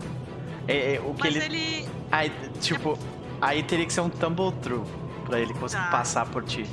[0.67, 1.45] É, é, o que Mas ele.
[1.57, 1.89] ele...
[2.11, 2.31] Aí,
[2.61, 2.97] tipo,
[3.41, 4.85] aí teria que ser um tumble through
[5.25, 5.89] pra ele conseguir Tá.
[5.91, 6.65] passar por ti.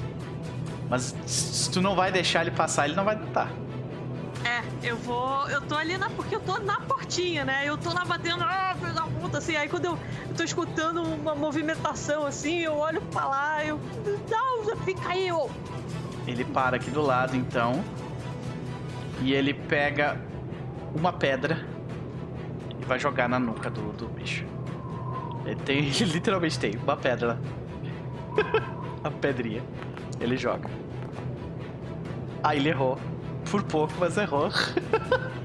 [0.89, 3.51] Mas se tu não vai deixar ele passar, ele não vai tentar.
[4.45, 5.49] É, eu vou...
[5.49, 6.11] Eu tô ali na...
[6.11, 7.63] Porque eu tô na portinha, né?
[7.65, 9.57] Eu tô lá batendo, ah, filho da puta, assim.
[9.57, 9.99] Aí quando eu,
[10.29, 13.81] eu tô escutando uma movimentação, assim, eu olho pra lá, eu...
[14.31, 15.49] Não, fica aí, ô!
[16.27, 17.83] Ele para aqui do lado, então.
[19.21, 20.21] E ele pega
[20.95, 21.67] uma pedra
[22.81, 24.45] e vai jogar na nuca do, do bicho.
[25.45, 27.39] Ele tem, ele literalmente tem uma pedra.
[29.05, 29.63] A pedrinha.
[30.21, 30.71] Ele joga.
[32.43, 32.99] Aí ele errou.
[33.51, 34.49] Por pouco, mas errou.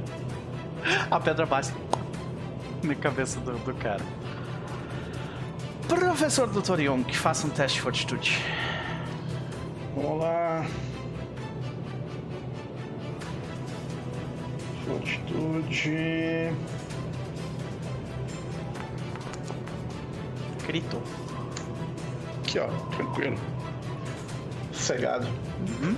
[1.09, 1.73] A pedra bate
[2.83, 4.03] na cabeça do, do cara.
[5.87, 6.81] Professor Dr.
[6.81, 8.39] Young, faça um teste de fortitude.
[9.97, 10.63] Vamos lá.
[14.85, 16.53] Fortitude.
[20.67, 21.01] Gritou.
[22.41, 23.37] aqui, ó, tranquilo.
[24.71, 25.27] Sossegado.
[25.27, 25.95] Uhum.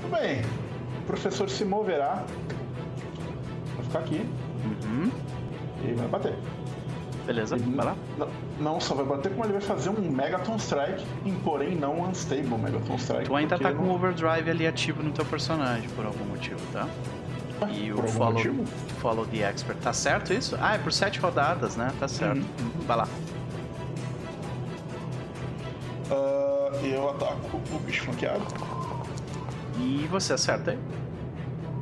[0.00, 0.42] Tudo bem.
[1.00, 2.24] O professor se moverá.
[3.76, 4.26] Vai ficar aqui.
[4.64, 5.12] Uhum.
[5.84, 6.34] E vai bater.
[7.26, 7.96] Beleza, ele vai lá.
[8.18, 8.28] Não,
[8.58, 11.04] não, só vai bater como ele vai fazer um Megaton Strike,
[11.44, 13.24] porém não um Unstable Megaton Strike.
[13.24, 16.88] Tu ainda tá com o Overdrive ali ativo no teu personagem por algum motivo, tá?
[17.60, 18.64] Ah, e o follow, motivo?
[18.98, 19.78] follow the Expert.
[19.80, 20.56] Tá certo isso?
[20.60, 21.92] Ah, é por sete rodadas, né?
[22.00, 22.38] Tá certo.
[22.38, 22.86] Uhum.
[22.86, 23.08] Vai lá.
[26.10, 28.42] Uh, eu ataco o bicho flanqueado.
[29.78, 30.78] E você acerta aí?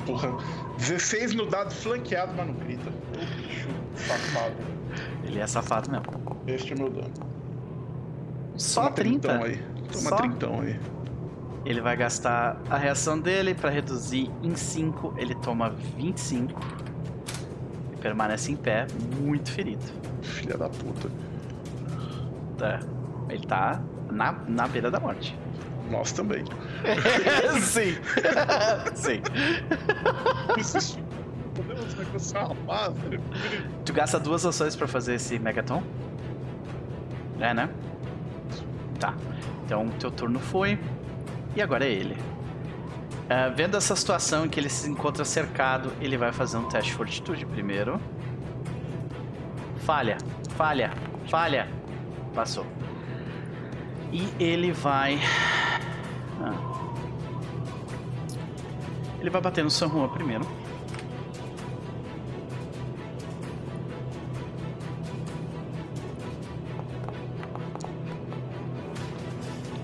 [0.04, 0.36] Porra,
[0.78, 2.90] 16 no dado flanqueado, mas não grita.
[2.90, 4.80] O bicho safado.
[5.31, 6.07] Ele é safado mesmo.
[6.44, 7.12] Este é meu dano.
[8.57, 9.32] Só Toma 30?
[9.44, 9.62] aí.
[9.93, 10.16] Toma Só?
[10.16, 10.78] trintão aí.
[11.65, 15.15] Ele vai gastar a reação dele para reduzir em 5.
[15.16, 16.61] Ele toma 25.
[17.93, 18.89] E permanece em pé,
[19.20, 19.85] muito ferido.
[20.20, 21.09] Filha da puta.
[22.62, 22.81] É,
[23.32, 23.81] ele tá
[24.11, 25.39] na, na beira da morte.
[25.89, 26.44] Nós também.
[27.62, 27.94] Sim.
[28.94, 29.23] Sim.
[33.84, 35.82] Tu gasta duas ações para fazer esse Megaton?
[37.38, 37.68] É, né?
[38.98, 39.14] Tá.
[39.64, 40.78] Então, teu turno foi.
[41.56, 42.14] E agora é ele.
[43.30, 46.90] Uh, vendo essa situação em que ele se encontra cercado, ele vai fazer um teste
[46.90, 48.00] de fortitude primeiro.
[49.78, 50.18] Falha,
[50.56, 50.92] falha,
[51.28, 51.68] falha.
[52.34, 52.66] Passou.
[54.12, 55.18] E ele vai.
[56.42, 56.70] Ah.
[59.20, 60.46] Ele vai bater no San primeiro.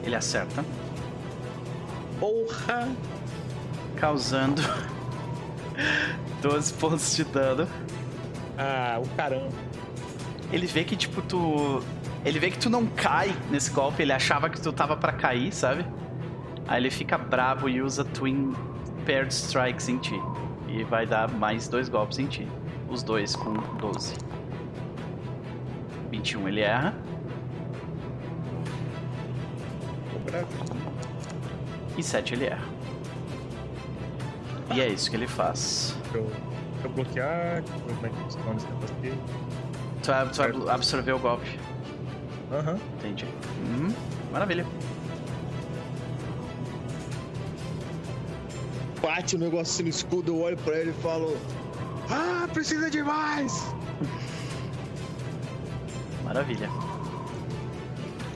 [0.06, 0.64] Ele acerta.
[2.20, 2.88] Porra!
[3.96, 4.62] Causando
[6.40, 7.68] 12 pontos de dano.
[8.56, 9.48] Ah, o caramba.
[10.52, 11.82] Ele vê que, tipo, tu.
[12.24, 15.52] Ele vê que tu não cai nesse golpe, ele achava que tu tava para cair,
[15.52, 15.84] sabe?
[16.66, 18.52] Aí ele fica bravo e usa Twin
[19.04, 20.20] Paired Strikes em ti.
[20.68, 22.46] E vai dar mais dois golpes em ti.
[22.88, 24.14] Os dois com 12.
[26.10, 26.94] 21 ele erra.
[31.96, 32.64] E 7 ele erra.
[34.74, 35.96] E é isso que ele faz.
[36.12, 36.30] Eu,
[36.82, 39.12] eu bloquear, como é que funciona esse negócio aqui?
[40.02, 41.58] Tu vai, tu vai absorver o golpe.
[42.52, 42.72] Aham.
[42.72, 42.80] Uhum.
[42.98, 43.26] Entendi.
[43.60, 43.94] Uhum.
[44.32, 44.66] Maravilha.
[49.00, 51.36] Bate o negócio assim no escudo, eu olho pra ele e falo:
[52.10, 53.74] Ah, precisa de mais!
[56.24, 56.68] Maravilha.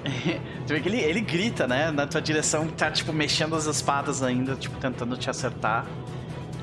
[0.66, 1.90] Tu vê que ele, ele grita, né?
[1.90, 5.86] Na tua direção, tá, tipo, mexendo as espadas ainda, tipo, tentando te acertar.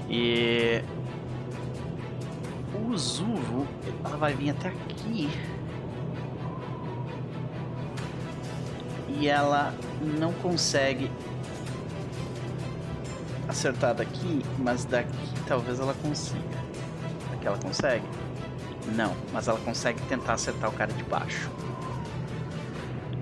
[0.10, 0.82] E.
[2.74, 3.68] O Zuvo,
[4.04, 5.30] ela vai vir até aqui.
[9.10, 9.74] E ela
[10.20, 11.10] não consegue
[13.48, 16.40] acertar daqui, mas daqui talvez ela consiga.
[17.34, 18.06] Aqui ela consegue?
[18.96, 21.50] Não, mas ela consegue tentar acertar o cara de baixo.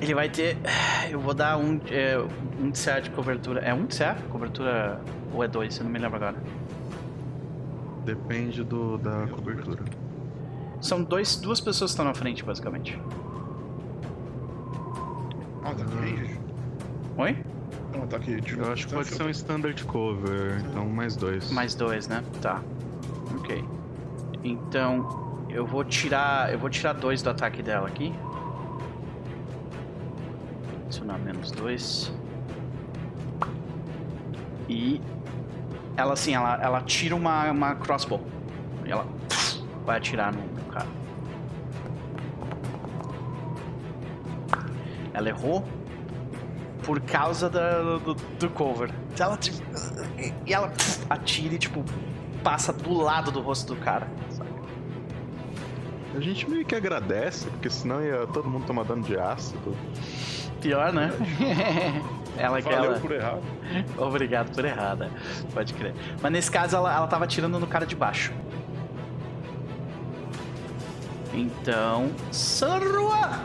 [0.01, 0.57] Ele vai ter.
[1.09, 2.17] Eu vou dar um, é,
[2.59, 3.61] um de CA de cobertura.
[3.61, 4.15] É um de CA?
[4.29, 4.99] Cobertura.
[5.33, 5.77] Ou é dois?
[5.77, 6.35] Eu não me lembro agora.
[8.03, 9.83] Depende do, da cobertura.
[10.81, 12.99] São dois, duas pessoas que estão na frente, basicamente.
[15.63, 16.39] Ah, tá aqui.
[17.17, 17.45] Oi?
[17.93, 18.39] Não, tá aqui.
[18.55, 21.49] Eu acho que pode ser um standard cover, então mais dois.
[21.51, 22.23] Mais dois, né?
[22.41, 22.61] Tá.
[23.37, 23.63] Ok.
[24.43, 26.53] Então, eu vou tirar.
[26.53, 28.13] Eu vou tirar dois do ataque dela aqui
[31.45, 32.11] menos dois.
[34.67, 35.01] E
[35.95, 38.21] ela assim, ela, ela tira uma, uma crossbow.
[38.85, 39.07] E ela
[39.85, 40.87] vai atirar no, no cara.
[45.13, 45.63] Ela errou
[46.83, 48.91] por causa da, do, do cover.
[49.17, 49.57] Ela, tipo,
[50.45, 50.71] e ela
[51.09, 51.83] atira e tipo,
[52.43, 54.07] passa do lado do rosto do cara.
[56.13, 59.75] A gente meio que agradece, porque senão ia todo mundo tomar dano de ácido.
[60.65, 61.11] Pior, né?
[62.39, 62.99] ela que ela...
[62.99, 63.43] por errado.
[63.99, 65.11] Obrigado por errada.
[65.53, 65.93] Pode crer.
[66.19, 68.33] Mas nesse caso ela, ela tava atirando no cara de baixo.
[71.31, 72.09] Então.
[72.31, 73.43] Sarua!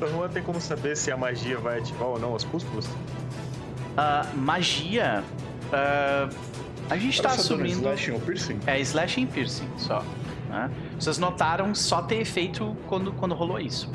[0.00, 2.86] Sarua tem como saber se a magia vai ativar ou não os púsculos?
[2.86, 5.22] Uh, magia.
[5.66, 6.34] Uh,
[6.90, 7.82] a gente tá assumindo.
[7.82, 8.58] Slashing ou piercing?
[8.66, 10.02] É, slashing e piercing só.
[10.48, 10.72] Né?
[10.98, 13.88] Vocês notaram só ter efeito quando, quando rolou isso.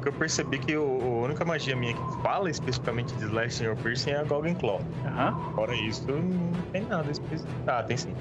[0.00, 3.76] Porque eu percebi que o, a única magia minha que fala especificamente de Slashing or
[3.76, 4.78] Piercing é a Goblin Claw.
[4.78, 5.52] Uhum.
[5.52, 7.52] Fora isso, não tem nada específico.
[7.66, 8.14] Ah, tem sim.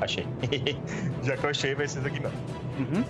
[0.00, 0.24] Achei.
[1.24, 2.30] Já que eu achei, vai ser isso aqui não.
[2.78, 3.04] Uhum.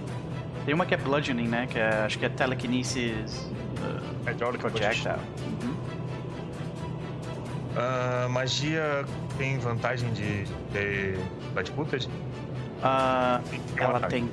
[0.65, 1.67] Tem uma que é bludgeoning, né?
[1.67, 3.51] Que é, acho que é telekinesis
[3.83, 5.17] uh, Hydraulic projectile.
[5.63, 5.75] Uhum.
[7.77, 9.05] Uh, magia
[9.37, 11.19] tem vantagem de ter
[11.55, 12.09] Light Footed?
[12.09, 13.45] Uh,
[13.77, 14.31] ela tem.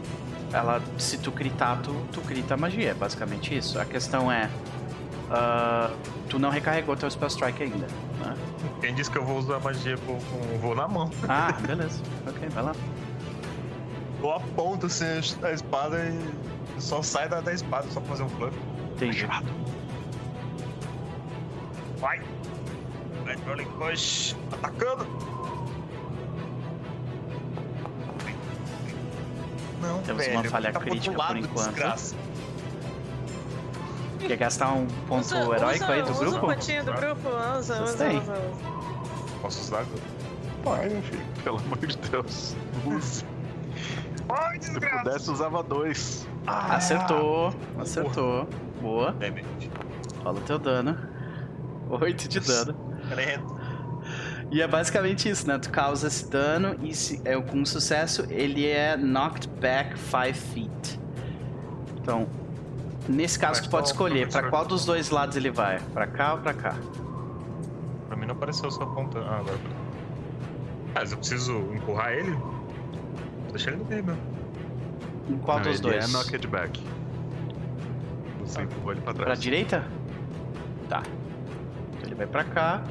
[0.53, 3.80] Ela, se tu gritar, tu, tu grita magia, é basicamente isso.
[3.80, 4.49] A questão é.
[5.30, 5.94] Uh,
[6.30, 7.88] tu não recarregou teu Spell Strike ainda,
[8.19, 8.34] né?
[8.80, 11.11] Quem disse que eu vou usar magia com, com voo na mão?
[11.28, 12.02] Ah, beleza.
[12.26, 12.76] ok, vai lá.
[14.22, 15.06] Eu aponto assim
[15.44, 18.57] a espada e só sai da, da espada só pra fazer um fluff.
[18.95, 19.28] Entendi.
[21.99, 22.22] Vai!
[23.45, 25.06] Rolling Push atacando!
[29.88, 31.68] Não, Temos velho, uma falha tá crítica por enquanto.
[31.69, 32.15] Desgraça.
[34.19, 36.38] Quer gastar um ponto Usa- heróico usa- aí do usa grupo?
[36.38, 38.18] o pontinho do grupo, usa, Vocês usa, têm?
[38.19, 38.77] usa, usa.
[39.41, 39.85] Posso usar?
[40.64, 41.22] Pai, meu filho.
[41.43, 42.55] Pelo amor de Deus.
[42.85, 43.23] Use.
[44.30, 46.27] Ai, Se pudesse, usava dois.
[46.45, 48.47] Acertou, acertou.
[48.81, 49.15] Boa.
[50.23, 50.97] Rola o teu dano.
[51.89, 52.76] 8 de dano.
[53.09, 53.56] Credo.
[54.52, 55.57] E é basicamente isso, né?
[55.60, 60.99] Tu causa esse dano e se, é, com sucesso ele é knocked back 5 feet.
[62.02, 62.28] Então,
[63.10, 64.49] nesse caso tu pode escolher pra professor?
[64.49, 65.80] qual dos dois lados ele vai.
[65.94, 66.76] Pra cá ou pra cá?
[68.07, 69.26] Pra mim não apareceu só apontando.
[69.26, 69.57] Ah, agora.
[70.95, 72.36] Ah, mas eu preciso empurrar ele?
[73.52, 74.22] Deixa ele no meio mesmo.
[75.30, 76.06] Em qual Não, dos ele dois?
[76.10, 76.82] é knocked back.
[78.40, 79.41] Você empurrou ele pra Pra trás.
[79.41, 79.84] direita?
[80.88, 81.03] Tá.
[81.98, 82.82] Então ele vai pra cá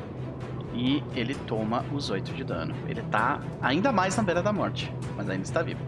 [0.76, 2.74] e ele toma os 8 de dano.
[2.86, 5.80] Ele tá ainda mais na beira da morte, mas ainda está vivo.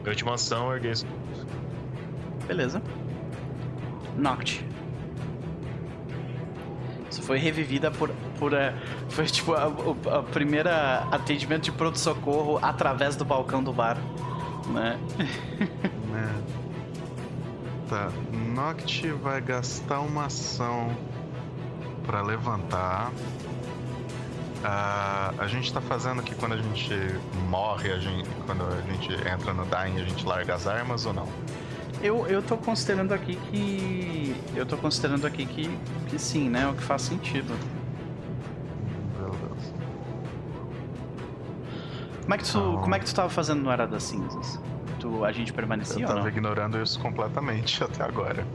[0.00, 1.06] Minha última ação, eu erguei isso.
[2.46, 2.82] Beleza.
[4.16, 4.64] Noct.
[7.10, 8.10] Isso foi revivida por.
[8.38, 8.74] por eh,
[9.08, 13.96] foi tipo a, o- a primeira atendimento de pronto-socorro através do balcão do bar.
[14.72, 14.98] Né?
[16.10, 16.42] Né?
[17.88, 18.10] Tá.
[18.54, 20.88] Noct vai gastar uma ação
[22.06, 23.10] pra levantar.
[24.62, 26.94] Ah, a gente tá fazendo que quando a gente
[27.48, 31.14] morre, a gente, quando a gente entra no Dying, a gente larga as armas ou
[31.14, 31.26] não?
[32.02, 34.36] Eu, eu tô considerando aqui que.
[34.54, 35.70] Eu tô considerando aqui que,
[36.08, 36.66] que sim, né?
[36.68, 37.54] O que faz sentido.
[39.18, 39.72] Meu Deus.
[42.22, 42.76] Como é que tu, Não.
[42.82, 44.60] como é que tu tava fazendo no Era das Cinzas?
[44.98, 46.28] Tu, a gente permanecia Eu ou tava não?
[46.28, 48.46] ignorando isso completamente até agora.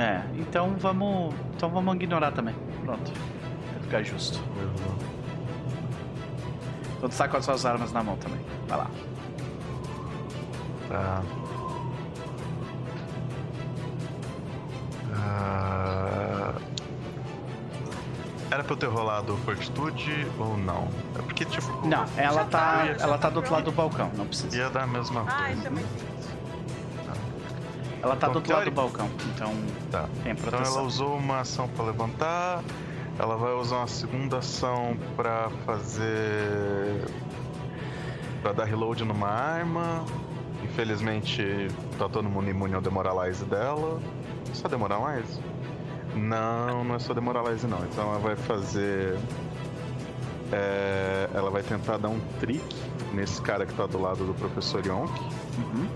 [0.00, 1.34] É, então vamos.
[1.54, 2.54] Então vamos ignorar também.
[2.84, 3.12] Pronto.
[3.74, 4.40] Vai ficar justo.
[6.96, 8.40] Então tu tá com as suas armas na mão também.
[8.66, 8.90] Vai lá.
[10.88, 11.22] Tá.
[15.14, 16.52] Ah,
[18.50, 20.88] Era pra eu ter rolado fortitude ou não?
[21.16, 22.84] É porque, tipo, Não, ela tá.
[22.98, 24.56] Ela tá do outro lado do balcão, não precisa.
[24.56, 25.52] ia dar a mesma Ah, coisa.
[25.52, 26.09] isso é muito
[28.02, 29.52] Ela tá Então, do outro lado do balcão, então
[29.90, 30.08] Tá.
[30.22, 30.76] tem Então proteção.
[30.78, 32.62] ela usou uma ação pra levantar.
[33.18, 37.04] Ela vai usar uma segunda ação pra fazer.
[38.42, 40.02] pra dar reload numa arma.
[40.64, 41.68] Infelizmente
[41.98, 44.00] tá todo mundo imune ao Demoralize dela.
[44.54, 45.38] Só Demoralize?
[46.14, 47.84] Não, não é só Demoralize não.
[47.84, 49.18] Então ela vai fazer.
[50.52, 52.64] é, ela vai tentar dar um trick
[53.12, 55.12] nesse cara que tá do lado do professor Yonk.
[55.58, 55.86] Uhum.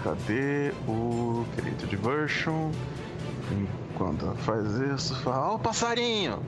[0.00, 2.70] Então, cadê o Create Diversion?
[3.92, 6.40] Enquanto ela faz isso, fala: Ó, o passarinho!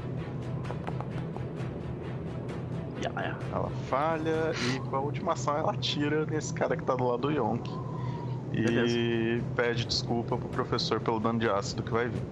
[3.05, 3.39] Ela.
[3.53, 7.23] Ela falha e com a última ação ela atira nesse cara que tá do lado
[7.23, 7.71] do Yonk.
[8.53, 9.45] E Beleza.
[9.57, 12.23] pede desculpa pro professor pelo dano de ácido que vai vir.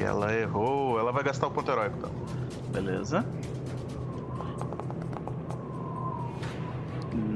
[0.00, 2.08] Ela errou, ela vai gastar o ponto heróico, tá?
[2.72, 3.24] Beleza.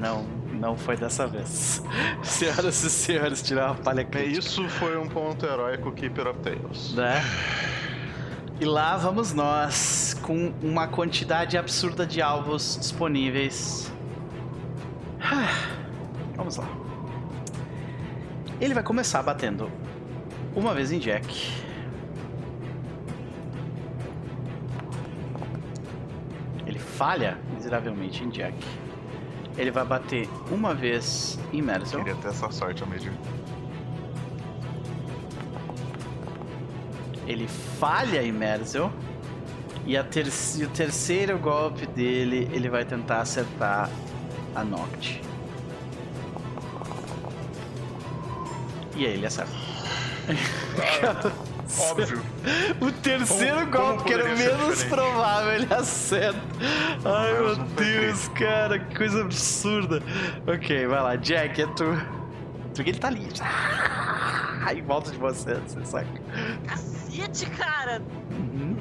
[0.05, 0.23] Não,
[0.53, 1.81] não foi dessa vez.
[2.23, 4.39] Senhoras e senhores, tirar uma palha É, crítica.
[4.39, 6.93] Isso foi um ponto heróico Keeper of Tales.
[6.93, 7.21] né?
[8.59, 13.91] E lá vamos nós, com uma quantidade absurda de alvos disponíveis.
[16.37, 16.67] Vamos lá.
[18.61, 19.69] Ele vai começar batendo
[20.55, 21.51] uma vez em Jack.
[26.65, 28.55] Ele falha miseravelmente em Jack.
[29.57, 31.99] Ele vai bater uma vez em Merzel.
[31.99, 33.11] Queria ter essa sorte de
[37.27, 38.91] Ele falha em Merzel.
[39.85, 40.27] E, a ter-
[40.57, 43.89] e o terceiro golpe dele, ele vai tentar acertar
[44.55, 45.21] a Noct.
[48.95, 49.51] E aí ele acerta.
[51.79, 52.21] Óbvio.
[52.79, 54.85] O terceiro Como- golpe, como que era o menos diferente?
[54.89, 56.39] provável, ele acerta.
[57.03, 60.01] Ai, meu Deus, cara, que coisa absurda.
[60.47, 61.85] Ok, vai lá, Jack, é tu.
[62.75, 63.27] Porque ele tá ali.
[64.67, 66.07] Ah, em volta de você, você saca?
[66.65, 68.01] Cacete, cara!
[68.31, 68.75] Uhum.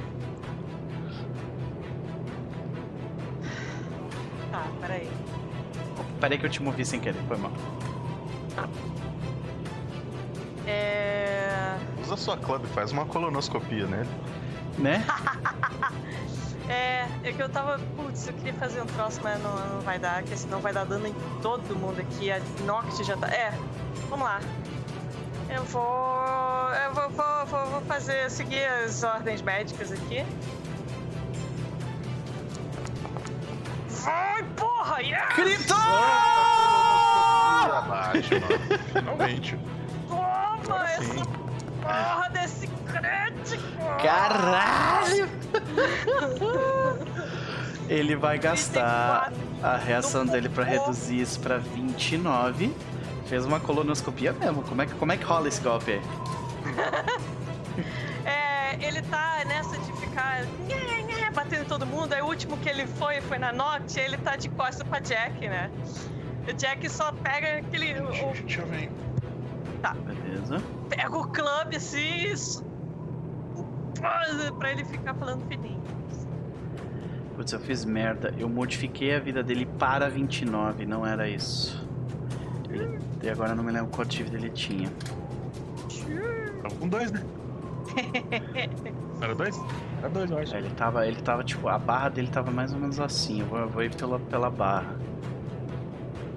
[4.51, 5.09] Tá, peraí.
[6.21, 7.53] Peraí que eu te movi sem querer, foi mal.
[10.67, 11.44] É.
[12.03, 14.11] Usa sua club, faz uma colonoscopia nele.
[14.79, 15.05] Né?
[16.69, 17.79] É, é que eu tava.
[17.95, 20.85] Putz, eu queria fazer um troço, mas não, não vai dar, porque senão vai dar
[20.85, 22.31] dano em todo mundo aqui.
[22.33, 23.29] A Noct já tá.
[23.29, 23.53] É,
[24.09, 24.41] vamos lá.
[25.51, 26.71] Eu vou.
[26.73, 28.31] Eu vou, vou, vou, vou fazer.
[28.31, 30.25] seguir as ordens médicas aqui.
[33.89, 35.03] Vai, porra!
[35.03, 35.35] Yeah!
[35.35, 35.75] Crito!
[37.75, 38.79] Abaixo, mano.
[38.93, 39.59] Finalmente.
[40.09, 41.45] Toma essa
[41.85, 43.63] porra desse crítico!
[44.03, 45.29] Caralho!
[47.89, 49.31] Ele vai gastar
[49.63, 52.75] a reação dele pra reduzir isso pra 29.
[53.27, 54.63] Fez uma colonoscopia mesmo.
[54.63, 56.03] Como é que, como é que rola esse golpe aí?
[58.25, 60.47] É, ele tá nessa de ficar
[61.35, 62.13] batendo em todo mundo.
[62.15, 65.47] Aí o último que ele foi foi na Noct, ele tá de costas pra Jack,
[65.47, 65.71] né?
[66.49, 68.01] O Jack só pega aquele.
[68.01, 68.65] O, A gente já
[69.93, 70.15] vem.
[70.17, 70.57] Beleza.
[70.89, 72.33] pega o clube assim.
[72.33, 72.65] Isso,
[74.59, 75.83] pra ele ficar falando fininho.
[77.37, 78.33] Putz, eu fiz merda.
[78.39, 81.85] Eu modifiquei a vida dele para 29, não era isso.
[82.71, 84.89] Ele- E agora eu não me lembro quanto de vida ele tinha.
[86.63, 87.23] Tava com dois, né?
[89.21, 89.59] Era dois?
[90.01, 90.55] Era dois, eu acho.
[90.55, 93.41] É, Ele tava, ele tava tipo, a barra dele tava mais ou menos assim.
[93.41, 94.95] Eu vou, eu vou ir pela, pela barra.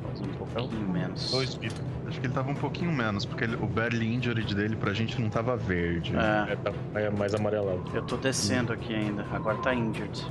[0.03, 1.31] Faz um pouquinho menos.
[1.31, 1.83] Dois Vitor.
[2.07, 5.19] Acho que ele tava um pouquinho menos, porque ele- o Barely Injured dele pra gente
[5.21, 6.13] não tava verde.
[6.15, 7.83] É, É, tá é mais amarelado.
[7.93, 9.25] eu tô descendo aqui ainda.
[9.31, 10.25] Agora tá injured.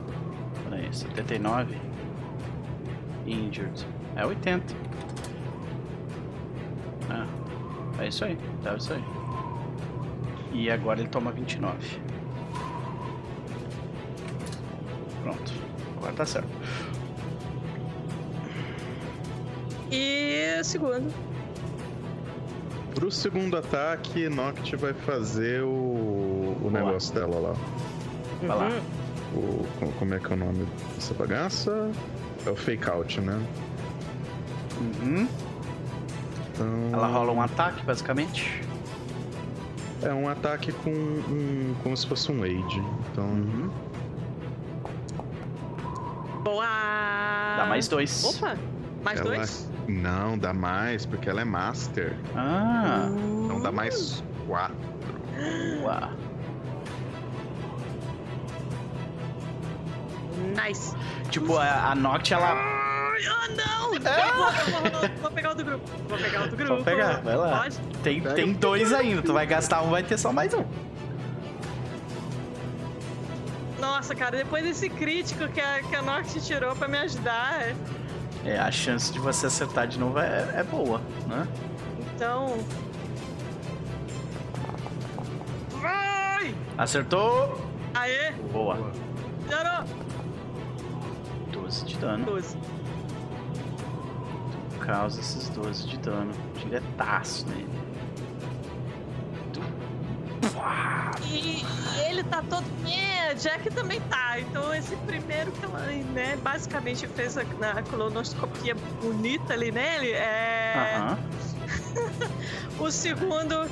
[0.65, 1.77] Peraí, 79.
[3.27, 3.87] Injured.
[4.17, 4.75] É 80.
[7.99, 8.39] É, é isso aí.
[8.63, 9.05] Deve isso aí.
[10.55, 12.01] E agora ele toma 29.
[15.23, 15.53] Pronto.
[15.99, 16.49] Agora tá certo.
[19.91, 21.13] E segundo.
[22.97, 27.55] Pro segundo ataque, Noct vai fazer o, o negócio dela lá.
[28.43, 28.81] Vai lá.
[29.35, 31.91] O, co- como é que é o nome dessa bagaça?
[32.47, 33.39] É o Fake Out, né?
[34.81, 35.29] Uhum.
[36.55, 38.63] Então, Ela rola um ataque, basicamente.
[40.03, 41.75] É um ataque com um.
[41.83, 42.83] como se fosse um aid.
[43.13, 43.25] Então.
[43.25, 43.71] Uhum.
[46.43, 46.65] Boa!
[47.59, 48.25] Dá mais dois.
[48.25, 48.57] Opa!
[49.05, 49.69] Mais Ela- dois?
[49.89, 52.15] Não, dá mais, porque ela é Master.
[52.35, 53.09] Ah,
[53.45, 54.77] Então dá mais quatro.
[55.81, 56.11] boa.
[60.55, 60.95] Nice!
[61.31, 62.51] Tipo, a, a Noct, ela.
[62.53, 63.95] Ah, não!
[63.95, 64.49] Eu vou,
[64.85, 65.91] eu vou- vou pegar o do grupo.
[66.09, 66.73] Vou pegar o do grupo.
[66.73, 67.59] Pode pegar, vai lá.
[67.63, 67.79] Pode?
[68.03, 68.35] Tem, Pega.
[68.35, 69.23] tem dois ainda.
[69.23, 70.65] Tu vai gastar um, vai ter só mais um.
[73.81, 77.73] Nossa, cara, depois desse crítico que a, que a Noct tirou pra me ajudar,
[78.47, 81.49] É, a chance de você acertar de novo é, é boa, né?
[82.15, 82.57] então.
[85.81, 86.55] Vai!
[86.79, 87.61] Acertou!
[87.93, 88.31] Aê!
[88.53, 88.93] Boa.
[89.49, 89.85] Zero!
[91.51, 92.25] 12 de dano.
[92.25, 92.57] 12.
[94.81, 96.31] Causa esses 12 de dano.
[96.55, 97.67] Diretaço nele.
[101.25, 101.86] E, e
[102.17, 102.65] ele tá todo.
[102.89, 104.41] É, Jack também tá.
[104.41, 110.13] Então esse primeiro que ela, né, basicamente fez a, a colonoscopia bonita ali nele.
[110.13, 110.97] É.
[110.97, 111.19] Aham.
[112.79, 113.69] O segundo.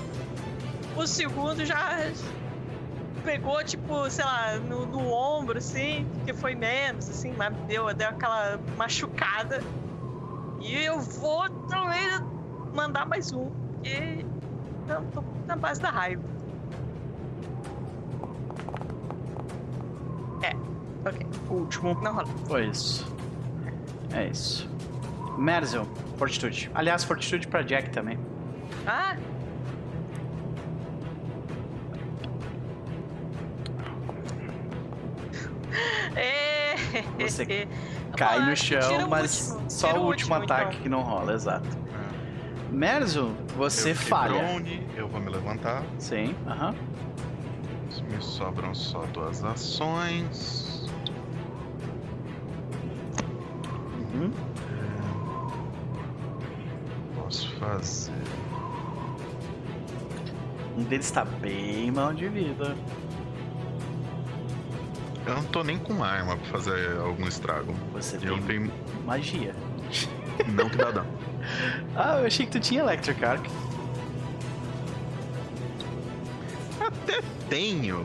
[0.97, 2.11] O segundo já
[3.25, 8.09] pegou, tipo, sei lá, no, no ombro, assim, que foi menos, assim, mas deu, deu
[8.09, 9.62] aquela machucada.
[10.61, 12.09] E eu vou também
[12.73, 14.25] mandar mais um, porque
[14.89, 16.34] eu tô na base da raiva.
[21.05, 21.94] É, ok, Último.
[22.02, 22.26] não rola.
[22.47, 23.06] Foi isso.
[24.12, 24.68] É isso.
[25.39, 25.86] Merzel,
[26.16, 26.70] Fortitude.
[26.74, 28.18] Aliás, Fortitude pra Jack também.
[28.86, 29.16] Ah!
[36.16, 36.74] É.
[37.18, 37.66] Você
[38.16, 40.82] Cai no chão, mas último, só tira o último último, ataque então.
[40.82, 41.68] que não rola, exato.
[42.70, 44.39] Merzel, você eu falha.
[44.39, 45.82] prone, eu vou me levantar.
[45.98, 46.74] Sim, aham.
[48.10, 50.74] Me sobram só duas ações.
[54.15, 54.31] Uhum.
[57.16, 58.12] Posso fazer.
[60.77, 62.77] Um deles tá bem mal de vida.
[65.27, 67.74] Eu não tô nem com arma pra fazer algum estrago.
[67.93, 68.73] Você Eu tem tenho.
[69.07, 69.55] magia.
[70.49, 71.09] Não que dá dano.
[71.95, 73.47] Ah, eu achei que tu tinha Electric Arc.
[76.81, 77.20] Até
[77.51, 78.05] tenho,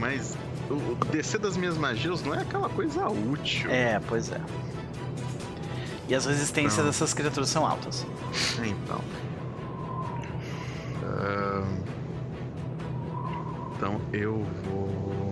[0.00, 0.36] mas
[0.68, 3.70] o descer das minhas magias não é aquela coisa útil.
[3.70, 4.40] É, pois é.
[6.08, 6.84] E as resistências Não.
[6.86, 8.06] dessas criaturas são altas.
[8.62, 9.00] Então.
[11.02, 11.64] Ahn,
[13.76, 15.23] Então eu vou.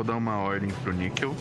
[0.00, 1.34] Vou dar uma ordem pro Níquel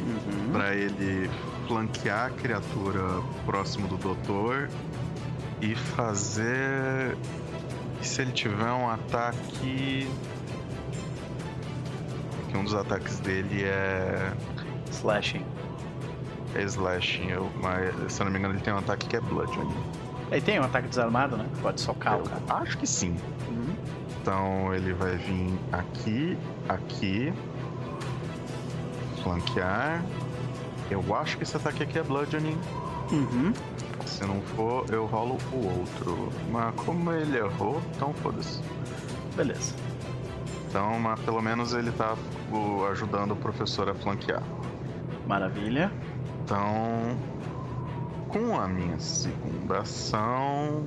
[0.00, 0.52] Uhum.
[0.52, 1.28] pra ele
[1.66, 3.02] flanquear a criatura
[3.44, 4.68] próximo do doutor
[5.60, 7.16] e fazer.
[8.00, 10.08] E se ele tiver um ataque.
[12.48, 14.32] Que um dos ataques dele é.
[14.90, 15.44] Slashing.
[16.54, 17.30] é slashing.
[17.30, 19.74] Eu, mas, se eu não me engano, ele tem um ataque que é bludgeoning.
[20.30, 21.46] Aí tem um ataque desarmado, né?
[21.60, 22.40] Pode socar o cara.
[22.62, 23.16] Acho que sim.
[23.48, 23.74] Uhum.
[24.20, 26.38] Então ele vai vir aqui,
[26.68, 27.32] aqui.
[29.28, 30.02] Flanquear.
[30.90, 32.58] Eu acho que esse ataque aqui é bludgeoning.
[33.12, 33.52] Uhum.
[34.06, 36.32] Se não for, eu rolo o outro.
[36.50, 38.62] Mas como ele errou, então foda-se.
[39.36, 39.74] Beleza.
[40.66, 42.16] Então, mas pelo menos ele tá
[42.50, 44.42] o, ajudando o professor a flanquear.
[45.26, 45.92] Maravilha.
[46.42, 47.14] Então,
[48.28, 50.86] com a minha segunda ação,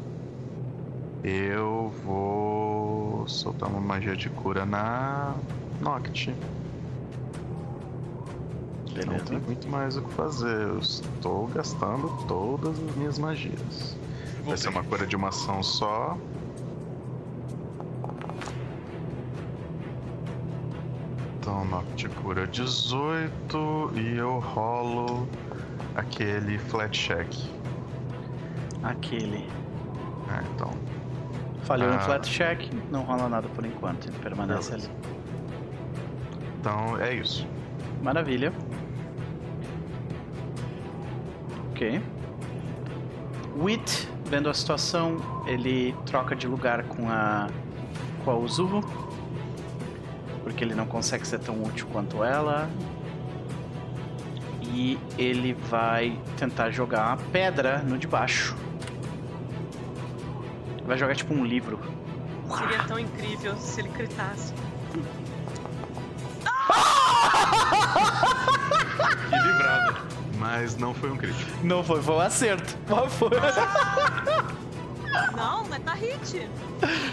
[1.23, 5.35] eu vou soltar uma magia de cura na
[5.79, 6.33] Noct.
[8.95, 9.39] Não tem Beleza.
[9.45, 10.67] muito mais o que fazer.
[10.67, 13.95] Eu estou gastando todas as minhas magias.
[14.45, 16.17] Vai ser uma cura de uma ação só.
[21.39, 25.27] Então, Noct cura 18 e eu rolo
[25.95, 27.27] aquele flat check.
[28.83, 29.47] Aquele.
[30.29, 30.71] É, então.
[31.63, 31.99] Falhou em Ah.
[31.99, 34.07] flat check, não rola nada por enquanto.
[34.07, 34.89] Ele permanece Beleza.
[34.89, 34.97] ali.
[36.59, 37.47] Então é isso.
[38.03, 38.53] Maravilha.
[41.81, 41.99] Ok.
[43.57, 45.17] Wit, vendo a situação,
[45.47, 47.47] ele troca de lugar com a
[48.23, 48.81] com a Uzuvo.
[50.43, 52.69] Porque ele não consegue ser tão útil quanto ela.
[54.61, 58.55] E ele vai tentar jogar uma pedra no de baixo.
[60.85, 61.79] Vai jogar tipo um livro.
[62.59, 64.53] Seria tão incrível se ele gritasse.
[68.03, 68.27] Livrado.
[70.61, 71.49] Mas não foi um crítico.
[71.63, 72.77] Não foi, foi um acerto.
[72.87, 73.29] Mas foi.
[75.35, 76.47] Não, mas tá hit.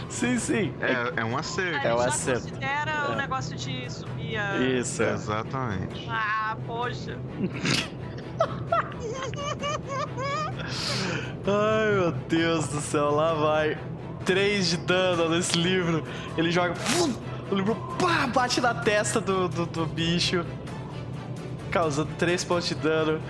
[0.08, 0.72] sim, sim.
[0.80, 1.78] É, é um acerto.
[1.78, 2.42] É já acerto.
[2.42, 3.12] considera É.
[3.12, 4.58] o negócio de subir a...
[4.58, 5.02] Isso.
[5.02, 5.14] é.
[5.14, 6.06] Exatamente.
[6.08, 7.18] Ah, poxa.
[11.46, 13.78] Ai meu Deus do céu, lá vai.
[14.24, 16.04] 3 de dano nesse livro.
[16.36, 16.74] Ele joga.
[17.50, 20.44] O livro pá, bate na testa do, do, do bicho,
[21.70, 23.20] causando 3 pontos de dano.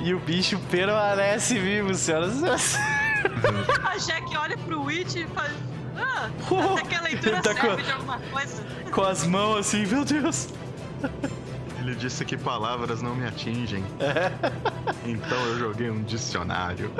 [0.00, 2.78] E o bicho permanece vivo, senhoras e senhores.
[3.84, 5.52] A Jack olha pro Witch e faz...
[5.96, 8.62] Ah, Oh, até que a leitura ele tá serve com- de alguma coisa.
[8.92, 10.48] Com as mãos assim, meu Deus.
[11.78, 13.84] Ele disse que palavras não me atingem.
[15.04, 16.90] Então eu joguei um dicionário.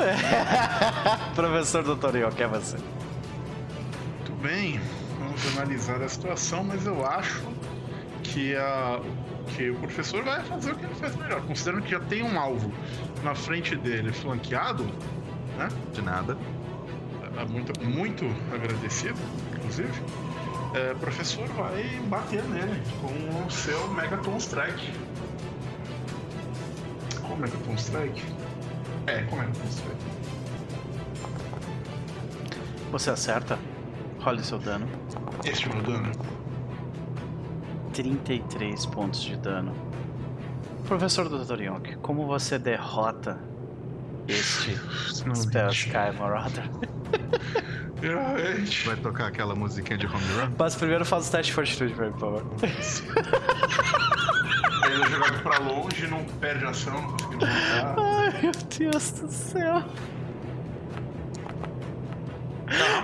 [1.34, 2.16] Professor Dr.
[2.16, 2.76] Yoke, é você.
[2.76, 4.80] Muito bem,
[5.18, 7.42] vamos analisar a situação, mas eu acho
[8.22, 9.00] que, a,
[9.48, 11.42] que o professor vai fazer o que ele faz melhor.
[11.42, 12.72] Considerando que já tem um alvo
[13.22, 14.84] na frente dele flanqueado,
[15.58, 15.68] né?
[15.92, 16.36] De nada.
[17.36, 19.18] É Muito, muito agradecido,
[19.56, 19.92] inclusive.
[20.74, 24.92] É, o professor vai bater nele com o seu Megaton Strike.
[27.22, 28.22] Com o Megaton Strike?
[29.06, 30.04] É, com o Megaton Strike.
[32.92, 33.58] Você acerta?
[34.20, 34.88] Role seu dano.
[35.44, 36.12] Este é o meu dano.
[37.94, 39.72] 33 pontos de dano.
[40.86, 41.60] Professor Dr.
[41.62, 43.38] Yoke, como você derrota
[44.28, 44.76] este
[45.34, 46.68] Spell Sky Marauder?
[48.02, 48.86] Realmente.
[48.86, 50.52] Vai tocar aquela musiquinha de home run?
[50.58, 52.46] Mas primeiro faz o teste de fortitude pra mim, por favor.
[54.90, 57.94] Ele é jogado pra longe, não perde ação, não voltar.
[57.96, 59.82] Ai, meu Deus do céu.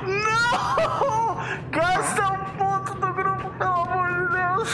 [0.06, 1.36] Não!
[1.70, 3.99] Gasta um ponto do grupo, pelo amor!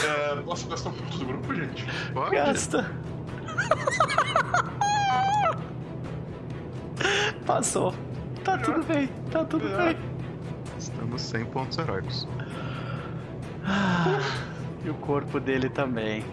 [0.05, 1.85] É, posso gastar um ponto do grupo, gente?
[2.13, 2.35] Pode?
[2.35, 2.91] Gasta.
[7.45, 7.93] Passou.
[8.43, 9.97] Tá tudo bem, tá tudo bem.
[10.77, 12.27] Estamos 100 pontos heróicos.
[13.65, 14.19] Ah,
[14.83, 16.23] e o corpo dele também.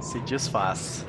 [0.00, 1.06] Se desfaz.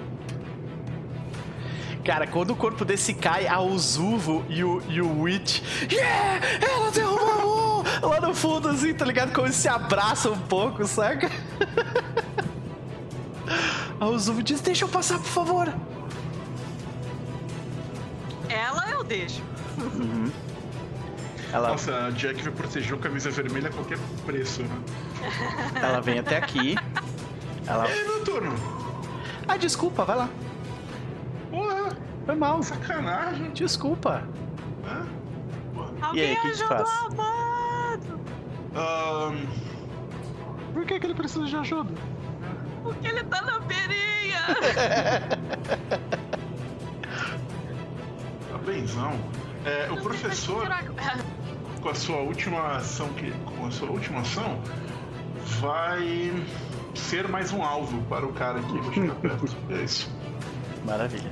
[2.08, 5.62] Cara, quando o corpo desse cai, a Uzuvo e o, e o Witch.
[5.92, 6.40] Yeah!
[6.66, 7.84] Ela derrubou!
[8.02, 9.34] Lá no fundo, assim, tá ligado?
[9.34, 11.30] Como eles se abraçam um pouco, saca?
[14.00, 15.74] A Uzuvo diz: Deixa eu passar, por favor.
[18.48, 19.44] Ela eu deixo.
[19.78, 20.32] Uhum.
[21.52, 24.78] Ela, Nossa, a Jack vai proteger o camisa vermelha a qualquer preço, né?
[25.76, 26.78] ela vem até aqui.
[27.68, 27.86] Ela.
[27.90, 28.56] E aí, meu turno?
[29.46, 30.30] Ah, desculpa, vai lá.
[32.28, 32.62] Foi mal.
[32.62, 33.50] sacanagem.
[33.52, 34.22] Desculpa.
[34.84, 35.08] Né?
[36.02, 36.90] Alguém aí, o que que ajuda faz?
[38.76, 39.46] Ahn,
[40.74, 41.90] Por que, que ele precisa de ajuda?
[42.84, 44.42] Porque ele tá na beirinha.
[48.52, 49.14] tá benzão.
[49.66, 50.68] É, o professor,
[51.82, 54.62] com a sua última ação, que, com a sua última ação,
[55.60, 56.32] vai
[56.94, 59.56] ser mais um alvo para o cara que vai chegar perto.
[59.72, 60.12] É isso.
[60.86, 61.32] Maravilha.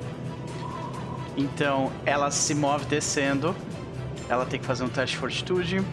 [1.38, 3.56] Então, ela se move descendo.
[4.30, 5.86] Ela tem que fazer um teste de fortitude.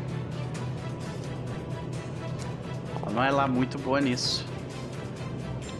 [3.02, 4.46] Ela não é lá muito boa nisso.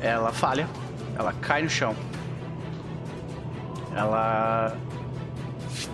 [0.00, 0.68] Ela falha.
[1.16, 1.94] Ela cai no chão.
[3.94, 4.76] Ela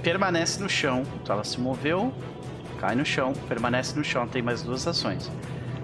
[0.03, 1.03] permanece no chão.
[1.23, 2.13] Então ela se moveu,
[2.79, 4.27] cai no chão, permanece no chão.
[4.27, 5.31] Tem mais duas ações.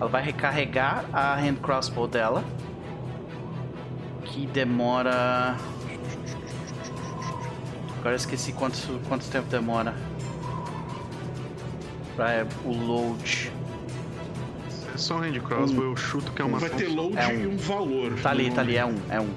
[0.00, 2.44] Ela vai recarregar a hand crossbow dela.
[4.24, 5.56] Que demora.
[8.04, 8.76] Agora eu esqueci quanto,
[9.08, 9.94] quanto tempo demora.
[12.14, 13.50] Pra o load.
[14.94, 17.40] É só um hand crossbow, eu chuto que é uma Vai ter load É um-
[17.40, 18.12] e um valor.
[18.20, 19.30] Tá ali, tá ali, é um, é um.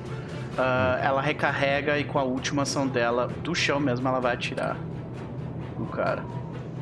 [0.58, 4.76] Ah, ela recarrega e com a última ação dela, do chão mesmo, ela vai atirar
[5.80, 6.26] no cara.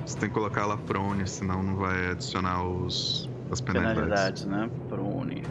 [0.07, 4.02] Você tem que colocar ela prone, senão não vai adicionar os, as penalidades.
[4.02, 4.70] Penalidades, né?
[4.90, 5.44] Prone.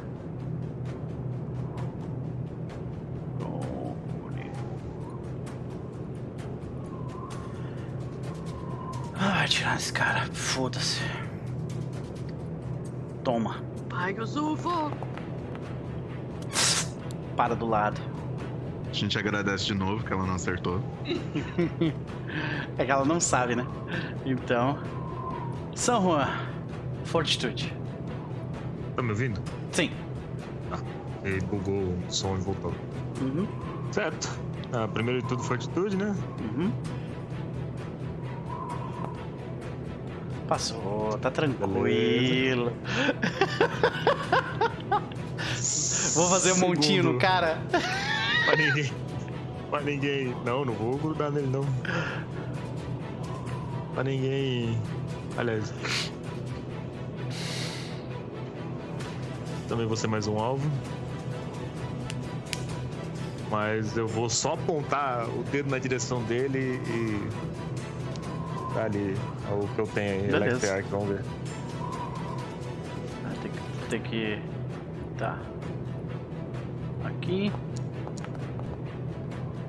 [9.44, 10.24] Vai tirar esse cara.
[10.32, 11.02] Foda-se.
[13.22, 13.62] Toma.
[13.90, 14.90] Pai, o Zufo.
[17.36, 18.00] Para do lado.
[18.88, 20.80] A gente agradece de novo que ela não acertou.
[22.76, 23.64] É que ela não sabe, né?
[24.26, 24.76] Então.
[25.76, 26.28] São Juan.
[27.04, 27.72] Fortitude.
[28.96, 29.40] Tá me ouvindo?
[29.70, 29.92] Sim.
[31.22, 32.74] Ele bugou o som e voltou.
[33.20, 33.46] Uhum.
[33.92, 34.28] Certo.
[34.72, 36.16] Ah, primeiro de tudo, fortitude, né?
[36.40, 36.72] Uhum.
[40.48, 42.72] Passou, tá tranquilo.
[46.14, 47.20] Vou fazer um montinho no Segundo.
[47.20, 47.58] cara.
[48.44, 48.92] Pra ninguém.
[49.70, 50.36] Pra ninguém.
[50.44, 51.64] Não, não vou grudar nele, não.
[53.94, 54.78] Pra ninguém.
[55.36, 55.72] Aliás.
[59.68, 60.70] Também vou ser mais um alvo.
[63.50, 67.28] Mas eu vou só apontar o dedo na direção dele e.
[68.74, 69.16] Tá ali.
[69.50, 70.26] É o que eu tenho aí.
[70.30, 70.66] Beleza.
[70.66, 71.22] Electric vamos ver.
[73.24, 74.42] Ah, Tem que, tem que.
[75.18, 75.38] Tá.
[77.04, 77.52] Aqui.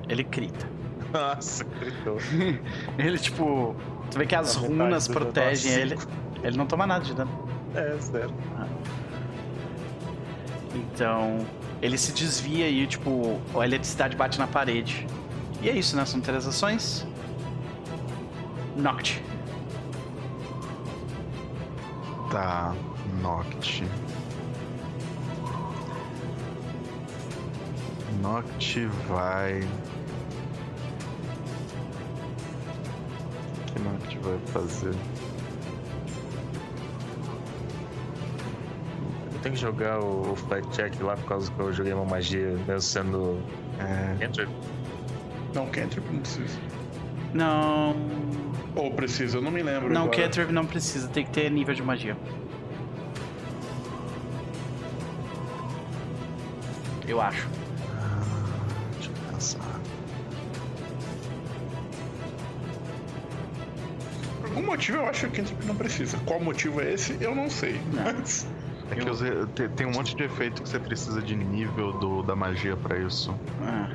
[0.07, 0.67] Ele crita.
[1.11, 2.17] Nossa, gritou.
[2.97, 3.75] Ele, tipo.
[4.11, 5.97] Tu vê que as runas dano protegem ele.
[6.43, 7.31] Ele não toma nada de dano.
[7.73, 8.33] É, sério.
[10.73, 11.39] Então,
[11.81, 15.07] ele se desvia e, tipo, a eletricidade bate na parede.
[15.61, 16.05] E é isso, né?
[16.05, 17.07] São três ações.
[18.75, 19.23] Noct.
[22.35, 22.75] Tá,
[23.21, 23.85] Noct.
[28.21, 29.61] Noct vai.
[33.57, 34.93] O que Noct vai fazer?
[39.33, 42.03] Eu tenho que jogar o, o flat check lá por causa que eu joguei uma
[42.03, 43.41] magia, mesmo sendo.
[43.79, 44.49] É, Enter.
[45.53, 46.59] Não, cantrip não precisa.
[47.33, 47.95] Não.
[48.75, 49.93] Ou precisa, eu não me lembro.
[49.93, 50.21] Não, agora.
[50.23, 52.17] Cantrip não precisa, tem que ter nível de magia.
[57.07, 57.47] Eu acho.
[58.93, 59.79] deixa eu pensar.
[64.41, 66.17] Por algum motivo eu acho que cantrip não precisa.
[66.25, 67.79] Qual motivo é esse, eu não sei.
[67.93, 68.03] Não.
[68.03, 68.47] Mas.
[68.91, 72.21] É que eu- te- tem um monte de efeito que você precisa de nível do,
[72.21, 73.33] da magia pra isso.
[73.63, 73.89] Ah.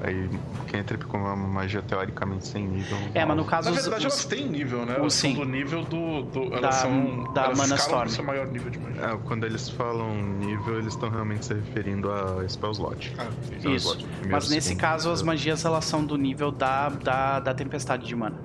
[0.00, 0.30] Aí
[0.68, 2.96] quem entra com uma magia teoricamente sem nível.
[3.14, 3.68] É, mas no caso.
[3.68, 4.94] Na verdade, os- elas têm nível, né?
[4.94, 5.34] o Elas sim.
[5.34, 6.22] são do nível do.
[6.22, 7.32] do Da- elas são.
[7.32, 8.08] da elas Mana Storm.
[8.08, 9.02] seu maior nível de magia.
[9.02, 13.12] É, quando eles falam nível, eles estão realmente se referindo a spell slot.
[13.18, 13.58] Ah, sim.
[13.58, 13.88] Spell Isso.
[13.88, 15.26] slot, primeiro, Mas nesse segundo, caso, as terceiro.
[15.26, 18.36] magias elas são do nível da, da, da tempestade de mana.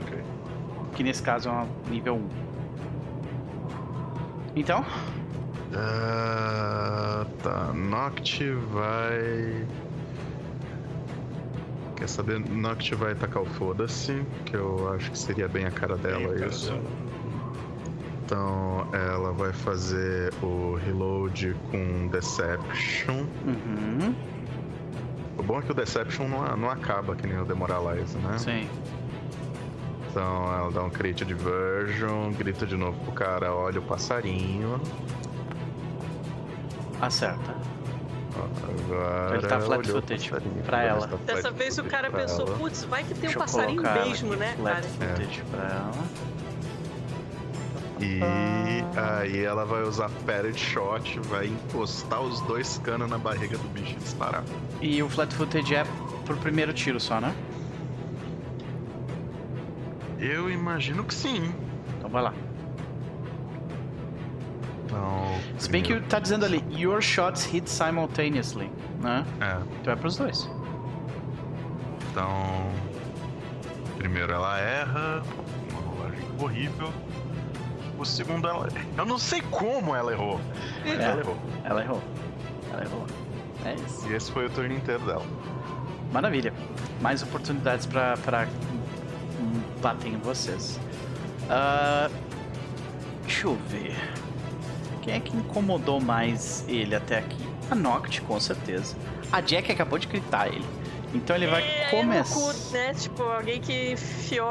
[0.00, 0.22] ok.
[0.94, 2.28] Que nesse caso é um nível 1.
[4.56, 4.84] Então,
[5.74, 7.72] Ah, tá.
[7.74, 9.66] Noct vai.
[11.96, 12.38] Quer saber?
[12.38, 16.26] Noct vai tacar o foda-se, que eu acho que seria bem a cara dela Bem
[16.26, 16.70] a cara isso.
[16.70, 16.82] dela.
[18.24, 23.24] Então ela vai fazer o reload com Deception.
[23.46, 24.14] uhum,
[25.38, 28.36] O bom é que o Deception não, não acaba que nem o Demoralize, né?
[28.38, 28.68] sim.
[30.10, 34.80] Então ela dá um crit de version, grita de novo pro cara, olha o passarinho.
[37.00, 37.54] Acerta.
[38.36, 40.32] Agora Ele tá flat footed
[40.64, 41.06] pra ela.
[41.26, 44.86] Dessa flat vez o cara pensou, putz, vai que tem um passarinho mesmo, né, flat
[44.98, 45.16] cara?
[45.16, 45.92] footed pra ela.
[48.00, 48.20] E
[48.96, 53.92] aí ela vai usar Parrot Shot, vai encostar os dois canos na barriga do bicho
[53.92, 54.44] e disparar.
[54.80, 55.84] E o flat footed é
[56.24, 57.34] pro primeiro tiro só, né?
[60.20, 61.52] Eu imagino que sim.
[61.96, 62.34] Então vai lá.
[64.88, 65.38] Então.
[65.58, 68.70] Se bem que tá dizendo ali, your shots hit simultaneously,
[69.00, 69.24] né?
[69.40, 70.48] É, Então é pros dois.
[72.10, 72.32] então.
[73.98, 75.22] Primeiro ela erra,
[75.70, 76.90] uma rolagem horrível.
[77.98, 78.68] O segundo ela.
[78.96, 80.40] Eu não sei como ela errou.
[80.86, 80.92] É.
[80.94, 81.36] ela errou.
[81.64, 82.02] Ela errou.
[82.72, 83.06] Ela errou.
[83.64, 84.08] É isso.
[84.08, 85.26] E esse foi o turno inteiro dela.
[86.12, 86.54] Maravilha.
[87.00, 88.46] Mais oportunidades pra, pra
[89.82, 90.78] bater em vocês.
[91.50, 92.08] Ah,
[93.22, 93.96] deixa eu ver.
[95.08, 97.38] Quem é que incomodou mais ele até aqui?
[97.70, 98.94] A Noct, com certeza.
[99.32, 100.66] A Jack acabou de gritar ele.
[101.14, 102.34] Então ele vai É, começar.
[102.34, 102.92] no cu, né?
[102.92, 104.46] Tipo, alguém que enfiou.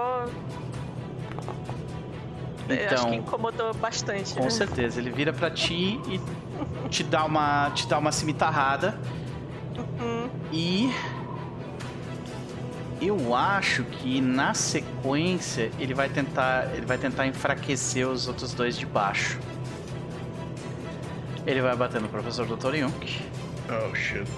[2.67, 4.33] Eu acho que Então, incomodou bastante.
[4.33, 4.49] com né?
[4.49, 4.99] certeza.
[4.99, 6.19] Ele vira pra ti e
[6.89, 8.97] te dá uma, te dá uma cimitarrada.
[10.01, 10.91] Hum, E
[12.99, 18.75] eu acho que na sequência ele vai tentar, ele vai tentar enfraquecer os outros dois
[18.75, 19.37] de baixo.
[21.47, 22.75] Ele vai bater no professor Dr.
[22.75, 23.21] Yunk.
[23.69, 24.29] Oh, shit.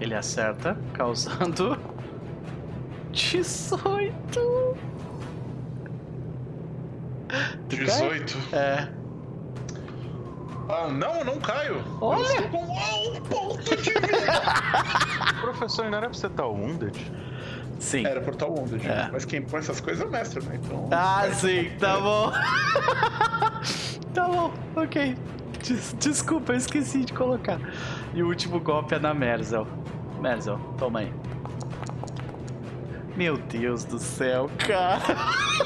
[0.00, 1.78] Ele acerta, causando
[3.12, 4.76] 18.
[7.68, 7.84] Tu cai?
[7.84, 8.38] 18.
[8.54, 8.88] É.
[10.70, 11.84] Ah, não, não caio.
[12.00, 12.22] Olha!
[12.22, 14.42] Eu estou com um ponto de vida.
[15.42, 17.12] Professor, não era pra você estar wounded?
[17.82, 18.06] Sim.
[18.06, 18.86] Era Portal Wounded.
[18.86, 19.08] É.
[19.12, 20.54] Mas quem põe essas coisas é o mestre, né?
[20.62, 20.88] Então.
[20.92, 21.32] Ah, é.
[21.32, 22.30] sim, tá bom.
[24.14, 25.16] tá bom, ok.
[25.64, 27.58] Des- desculpa, eu esqueci de colocar.
[28.14, 29.66] E o último golpe é na Merzel.
[30.20, 31.12] Merzel, toma aí.
[33.16, 35.02] Meu Deus do céu, cara.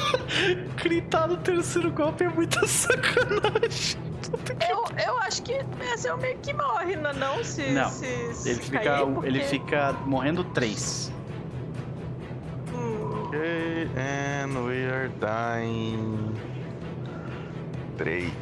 [0.82, 3.98] Gritar no terceiro golpe é muita sacanagem.
[4.68, 5.52] Eu, eu acho que
[5.92, 7.44] esse o meio que morre, não, é não?
[7.44, 9.28] Se, Não, se, se Ele fica, cair, porque...
[9.28, 11.12] ele fica morrendo três.
[13.94, 16.34] And we are dying.
[17.98, 18.32] 3.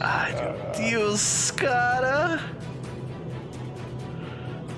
[0.00, 0.54] Ai, meu
[0.90, 2.40] Deus, cara.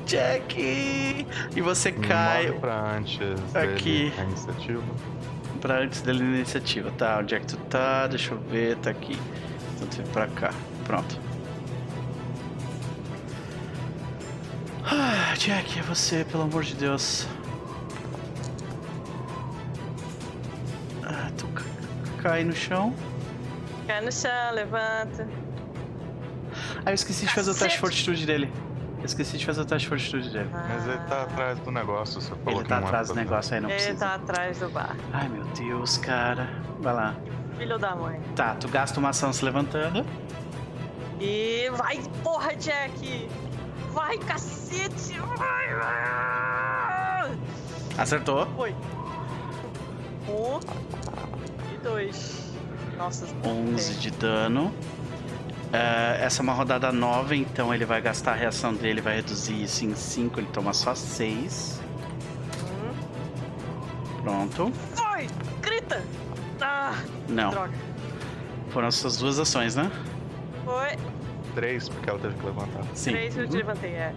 [0.07, 1.27] Jack!
[1.57, 3.19] E você cai Morre pra antes
[3.55, 4.11] Aqui.
[4.11, 4.83] dele iniciativa.
[5.61, 6.91] pra antes dele na iniciativa.
[6.99, 8.07] Tá, onde é que tu tá?
[8.09, 9.19] Deixa eu ver, tá aqui.
[9.77, 10.53] Então tu vem pra cá.
[10.85, 11.19] Pronto.
[14.85, 17.27] Ah, Jack, é você, pelo amor de Deus.
[22.23, 22.95] Cai no chão.
[23.87, 25.29] cai no chão, levanta.
[26.85, 28.53] Ah, eu esqueci de fazer o teste de fortitude dele.
[28.99, 30.49] Eu esqueci de fazer o teste de fortitude dele.
[30.53, 33.61] Mas ele tá atrás do negócio, você falou Ele tá atrás do pra- negócio aí,
[33.61, 33.99] não Ele precisa.
[34.07, 34.97] tá atrás do bar.
[35.13, 36.49] Ai, meu Deus, cara.
[36.81, 37.15] Vai lá.
[37.59, 38.21] Filho da mãe.
[38.37, 40.05] Tá, tu gasta uma ação se levantando.
[41.21, 43.29] E vai, porra, Jack!
[43.93, 45.19] Vai, cacete!
[45.37, 47.39] Vai, vai!
[47.99, 48.47] Acertou.
[48.57, 48.75] Foi.
[50.29, 50.61] Um
[51.83, 52.53] e dois.
[52.97, 54.73] Nossa, 11 de dano.
[55.73, 59.63] É, essa é uma rodada nova, então ele vai gastar a reação dele, vai reduzir
[59.63, 61.81] isso em 5, ele toma só 6.
[64.19, 64.23] Um.
[64.23, 64.73] Pronto.
[64.95, 65.27] Vai!
[65.63, 66.03] Grita!
[66.61, 66.95] Ah,
[67.29, 67.73] Não, droga.
[68.71, 69.91] foram essas duas ações, né?
[70.65, 70.97] Foi.
[71.55, 72.85] 3, porque ela teve que levantar.
[72.95, 73.11] Sim.
[73.13, 74.15] Três eu te levantei, é.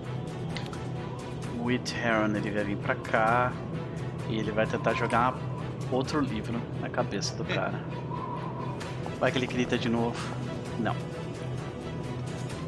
[1.59, 3.51] O Heron ele vai vir pra cá
[4.29, 5.33] e ele vai tentar jogar
[5.91, 7.79] outro livro na cabeça do cara.
[9.19, 10.17] Vai que ele grita de novo.
[10.79, 10.95] Não.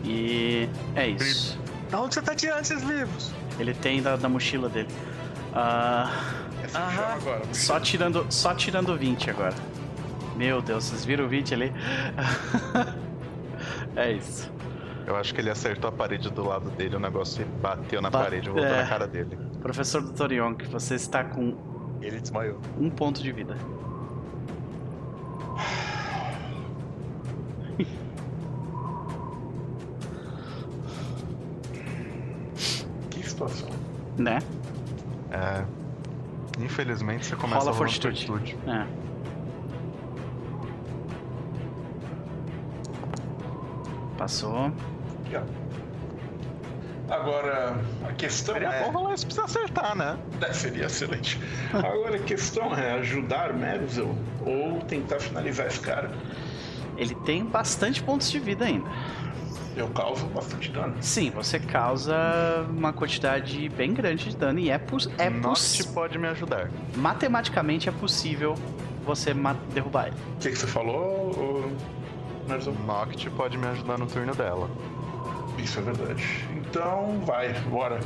[0.03, 1.59] E é isso.
[1.89, 3.33] Da onde você tá tirando esses livros?
[3.59, 4.87] Ele tem da, da mochila dele.
[5.53, 6.09] Ah,
[6.75, 6.91] Aham.
[6.91, 7.41] chama agora.
[7.53, 9.55] só tirando só tirando 20 agora.
[10.35, 11.73] Meu Deus, vocês viram o 20 ali?
[13.95, 14.51] é isso.
[15.05, 18.23] Eu acho que ele acertou a parede do lado dele, o negócio bateu na Ba-
[18.23, 18.81] parede e voltou é.
[18.83, 19.37] na cara dele.
[19.61, 20.33] Professor Dr.
[20.33, 21.55] Yonk, você está com
[22.01, 22.59] Ele desmaiou.
[22.79, 23.55] um ponto de vida.
[33.09, 33.69] Que situação.
[34.17, 34.39] Né?
[35.31, 35.65] É.
[36.63, 38.57] Infelizmente você começa Rola rolando fortitude.
[38.67, 38.87] É.
[44.17, 44.71] Passou.
[47.09, 47.75] Agora,
[48.07, 48.83] a questão Seria é...
[48.83, 50.17] bom rolar isso pra você acertar, né?
[50.41, 51.39] É, seria excelente.
[51.73, 54.13] Agora a questão é ajudar Merzel
[54.45, 56.11] ou tentar finalizar esse cara.
[56.97, 58.89] Ele tem bastante pontos de vida ainda.
[59.75, 60.95] Eu causo bastante dano.
[60.99, 62.15] Sim, você causa
[62.69, 66.69] uma quantidade bem grande de dano e é, pos- é poss- pode me ajudar.
[66.95, 68.55] matematicamente é possível
[69.05, 69.33] você
[69.73, 70.15] derrubar ele.
[70.35, 71.71] O que, que você falou,
[72.47, 72.73] Merzel?
[72.85, 74.67] Noct pode me ajudar no turno dela.
[75.59, 76.47] Isso é verdade.
[76.69, 77.99] Então, vai, bora.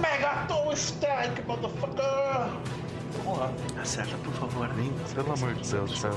[0.00, 2.50] Megaton Strike, motherfucker!
[3.24, 3.50] Vamos lá.
[3.80, 4.68] Acerta, por favor.
[4.68, 6.12] Vem, pelo amor de Deus, céu.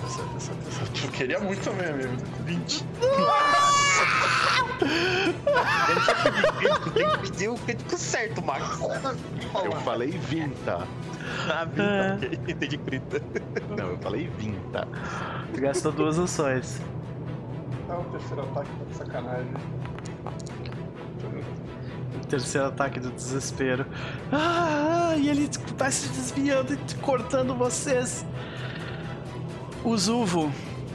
[1.04, 2.14] Eu queria muito também, amigo.
[2.46, 2.86] 20.
[6.94, 8.80] Tem que pedir o crítico certo, Max.
[9.64, 10.88] Eu falei vinta.
[11.50, 12.16] Ah, Ah.
[12.18, 12.40] ok.
[12.48, 13.22] Entendi grita.
[13.78, 14.88] Não, eu falei vinta.
[15.54, 16.82] Tu gastou duas ações.
[17.90, 19.54] Ah, o terceiro ataque tá de sacanagem.
[22.30, 23.86] Terceiro ataque do desespero.
[24.32, 25.48] Ah, e ele
[25.78, 28.26] tá se desviando e cortando vocês.
[29.84, 30.52] O Zuvo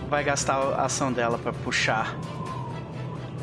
[0.08, 2.16] vai gastar a ação dela pra puxar.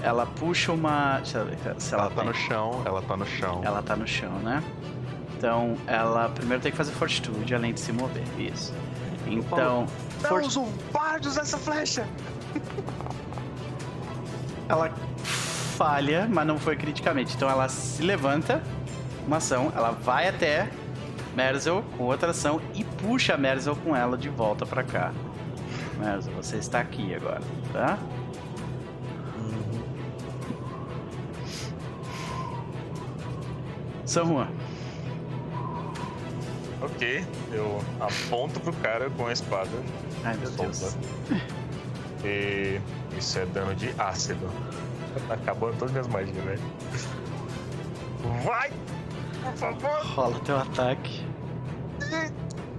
[0.03, 1.17] Ela puxa uma.
[1.17, 2.29] Deixa eu ver se ela, Ela tá tem.
[2.29, 3.61] no chão, ela tá no chão.
[3.63, 4.63] Ela tá no chão, né?
[5.37, 8.23] Então ela primeiro tem que fazer fortitude além de se mover.
[8.37, 8.73] Isso.
[9.25, 9.85] Então.
[10.21, 12.07] Não, Zu, para de usar essa flecha.
[14.67, 14.91] Ela
[15.77, 17.35] falha, mas não foi criticamente.
[17.35, 18.63] Então ela se levanta,
[19.27, 20.67] uma ação, ela vai até
[21.35, 25.13] Merzel com outra ação e puxa a Merzel com ela de volta pra cá.
[25.99, 27.41] Merzel, você está aqui agora,
[27.71, 27.99] tá?
[34.03, 34.47] São Juan.
[36.81, 39.69] Ok, eu aponto pro cara com a espada.
[40.23, 40.95] Ai meu Deus.
[42.23, 42.79] E
[43.17, 44.49] isso é dano de ácido.
[45.27, 46.61] Tá acabando todas as minhas magias, velho.
[48.45, 48.71] Vai!
[49.43, 49.99] Por favor!
[50.15, 51.25] Rola teu ataque.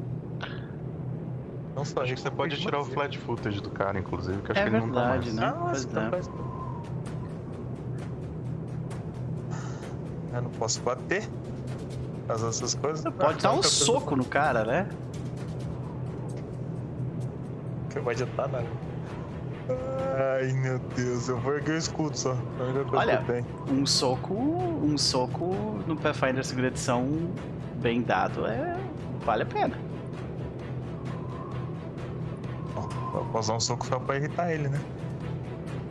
[1.76, 4.52] Não só Acho que você pode tirar o flat footage do cara, inclusive, que eu
[4.52, 5.34] acho É que ele não tá verdade, mais.
[5.34, 5.46] né?
[5.46, 6.02] Ah, Pois tá
[10.32, 10.36] é.
[10.36, 11.28] Eu não posso bater.
[12.26, 13.04] Fazer essas coisas.
[13.14, 14.88] Pode dar um soco no cara, né?
[17.98, 18.66] Que vai adiantar nada.
[20.38, 22.36] Ai meu Deus, eu vou erguer o escudo só.
[22.92, 23.24] Olha.
[23.68, 27.06] Um soco, um soco no Pathfinder segunda edição
[27.76, 28.76] bem dado é
[29.24, 29.76] vale a pena.
[33.14, 34.80] Eu posso um soco só pra irritar ele, né?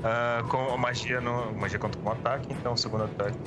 [0.03, 3.37] Ah, com a magia, não, magia conta como ataque, então o segundo ataque.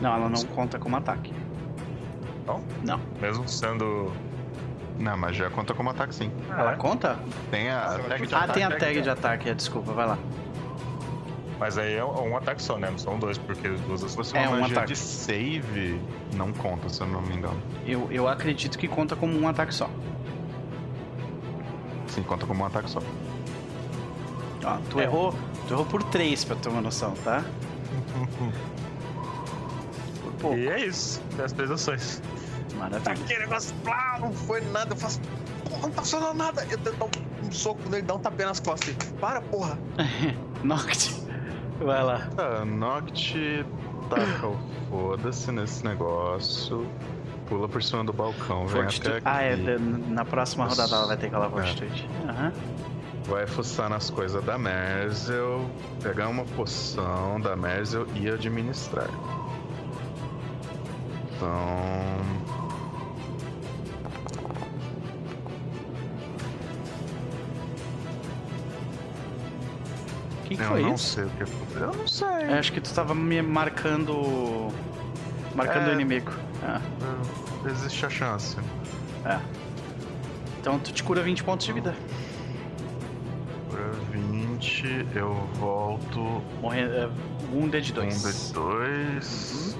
[0.00, 1.32] Não, ela não conta como ataque.
[2.44, 2.60] Não?
[2.84, 3.00] Não.
[3.20, 4.10] Mesmo sendo.
[4.98, 6.30] Não, mas já conta como ataque sim.
[6.50, 7.18] Ela conta?
[7.50, 8.52] Tem a tag de Ah, ataque.
[8.54, 10.18] tem a tag de ataque, é, desculpa, vai lá.
[11.58, 12.90] Mas aí é um ataque só, né?
[12.90, 14.14] Não são dois, porque duas Se ações.
[14.14, 14.92] fosse uma É, um magia ataque.
[14.92, 16.00] de save,
[16.34, 17.56] não conta, se eu não me engano.
[17.86, 19.88] Eu, eu acredito que conta como um ataque só.
[22.08, 23.00] Sim, conta como um ataque só.
[24.64, 25.04] Ó, tu É.
[25.04, 25.34] errou,
[25.68, 27.42] tu errou por três pra ter uma noção, tá?
[30.22, 30.56] Por pouco.
[30.56, 31.20] E é isso.
[31.36, 32.22] Tem as três ações.
[32.82, 33.12] Maravilha.
[33.12, 34.92] Aquele negócio, blá, não foi nada.
[34.92, 35.20] Eu faço.
[35.68, 36.66] Porra, não tá funcionando nada.
[36.70, 38.94] Eu tento dar um, um soco nele, dar um tapinha nas costas.
[39.20, 39.78] Para, porra.
[40.64, 41.22] Noct.
[41.80, 42.28] Vai lá.
[42.36, 43.64] Tá, Noct
[44.10, 44.58] taca o
[44.90, 46.86] foda-se nesse negócio.
[47.48, 49.22] Pula por cima do balcão, vem até aqui.
[49.24, 49.56] Ah, é.
[50.08, 50.82] na próxima Nossa.
[50.82, 51.50] rodada ela vai ter que rolar É.
[51.50, 52.08] fortitude.
[52.28, 52.52] Aham.
[53.24, 55.68] Vai fuçar nas coisas da Merzel,
[56.02, 59.08] pegar uma poção da Merzel e administrar.
[61.36, 62.61] Então.
[70.52, 71.14] Que, que eu foi não isso?
[71.14, 71.80] sei o que aconteceu.
[71.80, 72.28] Eu não sei.
[72.48, 74.68] Eu acho que tu tava me marcando.
[75.54, 75.90] Marcando É.
[75.90, 76.32] o inimigo.
[76.62, 76.80] Ah,
[77.68, 78.56] Existe a chance.
[79.24, 79.38] é.
[80.60, 81.94] Então tu te cura 20 pontos de vida.
[83.68, 86.42] Cura 20, eu volto.
[86.60, 86.92] Morrendo.
[86.94, 87.10] É,
[87.52, 88.14] wounded 2.
[88.14, 89.71] Um de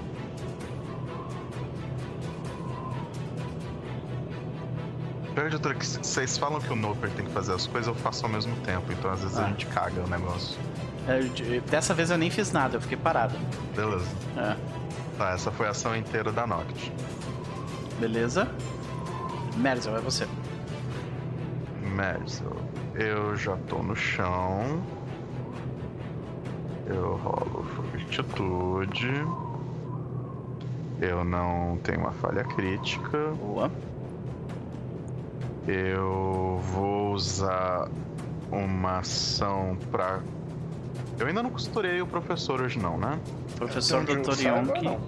[5.33, 5.43] dois.
[5.43, 8.25] Perde outra que vocês falam que o Noper tem que fazer as coisas, eu faço
[8.25, 9.45] ao mesmo tempo, então às vezes Ah.
[9.45, 10.57] a gente caga o negócio.
[11.07, 13.35] É, de- dessa vez eu nem fiz nada, eu fiquei parado.
[13.75, 14.05] Beleza.
[14.37, 14.55] É,
[15.17, 16.91] Tá, essa foi a ação inteira da Noct.
[17.99, 18.47] beleza?
[19.57, 20.27] Merzel, é você.
[21.81, 22.55] Merzel,
[22.95, 24.81] eu já tô no chão.
[26.87, 29.25] Eu rolo fortitude.
[30.99, 33.17] Eu não tenho uma falha crítica.
[33.39, 33.71] Boa.
[35.67, 37.87] Eu vou usar
[38.51, 40.19] uma ação pra.
[41.19, 43.19] Eu ainda não costurei o professor hoje, não, né?
[43.55, 44.41] Professor Dr.
[44.41, 44.99] Yonk não.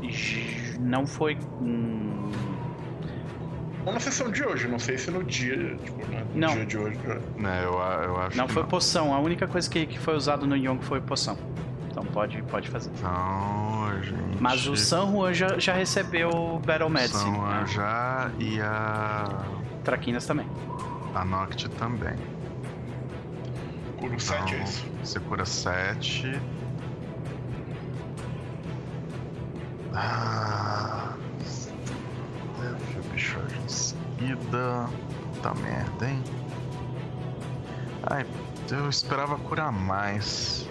[0.80, 1.38] não foi.
[1.62, 2.32] hum,
[3.86, 6.24] Ou na sessão de hoje, não sei se no dia, tipo, né?
[6.34, 6.54] no Não.
[6.54, 6.98] dia de hoje.
[7.38, 7.62] né?
[7.64, 9.14] Eu, eu acho Não que foi poção.
[9.14, 11.38] A única coisa que, que foi usado no Yonk foi poção.
[11.90, 12.92] Então pode, pode fazer.
[12.98, 14.42] Então, gente.
[14.42, 17.20] Mas o San Juan já, já recebeu o Battle Medicine.
[17.36, 17.66] São a né?
[17.68, 19.44] já e a.
[19.86, 20.48] Traquinas também.
[21.14, 22.16] A Noct também.
[24.00, 24.86] Curo 7 é Então, isso.
[25.04, 26.42] Você cura 7.
[29.94, 31.14] Ah.
[33.14, 34.90] Bicho em seguida.
[35.36, 36.24] Puta merda, hein?
[38.08, 38.26] Ai,
[38.72, 40.68] eu esperava curar mais.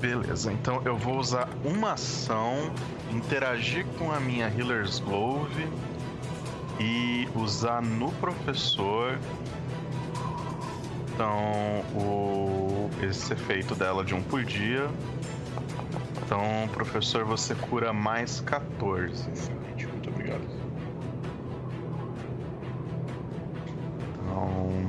[0.00, 2.72] Beleza, então eu vou usar uma ação,
[3.10, 5.68] interagir com a minha Healer's Glove
[6.78, 9.18] e usar no professor
[11.18, 12.88] então, o...
[13.02, 14.88] esse efeito dela de um por dia.
[16.24, 19.28] Então, professor, você cura mais 14.
[19.28, 20.42] Excelente, muito obrigado.
[24.14, 24.88] Então.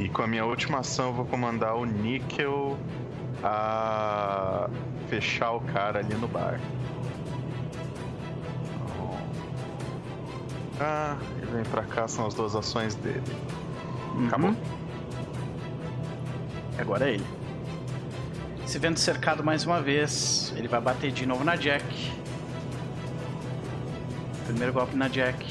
[0.00, 2.76] E com a minha última ação, eu vou comandar o Níquel
[3.44, 4.68] a
[5.08, 6.58] fechar o cara ali no bar.
[10.80, 13.22] Ah, ele vem pra cá, são as duas ações dele.
[14.14, 14.56] Uhum.
[16.78, 17.26] Agora é ele.
[18.64, 22.12] Se vendo cercado mais uma vez, ele vai bater de novo na Jack.
[24.46, 25.46] Primeiro golpe na Jack.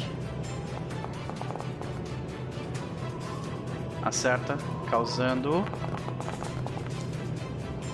[4.02, 4.58] Acerta,
[4.90, 5.66] causando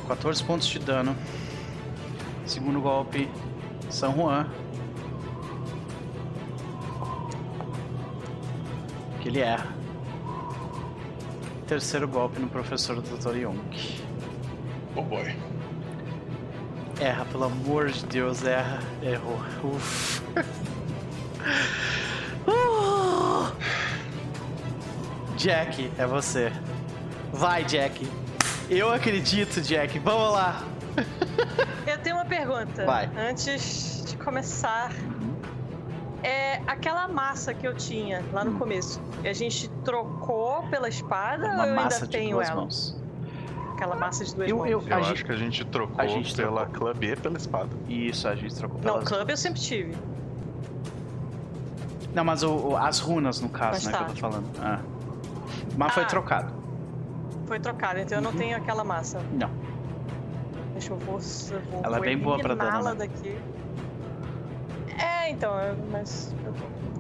[0.08, 1.16] 14 pontos de dano.
[2.46, 3.30] Segundo golpe,
[3.90, 4.63] San Juan.
[9.24, 9.74] Que ele erra.
[11.66, 13.38] Terceiro golpe no professor Dr.
[13.38, 14.04] Yonk.
[14.98, 15.34] Oh boy.
[17.00, 18.80] Erra, pelo amor de Deus, erra.
[19.02, 19.40] Errou.
[19.64, 20.22] Uf.
[22.46, 23.50] Uh!
[25.38, 26.52] Jack, é você.
[27.32, 28.06] Vai, Jack.
[28.70, 30.00] Eu acredito, Jack.
[30.00, 30.68] Vamos lá.
[31.88, 32.86] Eu tenho uma pergunta.
[32.86, 33.10] Vai.
[33.16, 34.92] Antes de começar.
[36.24, 39.02] É aquela massa que eu tinha lá no começo.
[39.24, 42.62] E a gente trocou pela espada Uma ou eu massa ainda de tenho duas ela?
[42.62, 43.02] mãos.
[43.74, 44.70] Aquela massa de duas Eu- mãos.
[44.70, 46.94] eu- Eu acho gente- que a gente trocou a gente pela trocou.
[46.94, 47.70] Club e pela espada.
[47.90, 49.08] Isso, a gente trocou Não, pelas...
[49.10, 49.94] club eu sempre tive.
[52.14, 53.98] Não, mas o- o- as runas, no caso, Mas né, tá.
[54.06, 54.46] que eu tô falando.
[54.62, 54.80] Ah.
[55.76, 56.08] Mas foi Ah.
[56.08, 56.54] trocado.
[57.48, 59.20] Foi trocado, então eu não tenho aquela massa.
[59.34, 59.50] Não.
[60.74, 61.16] Deixa eu vou.
[61.52, 62.96] eu vou Ela é bem boa pra dano, né?
[62.96, 63.36] daqui.
[65.44, 66.34] Então, mas.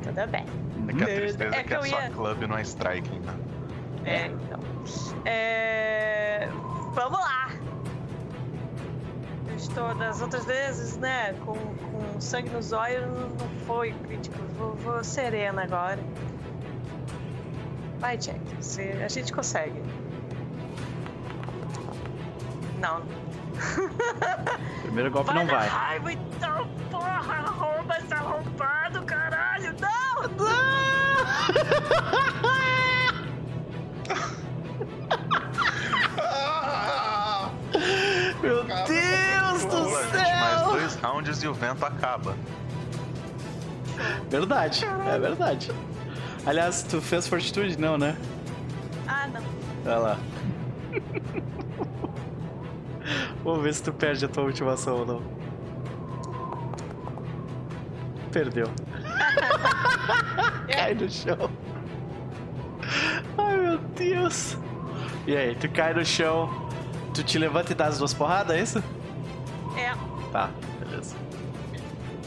[0.03, 0.45] Tudo bem.
[0.89, 2.61] É que a tristeza é, É que que a eu sua ia- Club não é
[2.61, 3.33] striking, né?
[4.03, 4.59] É, então.
[5.23, 6.49] É.
[6.93, 7.49] Vamos lá!
[9.47, 11.33] Eu estou das outras vezes, né?
[11.45, 13.05] Com, com sangue nos olhos,
[13.39, 14.37] não foi crítico.
[14.57, 15.99] Vou, vou serena agora.
[17.99, 18.41] Vai, Jack.
[18.59, 19.81] Você, a gente consegue.
[22.77, 23.01] Não.
[24.81, 25.67] Primeiro golpe não dar vai.
[25.69, 27.52] raiva então, porra!
[28.43, 29.73] Arrombado, caralho!
[29.79, 30.27] Não!
[30.37, 32.03] Não!
[38.41, 40.71] Meu Deus do gente, mais céu!
[40.71, 42.35] dois rounds e o vento acaba.
[44.29, 45.71] Verdade, é verdade.
[46.45, 47.77] Aliás, tu fez fortitude?
[47.79, 48.15] Não, né?
[49.07, 49.41] Ah, não.
[49.85, 50.17] Olha lá.
[53.43, 55.42] Vamos ver se tu perde a tua última ação ou não.
[58.33, 58.67] Perdeu.
[60.71, 61.49] cai no chão.
[63.37, 64.57] Ai meu Deus.
[65.27, 66.49] E aí, tu cai no chão,
[67.13, 68.83] tu te levanta e dá as duas porradas, é isso?
[69.77, 69.93] É.
[70.31, 70.49] Tá,
[70.79, 71.15] beleza.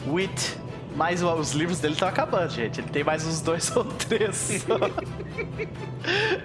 [0.07, 0.57] With
[0.95, 2.79] Mas o- os livros dele estão acabando, gente.
[2.79, 4.75] Ele tem mais uns dois ou três só.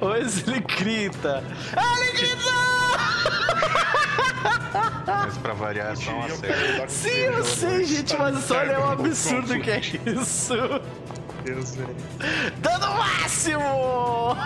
[0.07, 1.43] Hoje ele grita.
[1.73, 4.02] Ele grita!
[5.07, 6.89] Mas pra variar é só uma Eu série.
[6.89, 10.55] Sim, eu sei, gente, mas olha o absurdo que é isso.
[11.45, 11.97] Deus, velho.
[12.59, 14.37] Dano máximo!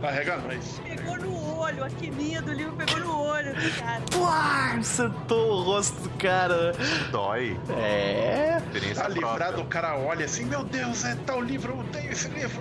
[0.00, 0.80] Carrega nós.
[0.84, 4.02] Pegou no olho, a quininha do livro pegou no olho do cara.
[4.14, 6.72] Uau, acertou o rosto do cara.
[7.10, 7.58] Dói.
[7.76, 8.58] É.
[8.58, 9.64] Experiência Tá livrado, própria.
[9.64, 12.60] o cara olha assim, meu Deus, é tal livro, eu tenho esse livro.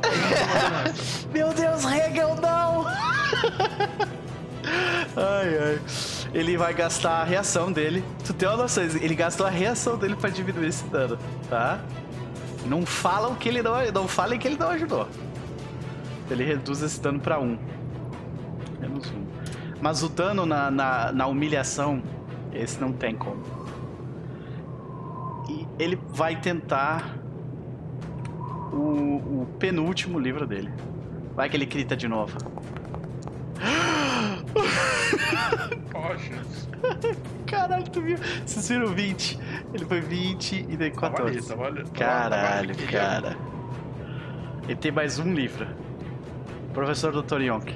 [1.31, 2.85] Meu Deus, Hegel, não!
[5.15, 5.81] ai, ai.
[6.33, 8.03] Ele vai gastar a reação dele.
[8.25, 11.17] Tu tem uma noção, ele gastou a reação dele pra diminuir esse dano,
[11.49, 11.79] tá?
[12.65, 15.07] Não falam que ele não, não falem que ele não ajudou.
[16.29, 17.57] Ele reduz esse dano pra um.
[18.79, 19.25] Menos um.
[19.79, 22.01] Mas o dano na, na, na humilhação,
[22.51, 23.43] esse não tem como.
[25.47, 27.15] E ele vai tentar
[28.73, 30.71] o, o penúltimo livro dele.
[31.35, 32.35] Vai que ele grita de novo.
[35.91, 36.41] Poxa,
[37.47, 38.17] Caralho, tu viu?
[38.45, 39.39] Vocês viram 20?
[39.73, 41.47] Ele foi 20 e daí tava ali, 14.
[41.47, 41.83] tava ali.
[41.83, 42.91] tava- Caralho, tava ali.
[42.91, 43.37] cara.
[44.63, 45.67] Ele tem mais um livro.
[46.73, 47.41] Professor Dr.
[47.41, 47.73] Yonk.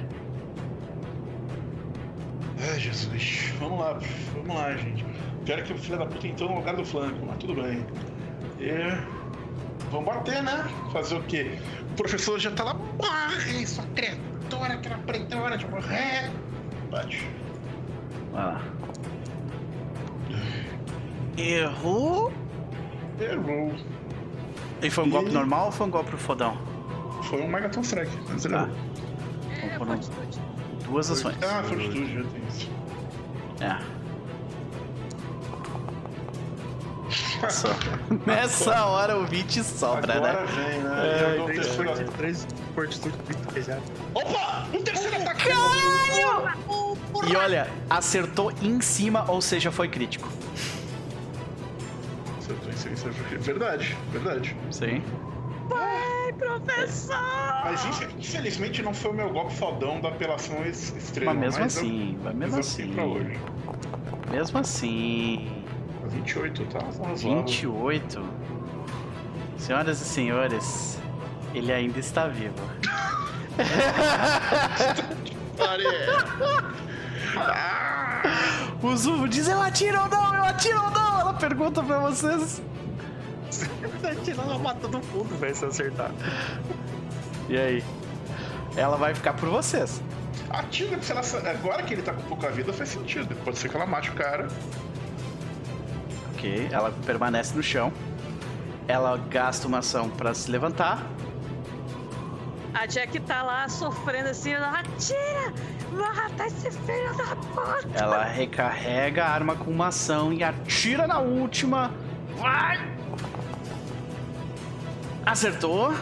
[2.72, 3.52] Ai, Jesus.
[3.58, 3.98] Vamos lá,
[4.34, 5.04] vamos lá, gente.
[5.44, 7.86] Pior que o filho da puta entrou no lugar do flanco, mas tudo bem.
[8.58, 9.20] E...
[9.90, 10.64] Vamos bater, né?
[10.92, 11.58] Fazer o quê?
[11.92, 12.74] O professor já tá lá.
[12.74, 16.30] Morre, sua criatura, aquela pretona de morrer.
[16.90, 17.28] Bate.
[18.32, 18.60] Vai lá.
[21.36, 22.32] Errou.
[23.20, 23.72] Errou.
[24.82, 26.56] E foi um E- golpe normal ou foi um golpe fodão?
[27.24, 28.10] Foi um Megaton Strike.
[28.28, 28.62] Mas ele Tá.
[28.62, 28.76] errou.
[29.62, 30.40] É, fortitude.
[30.84, 31.36] Duas ações.
[31.42, 32.70] Ah, fortitude, já tem isso.
[33.60, 33.99] É.
[37.48, 37.68] Só.
[38.26, 40.46] Nessa hora o 20 sobra, Agora né?
[40.54, 41.00] vem, né?
[41.02, 41.60] É, E eu dou o entendi.
[41.68, 42.16] terceiro Três, ataque.
[42.18, 43.14] três fortitude.
[44.14, 44.66] Opa!
[44.74, 45.48] Um terceiro ataque!
[47.30, 50.28] E olha, acertou em cima, ou seja, foi crítico.
[52.38, 54.56] Acertou em cima, isso é Verdade, verdade.
[54.70, 55.02] Sim.
[55.74, 57.16] Ai, professor!
[57.64, 61.32] Mas infe- infelizmente não foi o meu golpe fodão da apelação extrema.
[61.34, 62.94] Mas mesmo eu- assim, mas mesmo mas eu fiquei assim.
[62.94, 63.38] Pra hoje.
[64.30, 65.59] Mesmo assim.
[66.10, 66.78] 28, tá?
[66.78, 67.16] tá razoável.
[67.16, 68.22] 28.
[69.58, 70.98] Senhoras e senhores,
[71.54, 72.54] ele ainda está vivo.
[78.82, 80.34] O Zubo diz: Eu atiro ou não?
[80.34, 81.20] Eu atiro ou não?
[81.20, 82.62] Ela pergunta pra vocês.
[84.02, 86.10] Tá ela mata todo mundo, velho, se acertar.
[87.48, 87.84] E aí?
[88.76, 90.00] Ela vai ficar por vocês.
[90.48, 93.34] Atira, ela, agora que ele tá com pouca vida, faz sentido.
[93.44, 94.48] Pode ser que ela mate o cara.
[96.40, 97.92] Ok, ela permanece no chão.
[98.88, 101.06] Ela gasta uma ação pra se levantar.
[102.72, 105.52] A Jack tá lá sofrendo assim, ela atira!
[105.92, 107.90] Mata esse filho da puta!
[107.92, 111.92] Ela recarrega a arma com uma ação e atira na última.
[112.38, 112.78] Vai!
[115.26, 115.94] Acertou.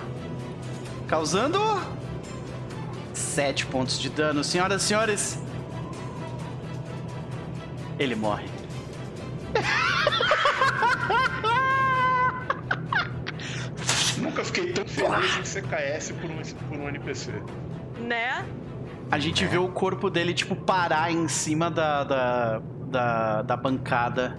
[1.08, 1.58] Causando.
[3.12, 4.44] Sete pontos de dano.
[4.44, 5.42] Senhoras e senhores.
[7.98, 8.46] Ele morre.
[14.98, 17.32] feliz em CKS por um, por um NPC.
[18.00, 18.44] Né?
[19.10, 24.36] A gente vê o corpo dele, tipo, parar em cima da, da, da, da bancada.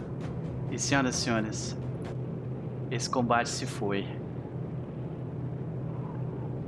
[0.71, 1.77] E, senhoras e senhores,
[2.91, 4.07] esse combate se foi.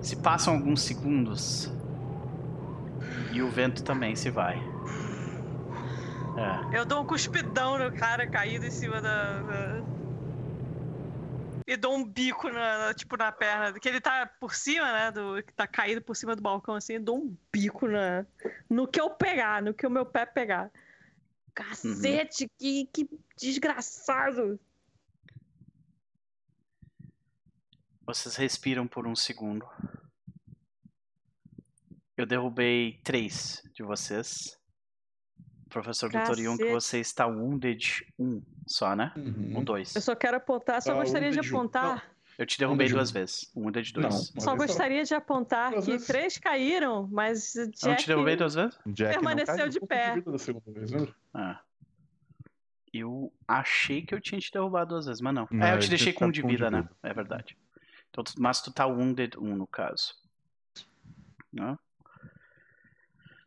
[0.02, 1.72] Se passam alguns segundos.
[3.32, 4.62] E o vento também se vai.
[6.38, 6.80] É.
[6.80, 9.42] Eu dou um cuspidão no cara caído em cima da.
[9.42, 9.82] da-
[11.72, 13.80] E dou um bico na, na- tipo, na perna.
[13.80, 15.10] Que ele tá por cima, né?
[15.10, 17.00] Do, que tá caído por cima do balcão assim.
[17.00, 18.26] Dou um bico na,
[18.70, 20.70] no que eu pegar, no que o meu pé pegar.
[21.56, 24.60] Cacete, que, que desgraçado.
[28.06, 29.66] Vocês respiram por um segundo.
[32.18, 34.60] Eu derrubei três de vocês.
[35.70, 36.38] Professor Dr.
[36.38, 36.74] Young, Cacete.
[36.74, 39.12] você está wounded um só, né?
[39.16, 39.60] Uhum.
[39.60, 39.96] Um dois.
[39.96, 41.58] Eu só quero apontar, só Ah, gostaria de wounded um.
[41.58, 42.12] apontar.
[42.38, 42.92] Eu te derrubei um.
[42.92, 43.52] duas vezes.
[43.56, 44.06] Wounded dois.
[44.06, 44.12] Não.
[44.12, 44.56] Só Olha só.
[44.56, 48.56] gostaria de apontar Às que vezes- três caíram, mas Eu não te Jack derrubei duas
[48.56, 48.80] vezes?
[48.88, 50.16] Jack não permaneceu de pé.
[50.38, 51.16] segunda vez, lembra?
[51.34, 51.60] Ah.
[52.94, 55.48] Eu achei que eu tinha te derrubado duas vezes, mas não.
[55.52, 56.88] Não, é, eu te deixei tá com um de um de vida, né?
[57.04, 57.58] É verdade.
[58.10, 60.14] Então, mas tu tá wounded um no caso.
[61.54, 61.78] Né?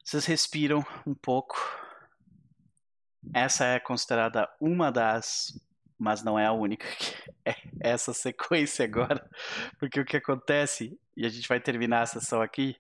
[0.03, 1.57] Vocês respiram um pouco.
[3.33, 5.55] Essa é considerada uma das
[5.99, 6.87] mas não é a única.
[7.47, 9.23] É essa sequência agora.
[9.79, 12.75] Porque o que acontece, e a gente vai terminar a sessão aqui,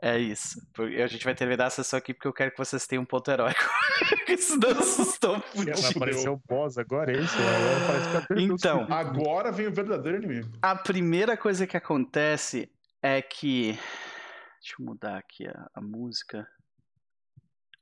[0.00, 0.56] é isso.
[0.78, 3.28] A gente vai terminar a sessão aqui porque eu quero que vocês tenham um ponto
[3.28, 3.60] heróico.
[4.38, 7.36] Senão assustou Vai aparecer o boss agora, é isso?
[8.38, 8.86] Então.
[8.88, 10.48] Agora vem o verdadeiro inimigo.
[10.62, 12.70] A primeira coisa que acontece
[13.02, 13.72] é que.
[14.60, 16.46] Deixa eu mudar aqui a, a música.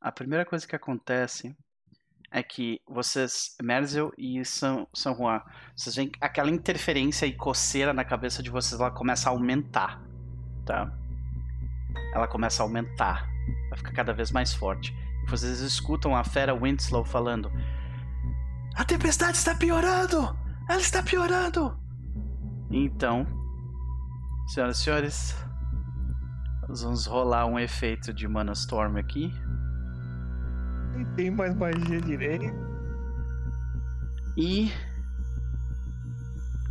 [0.01, 1.55] A primeira coisa que acontece
[2.31, 5.41] é que vocês, Merzel e São, São Juan,
[5.77, 10.01] vocês veem aquela interferência e coceira na cabeça de vocês, ela começa a aumentar,
[10.65, 10.93] tá?
[12.15, 13.29] Ela começa a aumentar,
[13.69, 14.95] vai ficar cada vez mais forte.
[15.29, 17.51] Vocês escutam a fera Winslow falando:
[18.77, 20.37] A tempestade está piorando!
[20.69, 21.77] Ela está piorando!
[22.71, 23.27] Então,
[24.47, 25.37] senhoras e senhores,
[26.69, 29.33] nós vamos rolar um efeito de Mana Storm aqui.
[31.01, 32.45] Não tem mais magia direito.
[34.37, 34.71] E.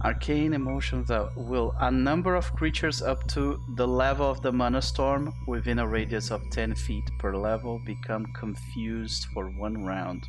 [0.02, 4.82] Arcane emotions uh, will a number of creatures up to the level of the mana
[4.82, 10.22] storm within a radius of 10 feet per level become confused for one round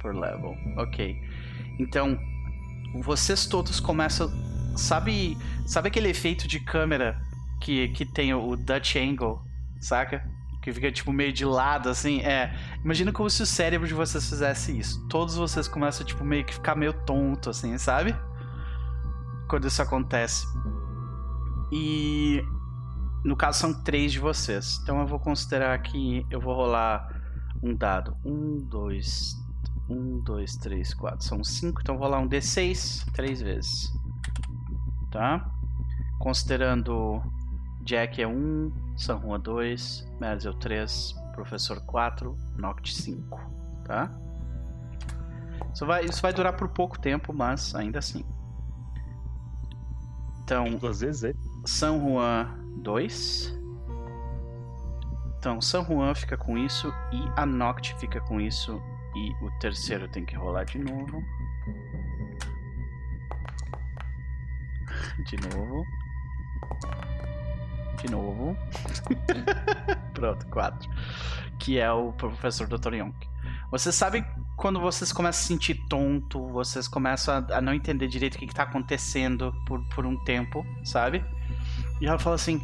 [0.00, 0.54] per level.
[0.76, 1.16] Ok.
[1.80, 2.18] Então,
[3.00, 4.30] vocês todos começam.
[4.76, 5.36] Sabe,
[5.66, 7.18] sabe aquele efeito de câmera
[7.62, 9.40] que, que tem o Dutch Angle,
[9.80, 10.22] saca?
[10.62, 12.20] Que fica tipo meio de lado, assim.
[12.20, 12.54] É.
[12.84, 15.04] Imagina como se o cérebro de vocês fizesse isso.
[15.08, 18.14] Todos vocês começam, tipo, meio que ficar meio tonto, assim, sabe?
[19.48, 20.46] Quando isso acontece.
[21.72, 22.42] E.
[23.24, 24.78] No caso, são três de vocês.
[24.82, 27.08] Então eu vou considerar que eu vou rolar
[27.62, 28.16] um dado.
[28.24, 29.36] Um, dois.
[29.88, 31.24] Um, dois, três, quatro.
[31.24, 31.80] São cinco.
[31.80, 33.92] Então eu vou rolar um D6 três vezes.
[35.10, 35.44] Tá?
[36.20, 37.20] Considerando
[37.84, 43.40] Jack é 1, San Juan 2, Merzel 3, Professor 4, Noct 5,
[43.84, 44.10] tá?
[45.74, 48.24] Isso vai, isso vai durar por pouco tempo, mas ainda assim.
[50.42, 51.34] Então, vezes, é?
[51.64, 52.46] San Juan
[52.82, 53.58] 2.
[55.38, 58.80] Então, San Juan fica com isso e a Noct fica com isso.
[59.14, 61.22] E o terceiro tem que rolar de novo.
[65.26, 65.84] De novo.
[68.02, 68.56] De novo.
[70.12, 70.90] Pronto, 4.
[71.58, 72.94] Que é o professor Dr.
[72.94, 73.14] Young.
[73.70, 74.24] Vocês sabem
[74.56, 78.38] quando vocês começam a se sentir tonto, vocês começam a, a não entender direito o
[78.38, 81.24] que, está acontecendo por, por um tempo, sabe?
[82.00, 82.60] E ela fala assim: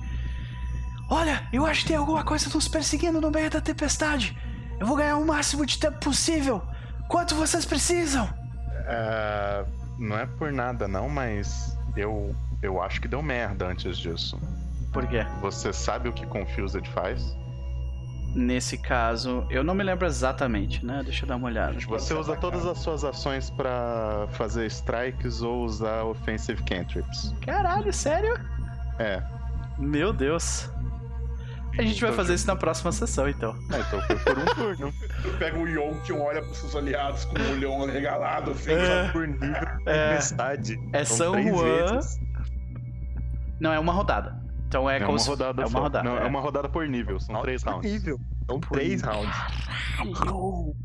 [1.09, 4.36] Olha, eu acho que tem alguma coisa nos perseguindo no meio da tempestade.
[4.78, 6.62] Eu vou ganhar o máximo de tempo possível.
[7.09, 8.27] Quanto vocês precisam?
[8.27, 9.66] Uh,
[9.98, 14.39] não é por nada, não, mas eu, eu acho que deu merda antes disso.
[14.93, 15.24] Por quê?
[15.40, 17.36] Você sabe o que Confused faz?
[18.35, 21.01] Nesse caso, eu não me lembro exatamente, né?
[21.02, 21.78] Deixa eu dar uma olhada.
[21.81, 27.35] Você usa todas as suas ações para fazer strikes ou usar offensive cantrips.
[27.44, 28.39] Caralho, sério?
[28.98, 29.23] É.
[29.78, 30.70] Meu Deus.
[31.78, 33.56] A gente vai fazer isso na próxima sessão, então.
[33.73, 34.93] É, então foi por um turno.
[35.39, 39.09] Pega o Yonk, olha pros seus aliados com o olhão regalado, assim, É.
[39.10, 39.47] Por nível
[39.86, 40.09] É.
[40.10, 40.78] tempestade.
[40.93, 41.62] É São Juan.
[41.93, 42.20] vezes.
[43.60, 44.36] Não, é uma rodada.
[44.69, 46.09] Então é, É como uma se- rodada É uma rodada.
[46.09, 46.27] Não, é é.
[46.27, 47.90] uma rodada por nível, são três Por rounds.
[47.90, 48.20] nível.
[48.47, 49.36] São Por três rounds.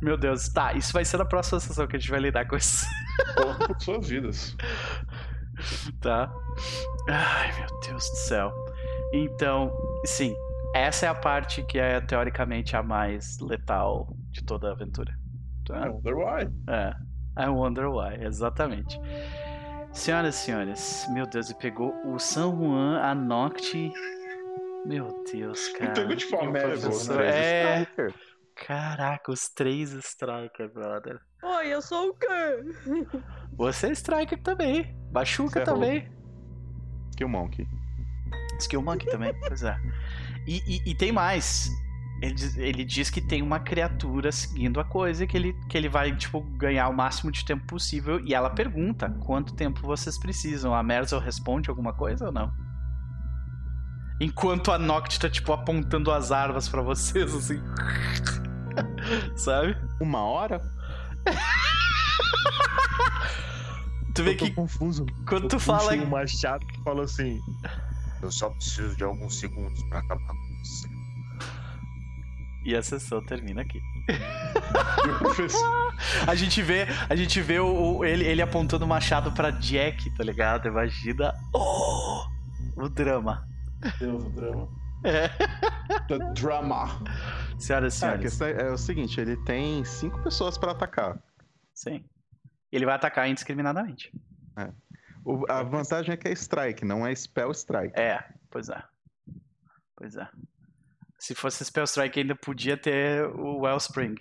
[0.00, 0.72] Meu Deus, tá.
[0.72, 2.86] Isso vai ser na próxima sessão que a gente vai lidar com isso.
[3.66, 4.56] por suas vidas.
[6.00, 6.32] tá?
[7.08, 8.52] Ai, meu Deus do céu.
[9.12, 9.72] Então,
[10.04, 10.34] sim,
[10.74, 15.12] essa é a parte que é teoricamente a mais letal de toda a aventura.
[15.66, 15.86] Tá?
[15.86, 16.48] I wonder why.
[16.68, 16.94] É.
[17.40, 18.98] I wonder why, exatamente.
[19.98, 23.92] Senhoras e senhores, meu Deus, ele pegou o San Juan, a Noct.
[24.86, 25.90] Meu Deus, cara.
[25.90, 27.80] Então eu te falo, Pegou Merzel, três É.
[27.82, 28.14] Striker.
[28.54, 31.18] Caraca, os três Striker, brother.
[31.42, 32.26] Oi, eu sou o quê?
[33.56, 34.96] Você é Striker também.
[35.58, 36.08] É também.
[37.16, 37.66] Kill Monkey.
[38.60, 39.76] Skill Monkey também, pois é.
[40.46, 41.68] E, e- e tem mais.
[42.20, 45.88] Ele diz, ele diz que tem uma criatura seguindo a coisa que ele, que ele
[45.88, 48.18] vai, tipo, ganhar o máximo de tempo possível.
[48.26, 50.74] E ela pergunta quanto tempo vocês precisam.
[50.74, 52.52] A Merzel responde alguma coisa ou não?
[54.20, 57.60] Enquanto a Noct tá, tipo, apontando as armas pra vocês, assim.
[59.36, 59.76] Sabe?
[60.00, 60.60] Uma hora?
[64.14, 65.06] Tu vê Eu tô que confuso.
[65.28, 65.94] quando Eu tu fala.
[65.94, 67.38] o machado e falo assim:
[68.20, 70.34] Eu só preciso de alguns segundos pra acabar com
[70.64, 70.88] você.
[72.68, 73.80] E a sessão termina aqui.
[74.10, 75.94] E o professor.
[76.26, 80.14] A gente vê, a gente vê o, o- ele, ele apontando o machado pra Jack,
[80.14, 80.68] tá ligado?
[80.68, 82.26] Imagina oh,
[82.76, 83.48] o drama.
[83.98, 84.68] Deus, o drama.
[85.02, 85.28] É.
[86.08, 87.02] The drama.
[87.58, 88.20] Senhoras e a senhores.
[88.20, 91.18] questão é, é o seguinte, ele tem cinco pessoas pra atacar.
[91.72, 92.04] Sim.
[92.70, 94.12] Ele vai atacar indiscriminadamente.
[94.58, 94.70] É.
[95.24, 97.98] O, a vantagem é que é strike, não é spell strike.
[97.98, 98.82] É, pois é.
[99.96, 100.28] Pois é.
[101.18, 104.14] Se fosse Spell Strike, ainda podia ter o Wellspring.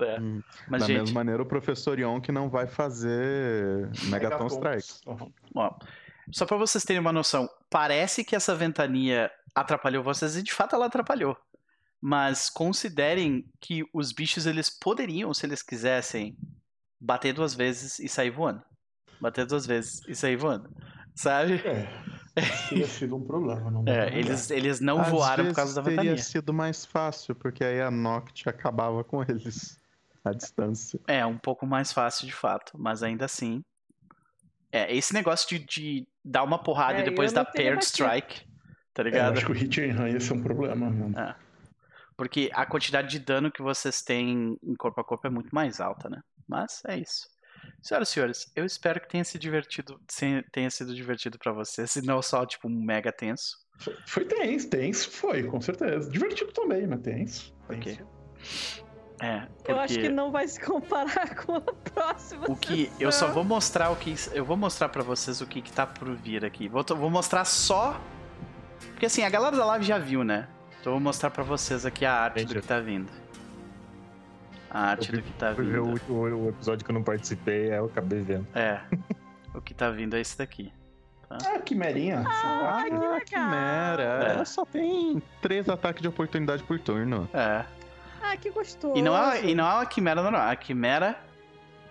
[0.00, 0.20] É.
[0.20, 0.42] Hum.
[0.68, 1.00] Mas, da gente...
[1.00, 4.88] mesma maneira, o professor Yonk não vai fazer Megaton Strike.
[5.06, 5.32] Uhum.
[5.54, 5.74] Ó,
[6.30, 10.74] só para vocês terem uma noção, parece que essa ventania atrapalhou vocês e de fato
[10.74, 11.36] ela atrapalhou.
[12.00, 16.36] Mas considerem que os bichos eles poderiam, se eles quisessem,
[17.00, 18.62] bater duas vezes e sair voando.
[19.20, 20.68] Bater duas vezes e sair voando.
[21.14, 21.54] Sabe?
[21.66, 21.88] É.
[22.68, 23.70] Teria sido um problema.
[23.70, 26.12] Não é, eles, eles não Às voaram por causa da ventania.
[26.12, 29.78] Teria sido mais fácil, porque aí a Noct acabava com eles
[30.24, 31.00] à distância.
[31.06, 33.62] É, um pouco mais fácil de fato, mas ainda assim.
[34.70, 38.46] É, esse negócio de, de dar uma porrada é, e depois dar paired strike,
[38.94, 39.24] tá ligado?
[39.24, 41.18] É, eu acho que o hit and run ia ser um problema, mano.
[41.18, 41.36] É.
[42.16, 45.80] Porque a quantidade de dano que vocês têm em corpo a corpo é muito mais
[45.80, 46.22] alta, né?
[46.48, 47.31] Mas é isso.
[47.80, 50.00] Senhoras e senhores, eu espero que tenha se divertido,
[50.52, 53.58] tenha sido divertido para vocês, e não só, tipo, um mega tenso.
[53.78, 56.10] Foi, foi tenso, tenso, foi, com certeza.
[56.10, 57.54] Divertido também, mas tenso.
[57.68, 57.98] Ok.
[59.20, 59.72] É, porque...
[59.72, 62.46] Eu acho que não vai se comparar com a próxima.
[62.48, 62.96] O que sessão.
[63.00, 65.86] eu só vou mostrar o que eu vou mostrar para vocês o que, que tá
[65.86, 66.68] por vir aqui.
[66.68, 68.00] Vou, vou mostrar só
[68.90, 70.48] porque assim a galera da live já viu, né?
[70.80, 72.54] Então eu vou mostrar para vocês aqui a arte Entendi.
[72.54, 73.10] do que tá vindo.
[74.74, 76.00] A arte do que tá vindo.
[76.08, 78.46] O, o, o, episódio que eu não participei, é eu acabei vendo.
[78.54, 78.80] É.
[79.54, 80.72] o que tá vindo é esse daqui.
[81.28, 81.36] Tá?
[81.44, 82.24] Ah, quimerinha.
[82.26, 83.20] Ah, que legal.
[83.20, 84.02] quimera.
[84.02, 84.30] É.
[84.30, 87.28] Ela só tem três ataques de oportunidade por turno.
[87.34, 87.66] É.
[88.22, 88.96] Ah, que gostoso.
[88.96, 91.18] E não é, e não é uma quimera normal, é a quimera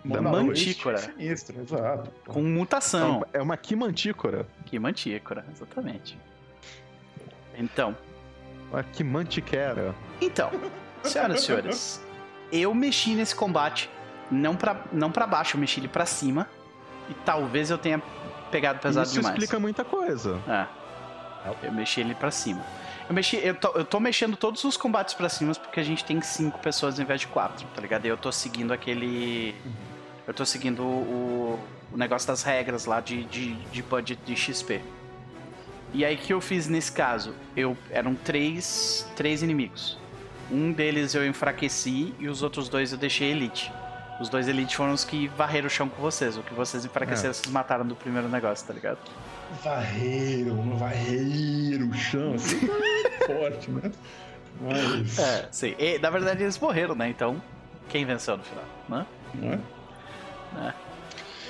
[0.04, 0.98] da mantícora.
[0.98, 2.12] Sinistro, exato.
[2.26, 3.24] Com mutação.
[3.32, 4.48] É uma quimantícora.
[4.66, 6.18] Quimantícora, exatamente.
[7.56, 7.96] Então.
[8.72, 9.94] Uma quimantiquera.
[10.20, 10.50] Então,
[11.04, 12.02] senhoras e senhores,
[12.52, 13.90] eu mexi nesse combate
[14.30, 16.48] não para não pra baixo, eu mexi ele para cima.
[17.10, 18.02] E talvez eu tenha
[18.50, 19.36] pegado pesado Isso demais.
[19.36, 20.40] Isso explica muita coisa.
[20.48, 20.66] É.
[21.64, 22.64] Eu mexi ele para cima.
[23.10, 26.06] Eu, mexi, eu, tô, eu tô mexendo todos os combates para cima porque a gente
[26.06, 28.06] tem cinco pessoas ao invés de quatro, tá ligado?
[28.06, 29.56] E eu tô seguindo aquele.
[30.28, 31.60] Eu tô seguindo o,
[31.92, 34.82] o negócio das regras lá de, de, de budget de XP.
[35.94, 37.36] E aí o que eu fiz nesse caso?
[37.56, 39.98] Eu eram três, três inimigos.
[40.52, 43.72] Um deles eu enfraqueci e os outros dois eu deixei elite.
[44.20, 46.38] Os dois elite foram os que varreram o chão com vocês.
[46.38, 47.34] O que vocês enfraqueceram, é.
[47.34, 49.00] vocês mataram do primeiro negócio, tá ligado?
[49.64, 52.60] Varreram, varreram o chão, assim,
[53.26, 53.92] forte, né?
[54.62, 55.18] Mas...
[55.18, 55.76] É, sim.
[55.80, 57.10] E, na verdade eles morreram, né?
[57.10, 57.42] Então,
[57.90, 59.06] quem venceu no final, né?
[59.34, 59.60] Não é?
[60.68, 60.74] É.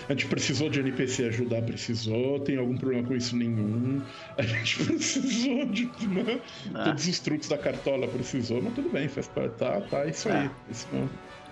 [0.07, 2.39] A gente precisou de NPC ajudar, precisou.
[2.39, 3.35] Tem algum problema com isso?
[3.35, 4.01] Nenhum.
[4.37, 5.85] A gente precisou de.
[6.07, 6.41] Né?
[6.73, 6.85] Ah.
[6.85, 9.55] Todos os truques da cartola precisou, mas tudo bem, faz parte.
[9.57, 10.45] Tá, tá, isso aí.
[10.45, 10.51] É.
[10.69, 10.87] Isso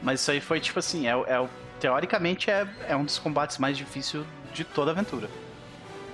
[0.02, 1.48] mas isso aí foi tipo assim: é, é,
[1.80, 5.30] teoricamente é, é um dos combates mais difíceis de toda a aventura.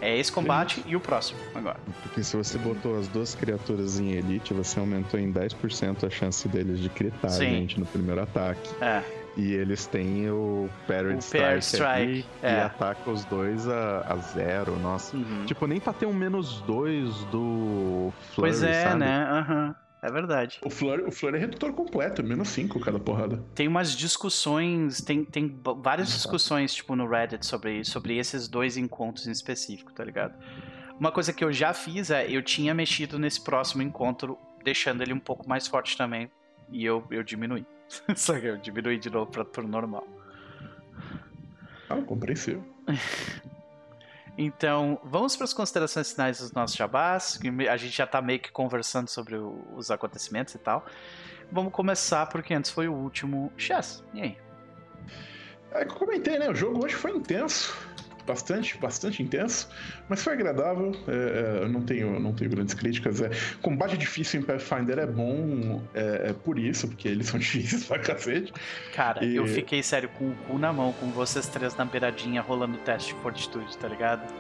[0.01, 0.83] É esse combate Sim.
[0.87, 1.79] e o próximo agora.
[2.03, 6.47] Porque se você botou as duas criaturas em elite, você aumentou em 10% a chance
[6.49, 7.45] deles de critar Sim.
[7.45, 8.69] a gente no primeiro ataque.
[8.81, 9.01] É.
[9.37, 12.53] E eles têm o Parrot Strike, Strike é.
[12.53, 14.77] e ataca os dois a, a zero.
[14.79, 15.15] Nossa.
[15.17, 15.45] Uhum.
[15.45, 18.99] Tipo, nem pra ter um menos dois do Flurry, Pois é, sabe?
[18.99, 19.45] né?
[19.49, 19.75] Uhum.
[20.01, 20.59] É verdade.
[20.63, 23.43] O Flurry, o Flurry é redutor completo, menos 5 cada porrada.
[23.55, 29.27] Tem umas discussões, tem, tem várias discussões, tipo, no Reddit sobre, sobre esses dois encontros
[29.27, 30.35] em específico, tá ligado?
[30.99, 35.11] Uma coisa que eu já fiz é, eu tinha mexido nesse próximo encontro, deixando ele
[35.11, 36.29] um pouco mais forte também,
[36.69, 37.65] e eu, eu diminui.
[38.15, 40.07] Só que eu diminui de novo pra, pro normal.
[41.89, 42.63] Ah, compreensível.
[44.37, 47.39] então, vamos para as considerações finais dos nossos jabás.
[47.69, 50.85] A gente já tá meio que conversando sobre o, os acontecimentos e tal.
[51.51, 54.03] Vamos começar porque antes foi o último chess.
[54.13, 54.37] E aí?
[55.71, 56.49] É que eu comentei, né?
[56.49, 57.75] O jogo hoje foi intenso
[58.25, 59.69] bastante, bastante intenso,
[60.09, 60.91] mas foi agradável.
[61.07, 63.21] É, é, não tenho, não tenho grandes críticas.
[63.21, 63.29] É,
[63.61, 67.99] combate difícil em Pathfinder é bom é, é por isso, porque eles são difíceis pra
[67.99, 68.53] cacete.
[68.93, 69.35] Cara, e...
[69.35, 72.79] eu fiquei sério com o cu na mão, com vocês três na beiradinha rolando o
[72.79, 74.33] teste de fortitude, tá ligado?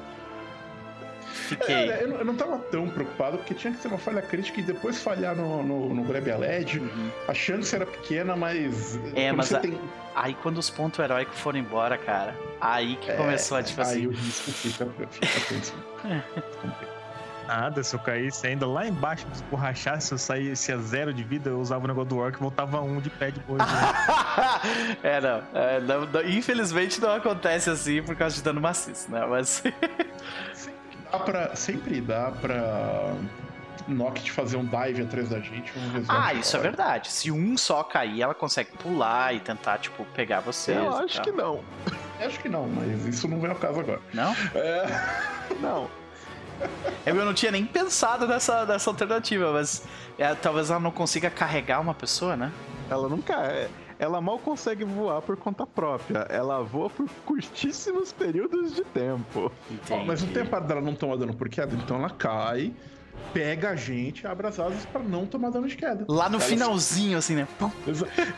[1.35, 1.89] Fiquei.
[1.89, 4.63] É, eu, eu, não tava tão preocupado, porque tinha que ser uma falha crítica e
[4.63, 6.79] depois falhar no, no, no Grab a LED.
[6.79, 7.11] Uhum.
[7.27, 8.99] A chance era pequena, mas.
[9.13, 9.59] É, mas a...
[9.59, 9.77] tem...
[10.15, 13.87] aí quando os pontos heróicos foram embora, cara, aí que é, começou a tipo aí
[13.87, 13.99] assim.
[13.99, 14.87] Aí o risco fica.
[17.47, 21.23] Nada, se eu caísse ainda lá embaixo, se esborrachasse, se eu saísse a zero de
[21.23, 23.59] vida, eu usava o negócio do orc e voltava um de pé de boi.
[23.59, 23.65] Né?
[25.03, 29.23] é, não, é, não, não, Infelizmente não acontece assim por causa de dano maciço, né?
[29.27, 29.61] Mas.
[31.17, 33.13] Dá pra, sempre dá pra
[33.87, 35.71] Noct fazer um dive atrás da gente.
[35.71, 37.11] Se Ah, isso é verdade.
[37.11, 40.77] Se um só cair, ela consegue pular e tentar, tipo, pegar vocês.
[40.77, 41.23] Eu acho tal.
[41.23, 41.63] que não.
[42.19, 43.99] Acho que não, mas isso não vem ao caso agora.
[44.13, 44.33] Não?
[44.55, 44.85] É,
[45.61, 45.89] Não.
[47.05, 49.83] Eu não tinha nem pensado nessa, nessa alternativa, mas
[50.17, 52.51] é, talvez ela não consiga carregar uma pessoa, né?
[52.89, 53.69] Ela nunca é.
[53.97, 56.19] Ela mal consegue voar por conta própria.
[56.29, 59.51] Ela voa por curtíssimos períodos de tempo.
[59.71, 60.05] Entendi.
[60.05, 62.73] mas não tem a parte dela não tomar dano por queda, então ela cai,
[63.33, 66.05] pega a gente, abre as asas pra não tomar dano de queda.
[66.09, 67.47] Lá no Ela- finalzinho, assim, né?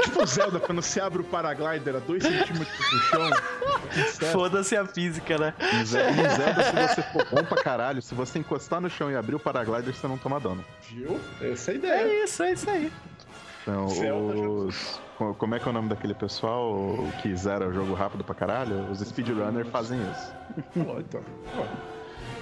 [0.03, 3.30] Tipo o Zelda, quando você abre o paraglider a 2 centímetros do chão.
[4.32, 5.53] Foda-se a física, né?
[5.74, 9.36] Em Zelda, se você for bom pra caralho, se você encostar no chão e abrir
[9.36, 10.64] o paraglider, você não toma dano.
[10.90, 11.19] Viu?
[11.42, 12.02] Essa é a ideia.
[12.03, 12.92] É isso, é isso aí.
[13.67, 14.99] Então, os...
[15.17, 18.33] co- Como é que é o nome daquele pessoal que zera o jogo rápido pra
[18.33, 18.89] caralho?
[18.89, 20.33] Os speedrunners fazem isso.
[20.87, 21.21] Ó, então.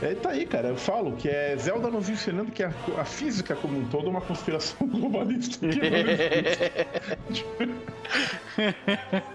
[0.01, 0.67] É, tá aí, cara.
[0.67, 4.09] Eu falo que é Zelda nos ensinando que a, a física como um todo é
[4.09, 5.65] uma conspiração globalista.
[7.33, 9.34] que.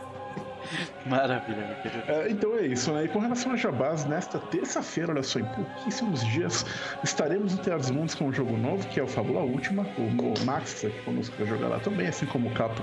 [1.07, 1.77] Maravilha.
[2.07, 3.05] É, então é isso, né?
[3.05, 6.65] E com relação a Jabás, nesta terça-feira, olha só, em pouquíssimos dias,
[7.03, 9.83] estaremos no Teatro dos Mundos com um jogo novo, que é o Fábula Última.
[9.99, 12.83] O, Max está aqui conosco para jogar lá também, assim como o Capo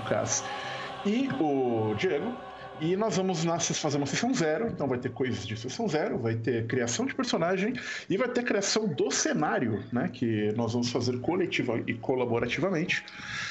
[1.06, 2.34] e o Diego.
[2.80, 6.20] E nós vamos na, fazer uma sessão zero, então vai ter coisas de sessão zero,
[6.20, 7.74] vai ter criação de personagem
[8.08, 10.10] e vai ter criação do cenário, né?
[10.14, 13.04] Que nós vamos fazer coletiva e colaborativamente.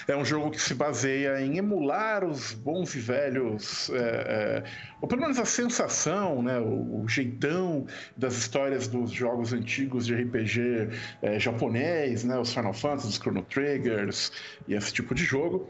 [0.07, 4.65] É um jogo que se baseia em emular os bons e velhos, é, é,
[5.01, 6.61] ou pelo menos a sensação, né?
[6.61, 7.85] O, o jeitão
[8.17, 10.89] das histórias dos jogos antigos de RPG
[11.21, 12.39] é, japonês, né?
[12.39, 14.31] Os Final Fantasy, os Chrono Triggers
[14.69, 15.69] e esse tipo de jogo.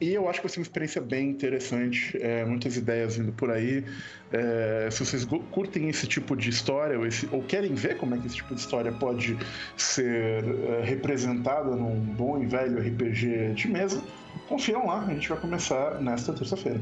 [0.00, 3.50] E eu acho que vai ser uma experiência bem interessante, é, muitas ideias vindo por
[3.50, 3.84] aí.
[4.32, 8.18] É, se vocês curtem esse tipo de história ou, esse- ou querem ver como é
[8.18, 9.36] que esse tipo de história pode
[9.76, 14.02] ser é, representada num bom e velho RPG de mesa,
[14.48, 16.80] confiram lá, a gente vai começar nesta terça-feira.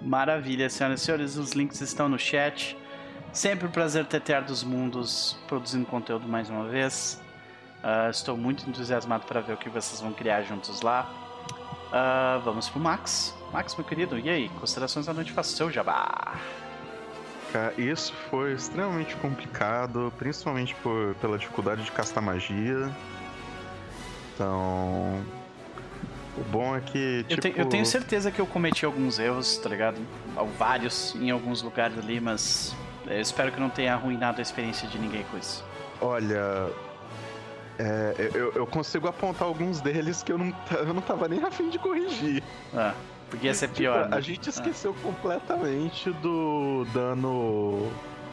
[0.00, 1.36] Maravilha, senhoras e senhores.
[1.36, 2.74] Os links estão no chat.
[3.34, 7.20] Sempre um prazer Tear dos Mundos produzindo conteúdo mais uma vez.
[7.82, 11.27] Ah, estou muito entusiasmado para ver o que vocês vão criar juntos lá.
[11.92, 13.34] Ah, vamos pro Max.
[13.52, 14.48] Max, meu querido, e aí?
[14.60, 16.34] Considerações da noite, faça seu jabá.
[17.52, 22.90] Cara, isso foi extremamente complicado, principalmente por, pela dificuldade de castar magia.
[24.34, 25.22] Então.
[26.36, 27.24] O bom é que.
[27.28, 29.96] Eu, Tipo, te- eu tenho certeza que eu cometi alguns erros, tá ligado?
[30.58, 32.76] Vários em alguns lugares ali, mas
[33.06, 35.64] eu espero que não tenha arruinado a experiência de ninguém com isso.
[36.00, 36.68] Olha.
[37.78, 41.70] É, eu, eu consigo apontar alguns deles que eu não, eu não tava nem afim
[41.70, 42.42] de corrigir.
[42.74, 42.94] Ah,
[43.30, 44.04] podia ser Tipo, pior.
[44.04, 44.20] a né?
[44.20, 47.90] gente esqueceu completamente do dano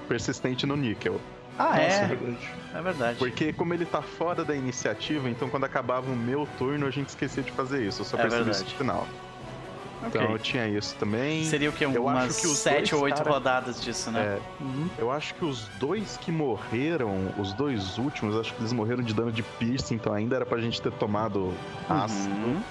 [0.07, 1.19] persistente no níquel.
[1.57, 2.07] Ah, Nossa, é?
[2.07, 2.49] verdade.
[2.73, 3.17] É verdade.
[3.19, 7.09] Porque como ele tá fora da iniciativa, então quando acabava o meu turno, a gente
[7.09, 8.01] esquecia de fazer isso.
[8.01, 8.65] Eu só É percebi verdade.
[8.65, 9.07] isso no final.
[10.07, 11.43] Então tinha isso também.
[11.45, 11.83] Seria o que?
[11.83, 14.21] eu Umas acho que os 7 dois ou 8 cara- rodadas disso, né?
[14.59, 14.89] É, Uhum.
[14.97, 19.13] eu acho que os dois que morreram, os dois últimos, acho que eles morreram de
[19.13, 21.53] dano de piercing, então ainda era pra gente ter tomado
[21.89, 22.33] ácido.
[22.35, 22.61] Uhum.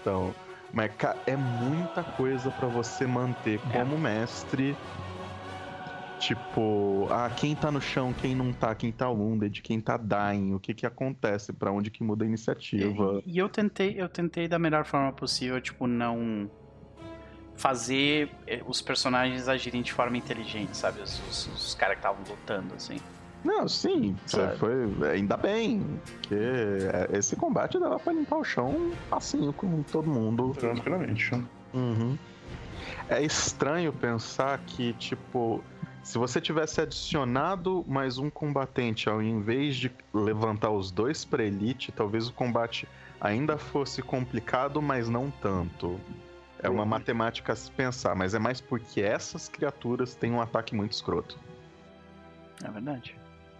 [0.00, 0.34] Então,
[0.72, 0.90] mas
[1.26, 3.78] é muita coisa pra você manter É.
[3.78, 4.76] como mestre.
[6.20, 10.52] Tipo, ah, quem tá no chão, quem não tá, quem tá wounded, quem tá dying,
[10.52, 13.22] o que que acontece, pra onde que muda a iniciativa.
[13.24, 16.50] E eu tentei, eu tentei da melhor forma possível, tipo, não
[17.56, 21.00] fazer eh, os personagens agirem de forma inteligente, sabe?
[21.00, 22.98] Os, os, os caras que estavam lutando, assim.
[23.42, 24.58] Não, sim, Sabe?
[24.58, 24.74] foi
[25.10, 30.54] ainda bem, porque é, esse combate dava pra limpar o chão facinho com todo mundo.
[30.58, 31.32] Tranquilamente.
[31.72, 32.18] Uhum.
[33.08, 35.64] É estranho pensar que, tipo,
[36.10, 41.92] se você tivesse adicionado mais um combatente ao invés de levantar os dois pra elite,
[41.92, 42.88] talvez o combate
[43.20, 46.00] ainda fosse complicado, mas não tanto.
[46.60, 46.88] É uma Uhum.
[46.88, 51.38] matemática a se pensar, mas é mais porque essas criaturas têm um ataque muito escroto.
[52.64, 53.14] É verdade.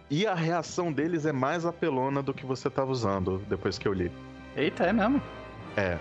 [0.09, 3.93] E a reação deles é mais apelona do que você tava usando depois que eu
[3.93, 4.11] li.
[4.57, 5.21] Eita, é mesmo?
[5.77, 5.97] É.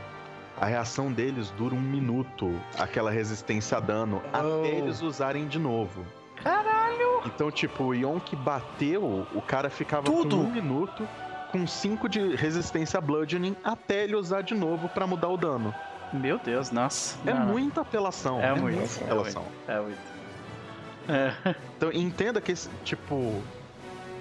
[0.61, 4.59] A reação deles dura um minuto, aquela resistência a dano, Oh.
[4.59, 6.05] até eles usarem de novo.
[6.43, 7.23] Caralho!
[7.27, 10.37] Então, tipo, o Yonk bateu, o cara ficava Tudo.
[10.37, 11.07] com um minuto
[11.51, 15.75] com 5 de resistência a bludgeoning até ele usar de novo pra mudar o dano.
[16.13, 17.17] Meu Deus, nossa.
[17.29, 18.41] É Não, muita apelação.
[18.41, 19.45] É É, muito, muita é apelação.
[19.69, 19.99] É muito.
[21.09, 21.55] É.
[21.77, 22.53] Então, entenda que
[22.85, 23.43] tipo,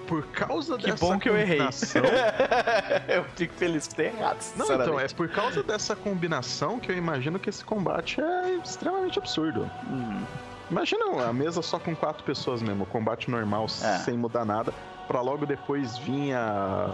[0.07, 1.57] por causa Que dessa bom que eu errei.
[1.57, 2.01] combinação...
[3.07, 6.97] eu fico feliz por ter errado, Não, então, é por causa dessa combinação que eu
[6.97, 9.69] imagino que esse combate é extremamente absurdo.
[9.89, 10.23] Uhum.
[10.69, 13.97] Imagina a mesa só com quatro pessoas mesmo, combate normal, É.
[13.99, 14.73] sem mudar nada,
[15.07, 16.91] pra logo depois vir a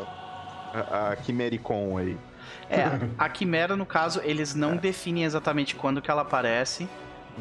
[0.74, 2.18] A, a Quimericon aí.
[2.70, 2.84] É,
[3.18, 6.88] a Quimera, no caso, eles não definem exatamente quando que ela aparece.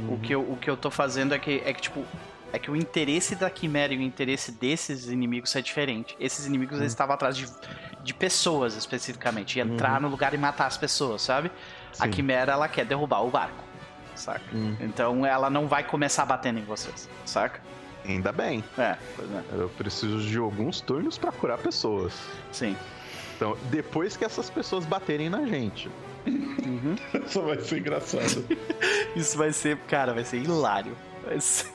[0.08, 2.04] O, que eu, o que eu tô fazendo é que, é que, tipo,
[2.52, 6.16] é que o interesse da Quimera e o interesse desses inimigos é diferente.
[6.20, 7.46] Esses inimigos eles estavam atrás de,
[8.04, 9.58] de pessoas, especificamente.
[9.58, 11.50] E entrar no lugar e matar as pessoas, sabe?
[11.98, 12.10] A Sim.
[12.10, 13.62] Quimera, ela quer derrubar o barco,
[14.14, 14.44] saca?
[14.52, 14.76] Hum.
[14.80, 17.60] Então ela não vai começar batendo em vocês, saca?
[18.06, 18.62] Ainda bem.
[18.78, 19.42] É, pois é.
[19.52, 22.12] Eu preciso de alguns turnos pra curar pessoas.
[22.52, 22.76] Sim.
[23.36, 25.90] Então, depois que essas pessoas baterem na gente.
[26.26, 26.96] Uhum.
[27.26, 28.44] Isso vai ser engraçado.
[29.16, 30.96] Isso vai ser, cara, vai ser hilário.
[31.24, 31.72] Vai ser-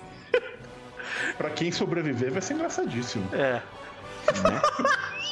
[1.37, 3.27] pra quem sobreviver, vai ser engraçadíssimo.
[3.33, 3.61] É.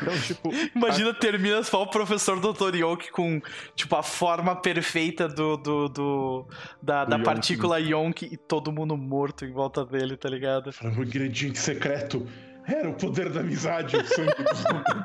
[0.00, 2.74] Então, tipo, Imagina, termina só o professor Dr.
[2.76, 3.40] Yonk com,
[3.74, 6.46] tipo, a forma perfeita do, do, do-
[6.82, 7.24] da, Do da Yonk.
[7.24, 10.70] partícula Yonk e todo mundo morto em volta dele, tá ligado?
[10.82, 12.26] O ingrediente secreto
[12.66, 14.42] era o poder da amizade, o sangue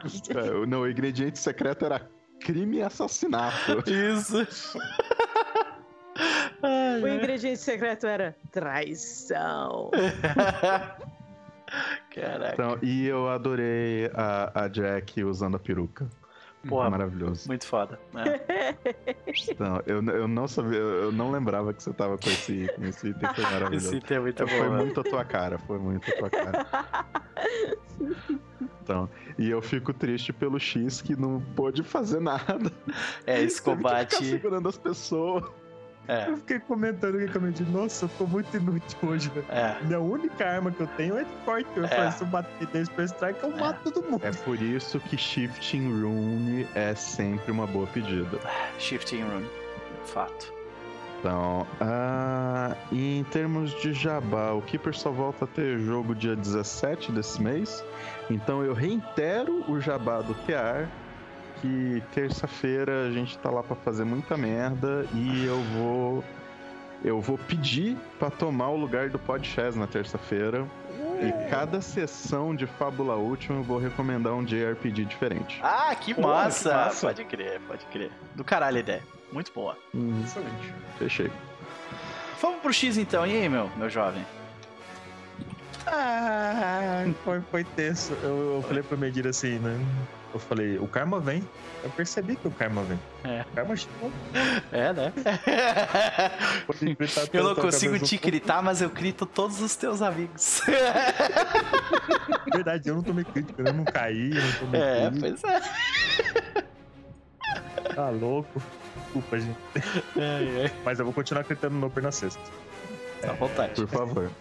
[0.03, 2.09] dos é, não, o ingrediente secreto era
[2.41, 3.83] crime e assassinato.
[3.89, 4.45] Isso.
[7.01, 9.89] O ingrediente secreto era traição.
[12.13, 12.53] Caraca.
[12.53, 16.07] Então, e eu adorei a, a Jack usando a peruca.
[16.67, 17.45] Porra, Maravilhoso.
[17.49, 17.99] muito foda.
[18.15, 18.75] É.
[19.49, 23.09] Então, eu, eu não sabia, eu não lembrava que você tava com esse, com esse
[23.09, 23.87] item, foi maravilhoso.
[23.87, 24.69] Esse item é muito foi bom.
[24.69, 24.83] né?
[24.83, 26.65] muito a tua cara, foi muito a tua cara.
[28.81, 32.71] Então, e eu fico triste pelo X que não pôde fazer nada.
[33.25, 34.25] É, esse Teve que ficar combate.
[34.25, 35.43] segurando as pessoas.
[36.07, 39.45] É, Eu fiquei comentando aqui com a minha nossa, eu tô muito inútil hoje, velho.
[39.49, 39.77] é.
[39.83, 41.69] Minha única arma que eu tenho é de corte.
[41.75, 41.87] Eu É.
[41.87, 44.23] falei, se eu bater 10 pra strike, eu mato todo mundo.
[44.25, 48.37] É por isso que Shifting Rune é sempre uma boa pedida.
[48.79, 49.49] Shifting Rune.
[50.05, 50.51] Fato.
[51.19, 57.13] Então, ah, em termos de jabá, o Keeper só volta a ter jogo dia 17
[57.13, 57.81] desse mês.
[58.29, 60.85] Então eu reitero o jabá do TR,
[61.63, 66.23] que terça-feira a gente tá lá pra fazer muita merda e eu vou
[67.05, 70.65] eu vou pedir pra tomar o lugar do Podchess na terça-feira.
[71.21, 75.59] E cada sessão de Fábula Última eu vou recomendar um JRPG diferente.
[75.63, 76.69] Ah, que Pô, massa!
[76.69, 77.07] que massa.
[77.07, 78.11] Pode crer, pode crer.
[78.35, 79.03] Do caralho a ideia.
[79.31, 79.77] Muito boa.
[79.95, 80.73] Hum, Excelente.
[80.99, 81.31] fechei.
[82.41, 83.25] Vamos pro X então.
[83.25, 84.25] E aí, meu, meu jovem?
[85.87, 88.13] Ah, foi, foi tenso.
[88.21, 89.77] Eu, eu falei pra Medira assim, né?
[90.33, 91.47] Eu falei, o karma vem.
[91.83, 92.99] Eu percebi que o karma vem.
[93.23, 93.41] É.
[93.41, 94.11] O karma chegou.
[94.71, 95.13] É, né?
[97.31, 100.61] Eu não consigo te gritar, mas eu grito todos os teus amigos.
[102.51, 105.29] Verdade, eu não tomei crítica, eu não caí, eu não tomei É, crítica.
[105.29, 105.61] pois é.
[107.93, 108.61] Tá louco.
[109.03, 109.57] Desculpa, gente.
[110.17, 110.71] É, é.
[110.83, 112.41] Mas eu vou continuar gritando no na sexta.
[113.21, 113.73] Tá à vontade.
[113.75, 114.31] Por favor.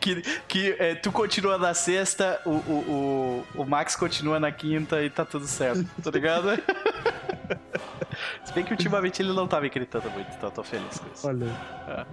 [0.00, 5.02] Que, que é, tu continua na sexta, o, o, o, o Max continua na quinta
[5.02, 6.50] e tá tudo certo, tá ligado?
[8.44, 11.06] Se bem que ultimamente ele não tá me gritando muito, então eu tô feliz com
[11.12, 11.26] isso.
[11.26, 11.46] Olha.
[11.88, 12.04] É.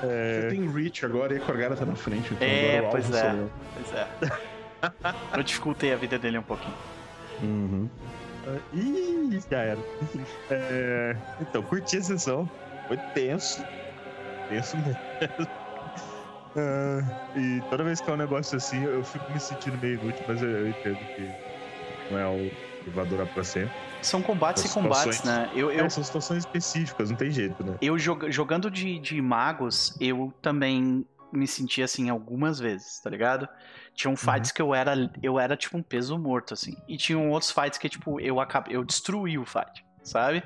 [0.00, 2.90] Você É, tem Reach agora e a Corgara tá na frente, então É, agora o
[2.90, 3.20] pois é.
[3.30, 3.50] sou eu.
[3.74, 4.08] Pois é.
[5.36, 6.74] Eu dificultei a vida dele um pouquinho.
[7.42, 7.88] Uhum.
[8.72, 9.78] Ih, já era.
[10.50, 12.48] É, então, curti a sessão.
[12.86, 13.64] Foi tenso.
[14.48, 14.98] Tenso mesmo.
[16.56, 17.00] Ah,
[17.36, 20.42] e toda vez que é um negócio assim, eu fico me sentindo meio inútil, mas
[20.42, 21.30] eu, eu entendo que
[22.10, 22.50] não é algo
[22.84, 23.70] que vai durar pra sempre.
[24.02, 25.50] São combates e As combates, né?
[25.54, 27.76] Eu, eu, É, são situações específicas, não tem jeito, né?
[27.80, 33.46] eu joga- jogando de, de magos, eu também me senti assim algumas vezes, tá ligado?
[33.94, 36.74] Tinham fights que eu era, eu era tipo um peso morto, assim.
[36.88, 40.42] E tinham outros fights que, tipo, eu acabei, eu destruí o fight, sabe?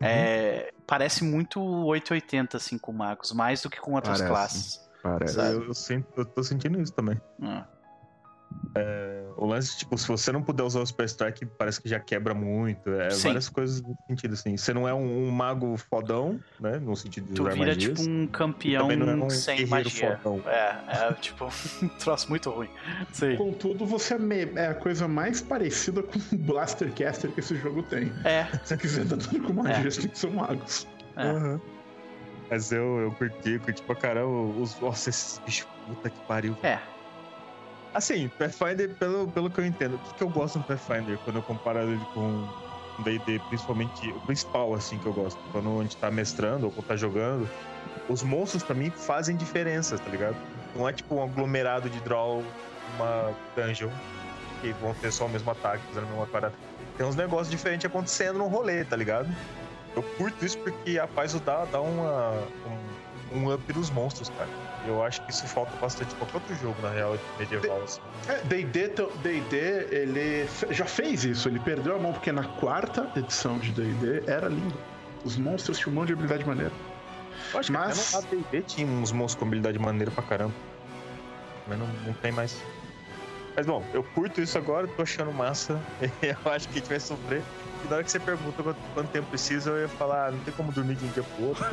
[0.00, 4.28] É, parece muito 880, assim, com magos, mais do que com outras Parece.
[4.28, 4.83] classes.
[5.04, 5.38] Parece.
[5.38, 7.20] Eu, eu, sinto- eu tô sentindo isso também.
[7.42, 7.66] Ah,
[9.36, 12.32] O lance, tipo, se você não puder usar o Super Strike, parece que já quebra
[12.32, 12.88] muito.
[12.90, 13.28] É Sim.
[13.28, 14.56] várias coisas nesse sentido, assim.
[14.56, 16.78] Você não é um, um mago fodão, né?
[16.78, 17.98] No sentido de tu usar vira magias.
[17.98, 20.18] tipo um campeão é um sem magia.
[20.22, 20.42] fodão.
[20.48, 21.44] É, é tipo
[21.82, 22.70] um troço muito ruim.
[23.12, 23.36] Sim.
[23.36, 27.56] Contudo, você é, me- é a coisa mais parecida com o Blaster Caster que esse
[27.56, 28.10] jogo tem.
[28.24, 30.86] É, Se quiser dar dano com magia, você tem que ser um magos.
[31.16, 31.22] é.
[31.28, 31.60] Aham.
[32.54, 34.78] Mas eu, eu curti, curti pra caramba os.
[34.78, 36.56] Nossa, esses bichos, puta que pariu.
[36.62, 36.78] É.
[37.92, 41.36] Assim, Pathfinder, pelo, pelo que eu entendo, o que, que eu gosto no Pathfinder quando
[41.36, 42.46] eu comparo ele com
[42.96, 46.70] o DD, principalmente o principal, assim, que eu gosto, quando a gente tá mestrando ou
[46.70, 47.48] quando tá jogando,
[48.08, 50.36] os monstros pra mim fazem diferença, tá ligado?
[50.76, 52.44] Não é tipo um aglomerado de draw,
[52.94, 53.90] uma dungeon,
[54.60, 56.54] que vão ter só o mesmo ataque, fazendo a mesma parada.
[56.96, 59.28] Tem uns negócios diferentes acontecendo no rolê, tá ligado?
[59.96, 62.32] Eu curto isso porque a paz o dá, dá uma,
[63.32, 64.48] um, um up dos monstros, cara.
[64.86, 67.80] Eu acho que isso falta bastante em qualquer outro jogo, na real, medieval.
[67.82, 68.00] Assim.
[68.28, 68.88] É, D&D,
[69.22, 69.56] D&D,
[69.90, 71.48] ele já fez isso.
[71.48, 74.74] Ele perdeu a mão porque na quarta edição de D&D era lindo.
[75.24, 76.72] Os monstros tinham um monte de habilidade maneira.
[77.52, 80.54] Eu acho Mas- que até no D&D tinha uns monstros com habilidade maneira pra caramba.
[81.66, 82.54] Mas não, não tem mais.
[83.56, 85.80] Mas bom, eu curto isso agora, tô achando massa.
[86.20, 87.42] eu acho que a gente vai sofrer.
[87.84, 90.38] E na hora que você pergunta quanto, quanto tempo precisa, eu ia falar, ah, não
[90.40, 91.64] tem como dormir de um dia pro outro.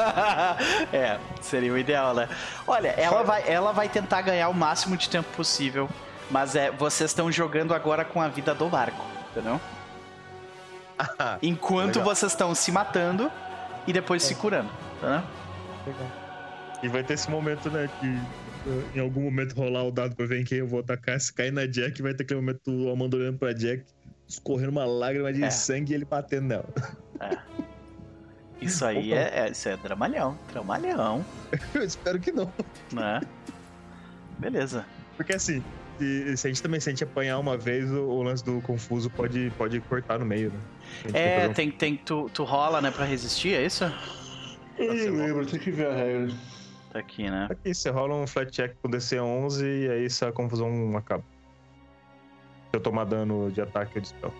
[0.92, 2.28] é, seria o ideal, né?
[2.66, 5.88] Olha, ela vai, ela vai tentar ganhar o máximo de tempo possível,
[6.30, 9.58] mas é, vocês estão jogando agora com a vida do barco, entendeu?
[11.42, 12.14] Enquanto Legal.
[12.14, 13.30] vocês estão se matando
[13.86, 14.70] e depois se curando,
[15.00, 15.24] tá?
[16.82, 18.06] E vai ter esse momento, né, que
[18.68, 21.18] uh, em algum momento rolar o dado pra ver em quem eu vou atacar.
[21.20, 23.84] Se cair na Jack, vai ter aquele momento do Amanda olhando pra Jack,
[24.32, 25.50] escorrendo uma lágrima de É.
[25.50, 26.68] sangue e ele batendo nela.
[28.60, 31.24] Isso aí é, é- isso é dramalhão, dramalhão,
[31.74, 32.50] Eu espero que não.
[32.92, 33.20] né?
[34.38, 34.86] Beleza.
[35.16, 35.62] Porque assim,
[35.98, 38.60] se, se a gente também se a gente apanhar uma vez, o, o lance do
[38.62, 40.60] confuso pode, pode cortar no meio, né?
[41.12, 43.84] É, tem tem, tem, tu, tu rola, né, pra resistir, é isso?
[44.78, 46.34] Eu não lembro, tem que ver a regra.
[46.92, 47.48] Tá aqui, né?
[47.50, 51.24] Aqui, você rola um flat check com DC11 e aí essa confusão acaba.
[52.72, 54.34] Se eu tomar dano de ataque ou de spell.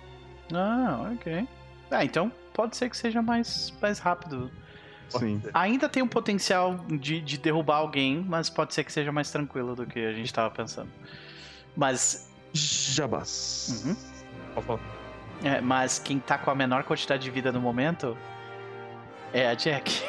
[0.55, 1.47] Ah, ok.
[1.91, 4.51] Ah, então pode ser que seja mais, mais rápido.
[5.11, 5.43] Sim.
[5.53, 9.77] Ainda tem um potencial de, de derrubar alguém, mas pode ser que seja mais tranquilo
[9.77, 10.89] do que a gente tava pensando.
[11.77, 13.85] Mas, Jabás.
[13.85, 14.79] Uhum.
[15.45, 18.17] É, mas quem tá com a menor quantidade de vida no momento
[19.35, 20.03] é a Jack.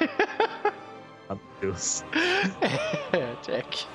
[1.28, 2.02] Meu Deus.
[3.12, 3.86] É a Jack.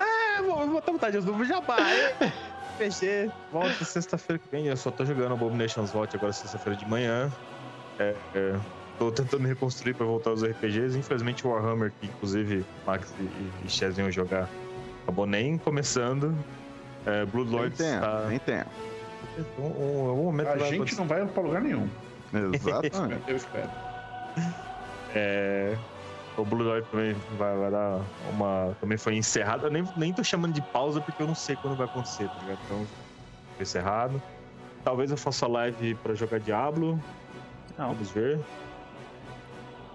[0.00, 1.78] É, vou, vou botar vontade, eu vou jabá.
[2.78, 4.66] PG, volta sexta-feira que vem.
[4.66, 7.30] Eu só tô jogando Abominations Vault agora sexta-feira de manhã.
[7.98, 8.56] É, é,
[8.98, 10.96] tô tentando reconstruir pra voltar aos RPGs.
[10.96, 14.48] Infelizmente o Warhammer, que inclusive Max e, e Chaz iam jogar,
[15.02, 16.34] acabou nem começando.
[17.04, 18.26] É, Blood Nem tempo, tá...
[18.28, 18.70] nem tempo.
[19.58, 20.96] Um, um, algum momento A gente acontecer.
[20.96, 21.88] não vai pra lugar nenhum.
[22.54, 23.22] Exatamente.
[23.26, 23.70] Eu espero.
[25.14, 25.76] É,
[26.38, 28.00] o Blue Lord também vai, vai dar
[28.30, 28.74] uma.
[28.80, 29.66] Também foi encerrado.
[29.66, 32.40] Eu nem, nem tô chamando de pausa porque eu não sei quando vai acontecer, tá
[32.40, 32.58] ligado?
[32.64, 32.86] Então,
[33.56, 34.22] foi encerrado.
[34.84, 37.02] Talvez eu faça live pra jogar Diablo.
[37.76, 37.92] Não.
[37.92, 38.40] Vamos ver.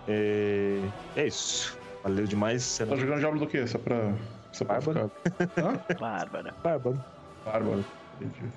[0.07, 0.81] É,
[1.15, 1.77] é isso.
[2.03, 2.77] Valeu demais.
[2.77, 3.65] Tá jogando Diablo do quê?
[3.65, 4.13] Só pra.
[4.51, 5.11] Só pra Bárbaro.
[5.23, 5.63] ficar.
[5.63, 5.79] Hã?
[5.99, 6.53] Bárbara.
[6.61, 6.99] bárbaro.
[7.45, 7.85] Bárbaro.
[8.21, 8.51] Entendi.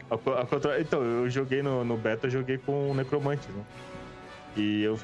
[0.80, 3.64] Então, eu joguei no, no beta, eu joguei com o Necromante, né?
[4.56, 4.96] E eu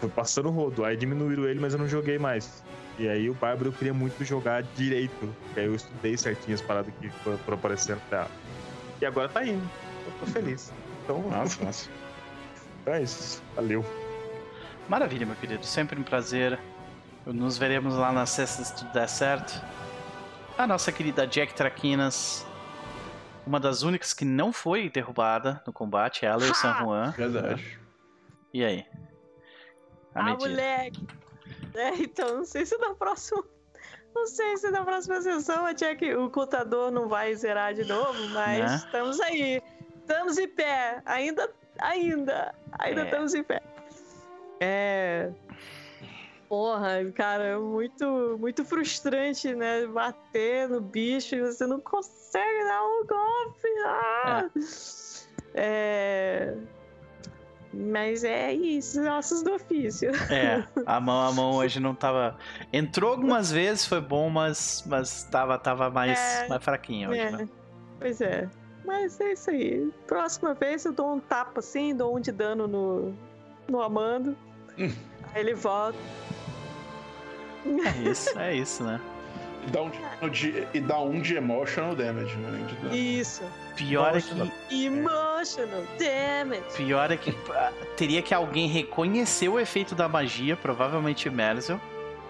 [0.00, 0.84] fui passando o rodo.
[0.84, 2.62] Aí diminuíram ele, mas eu não joguei mais.
[2.98, 5.34] E aí o Bárbaro eu queria muito jogar direito.
[5.56, 8.00] E aí eu estudei certinho as paradas que foram aparecendo.
[8.12, 8.26] Ah,
[9.00, 9.62] E agora tá indo.
[10.06, 10.72] Eu tô feliz.
[11.04, 11.88] Então, Nossa, nossa.
[12.82, 13.42] então é isso.
[13.56, 13.84] Valeu.
[14.88, 15.64] Maravilha, meu querido.
[15.64, 16.58] Sempre um prazer.
[17.24, 19.62] Nos veremos lá na sexta se tudo der certo.
[20.56, 22.44] A nossa querida Jack Traquinas,
[23.46, 27.10] uma das únicas que não foi derrubada no combate, ela e o San Juan.
[27.16, 27.78] Verdade.
[28.52, 28.86] E aí?
[30.14, 30.48] A Ah, medida.
[30.48, 31.06] moleque.
[31.74, 33.44] É, então, não sei se na próxima.
[34.14, 38.18] Não sei se na próxima sessão a Jack, o contador não vai zerar de novo,
[38.30, 38.76] mas Né?
[38.76, 39.62] estamos aí.
[40.00, 41.02] Estamos em pé.
[41.04, 41.50] Ainda.
[41.78, 42.54] Ainda.
[42.78, 43.04] Ainda É.
[43.04, 43.62] estamos em pé.
[44.60, 45.30] É.
[46.48, 49.86] Porra, cara, é muito, muito frustrante, né?
[49.86, 53.68] Bater no bicho e você não consegue dar um golpe.
[53.84, 54.50] Ah!
[55.54, 56.54] É.
[57.72, 60.10] Mas é isso, nossos do ofício.
[60.32, 62.36] É, a mão, a mão hoje não tava.
[62.72, 66.48] Entrou algumas vezes, foi bom, mas, mas tava, tava mais, É.
[66.48, 67.48] mais fraquinho hoje, É, né?
[67.98, 68.48] Pois é.
[68.84, 69.92] Mas é isso aí.
[70.06, 73.14] Próxima vez eu dou um tapa assim, dou um de dano no,
[73.68, 74.34] no Amando.
[74.78, 74.90] Hum.
[75.34, 75.98] Aí ele volta.
[77.66, 78.98] É isso, é isso, né?
[79.68, 79.90] E dá um
[80.30, 82.66] de, e dá um de emotional damage, né?
[82.90, 83.18] De.
[83.20, 83.42] Isso.
[83.76, 84.84] Pior é que.
[84.86, 86.76] Emotional damage.
[86.76, 91.78] Pior é que ah, teria que alguém reconhecer o efeito da magia, provavelmente Merzel,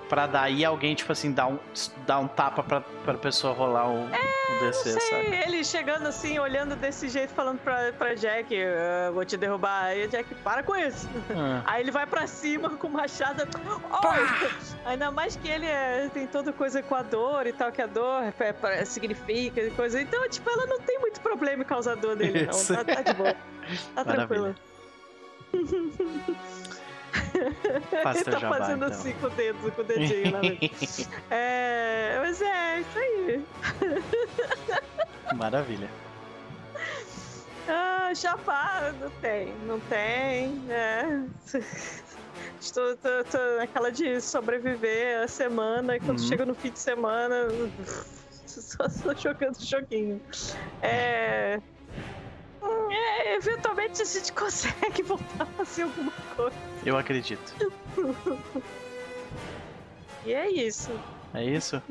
[0.08, 1.58] pra daí alguém, tipo assim, dar um,
[2.06, 5.36] dar um tapa pra, pra pessoa rolar o, o DC, Sei, sabe?
[5.46, 9.84] ele chegando assim, olhando desse jeito, falando pra, pra Jack, "Ah, vou te derrubar.
[9.84, 11.08] Aí a Jack, para com isso.
[11.30, 13.42] Ah, Aí ele vai pra cima com machado.
[13.42, 14.50] Oi!
[14.86, 17.86] Ainda mais que ele é- tem toda coisa com a dor e tal, que a
[17.86, 18.32] dor é,
[18.80, 20.00] é, significa e coisa.
[20.00, 22.76] Então, tipo, ela não tem muito problema em causar dor dele, não.
[22.76, 23.34] Tá, tá de boa.
[23.94, 24.54] Tá Maravilha.
[24.54, 24.54] tranquila.
[28.02, 28.98] Faça ele tá jabá, fazendo então.
[28.98, 30.40] assim com o dedo, com o dedinho lá.
[30.42, 30.58] né?
[31.30, 33.44] é, mas é, isso aí.
[35.34, 35.88] Maravilha.
[37.68, 41.22] Ah, chapar, não tem, não tem, é.
[42.60, 46.26] Estou, tô, tô naquela de sobreviver a semana e quando uhum.
[46.26, 47.48] chega no fim de semana.
[48.46, 50.20] Só, só jogando joguinho.
[50.82, 51.60] É...
[52.90, 53.36] é.
[53.36, 56.56] Eventualmente a gente consegue voltar a fazer alguma coisa.
[56.84, 57.54] Eu acredito.
[60.24, 60.90] e é isso.
[61.34, 61.82] É isso?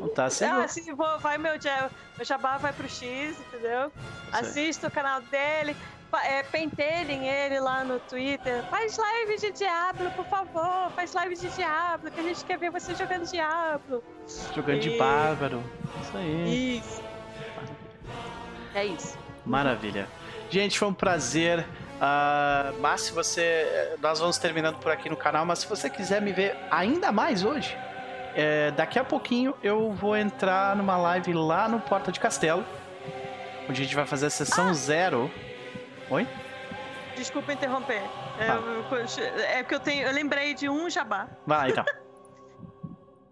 [0.00, 0.44] Não tá assim?
[0.50, 3.90] Ah, sim, vou, vai meu, meu jabá vai pro X, entendeu?
[4.32, 5.76] Assista o canal dele,
[6.22, 8.62] é, pentelhem ele lá no Twitter.
[8.70, 10.90] Faz live de Diablo, por favor.
[10.94, 14.02] Faz live de Diablo, que a gente quer ver você jogando Diablo.
[14.54, 14.80] Jogando e...
[14.80, 15.62] de bárbaro.
[16.02, 16.78] Isso aí.
[16.78, 17.02] Isso.
[18.74, 19.18] É isso.
[19.44, 20.08] Maravilha.
[20.50, 21.66] Gente, foi um prazer.
[21.94, 23.96] Uh, mas se você.
[24.00, 27.44] Nós vamos terminando por aqui no canal, mas se você quiser me ver ainda mais
[27.44, 27.76] hoje,
[28.34, 32.64] é, daqui a pouquinho eu vou entrar numa live lá no Porta de Castelo,
[33.68, 34.74] onde a gente vai fazer a sessão ah.
[34.74, 35.30] zero
[36.10, 36.26] Oi?
[37.16, 38.02] Desculpa interromper.
[38.38, 38.60] É, ah.
[39.48, 40.06] é porque eu tenho.
[40.06, 41.28] Eu lembrei de um jabá.
[41.46, 41.84] Vai lá então.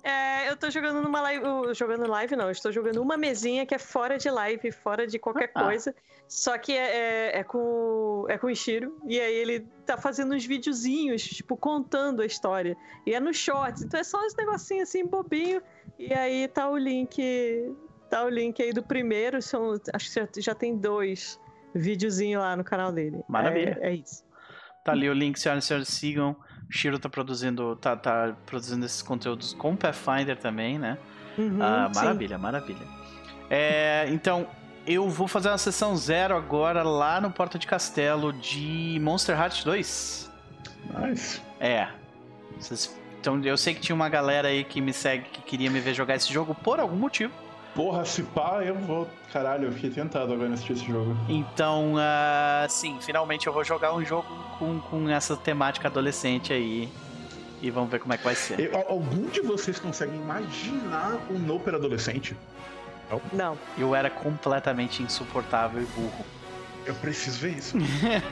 [0.04, 1.44] É, eu tô jogando numa live.
[1.74, 2.50] Jogando live, não.
[2.50, 5.62] Estou jogando uma mesinha que é fora de live, fora de qualquer ah.
[5.62, 5.94] coisa.
[6.32, 8.96] Só que é, é, é, com, é com o Ishiro.
[9.06, 12.74] E aí ele tá fazendo uns videozinhos, tipo, contando a história.
[13.06, 13.82] E é no shorts.
[13.82, 15.60] Então é só uns negocinhos assim, bobinho.
[15.98, 17.76] E aí tá o link.
[18.08, 19.42] Tá o link aí do primeiro.
[19.42, 21.38] São, acho que já, já tem dois
[21.74, 23.22] videozinho lá no canal dele.
[23.28, 23.78] Maravilha.
[23.82, 24.24] É, é isso.
[24.82, 26.34] Tá ali o link, senhoras e senhores, sigam.
[26.66, 30.96] O Shiro tá produzindo, tá, tá produzindo esses conteúdos com Pathfinder também, né?
[31.36, 32.42] Uhum, ah, maravilha, sim.
[32.42, 32.86] maravilha.
[33.50, 34.48] É, então,
[34.86, 39.64] eu vou fazer uma sessão zero agora lá no Porta de Castelo de Monster Hearts
[39.64, 40.30] 2.
[40.98, 41.40] Nice.
[41.60, 41.88] É.
[42.58, 45.78] Vocês, então, eu sei que tinha uma galera aí que me segue que queria me
[45.78, 47.32] ver jogar esse jogo por algum motivo.
[47.74, 49.08] Porra, se pá, eu vou.
[49.32, 51.16] Caralho, eu fiquei tentado agora assistir esse jogo.
[51.28, 54.26] Então, uh, sim, finalmente eu vou jogar um jogo
[54.58, 56.88] com, com essa temática adolescente aí.
[57.62, 58.58] E vamos ver como é que vai ser.
[58.58, 62.36] Eu, algum de vocês consegue imaginar um Noper adolescente?
[63.12, 63.20] Não.
[63.32, 63.58] Não.
[63.76, 66.24] Eu era completamente insuportável e burro.
[66.84, 67.76] Eu preciso ver isso.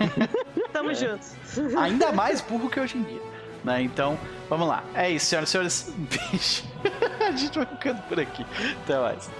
[0.73, 0.95] Tamo é.
[0.95, 1.35] juntos.
[1.79, 3.21] Ainda mais burro que hoje em dia.
[3.63, 3.83] Né?
[3.83, 4.19] Então,
[4.49, 4.83] vamos lá.
[4.95, 5.95] É isso, senhoras e senhores.
[6.09, 6.65] Beijo.
[7.21, 8.45] A gente vai ficando por aqui.
[8.83, 9.31] Até mais.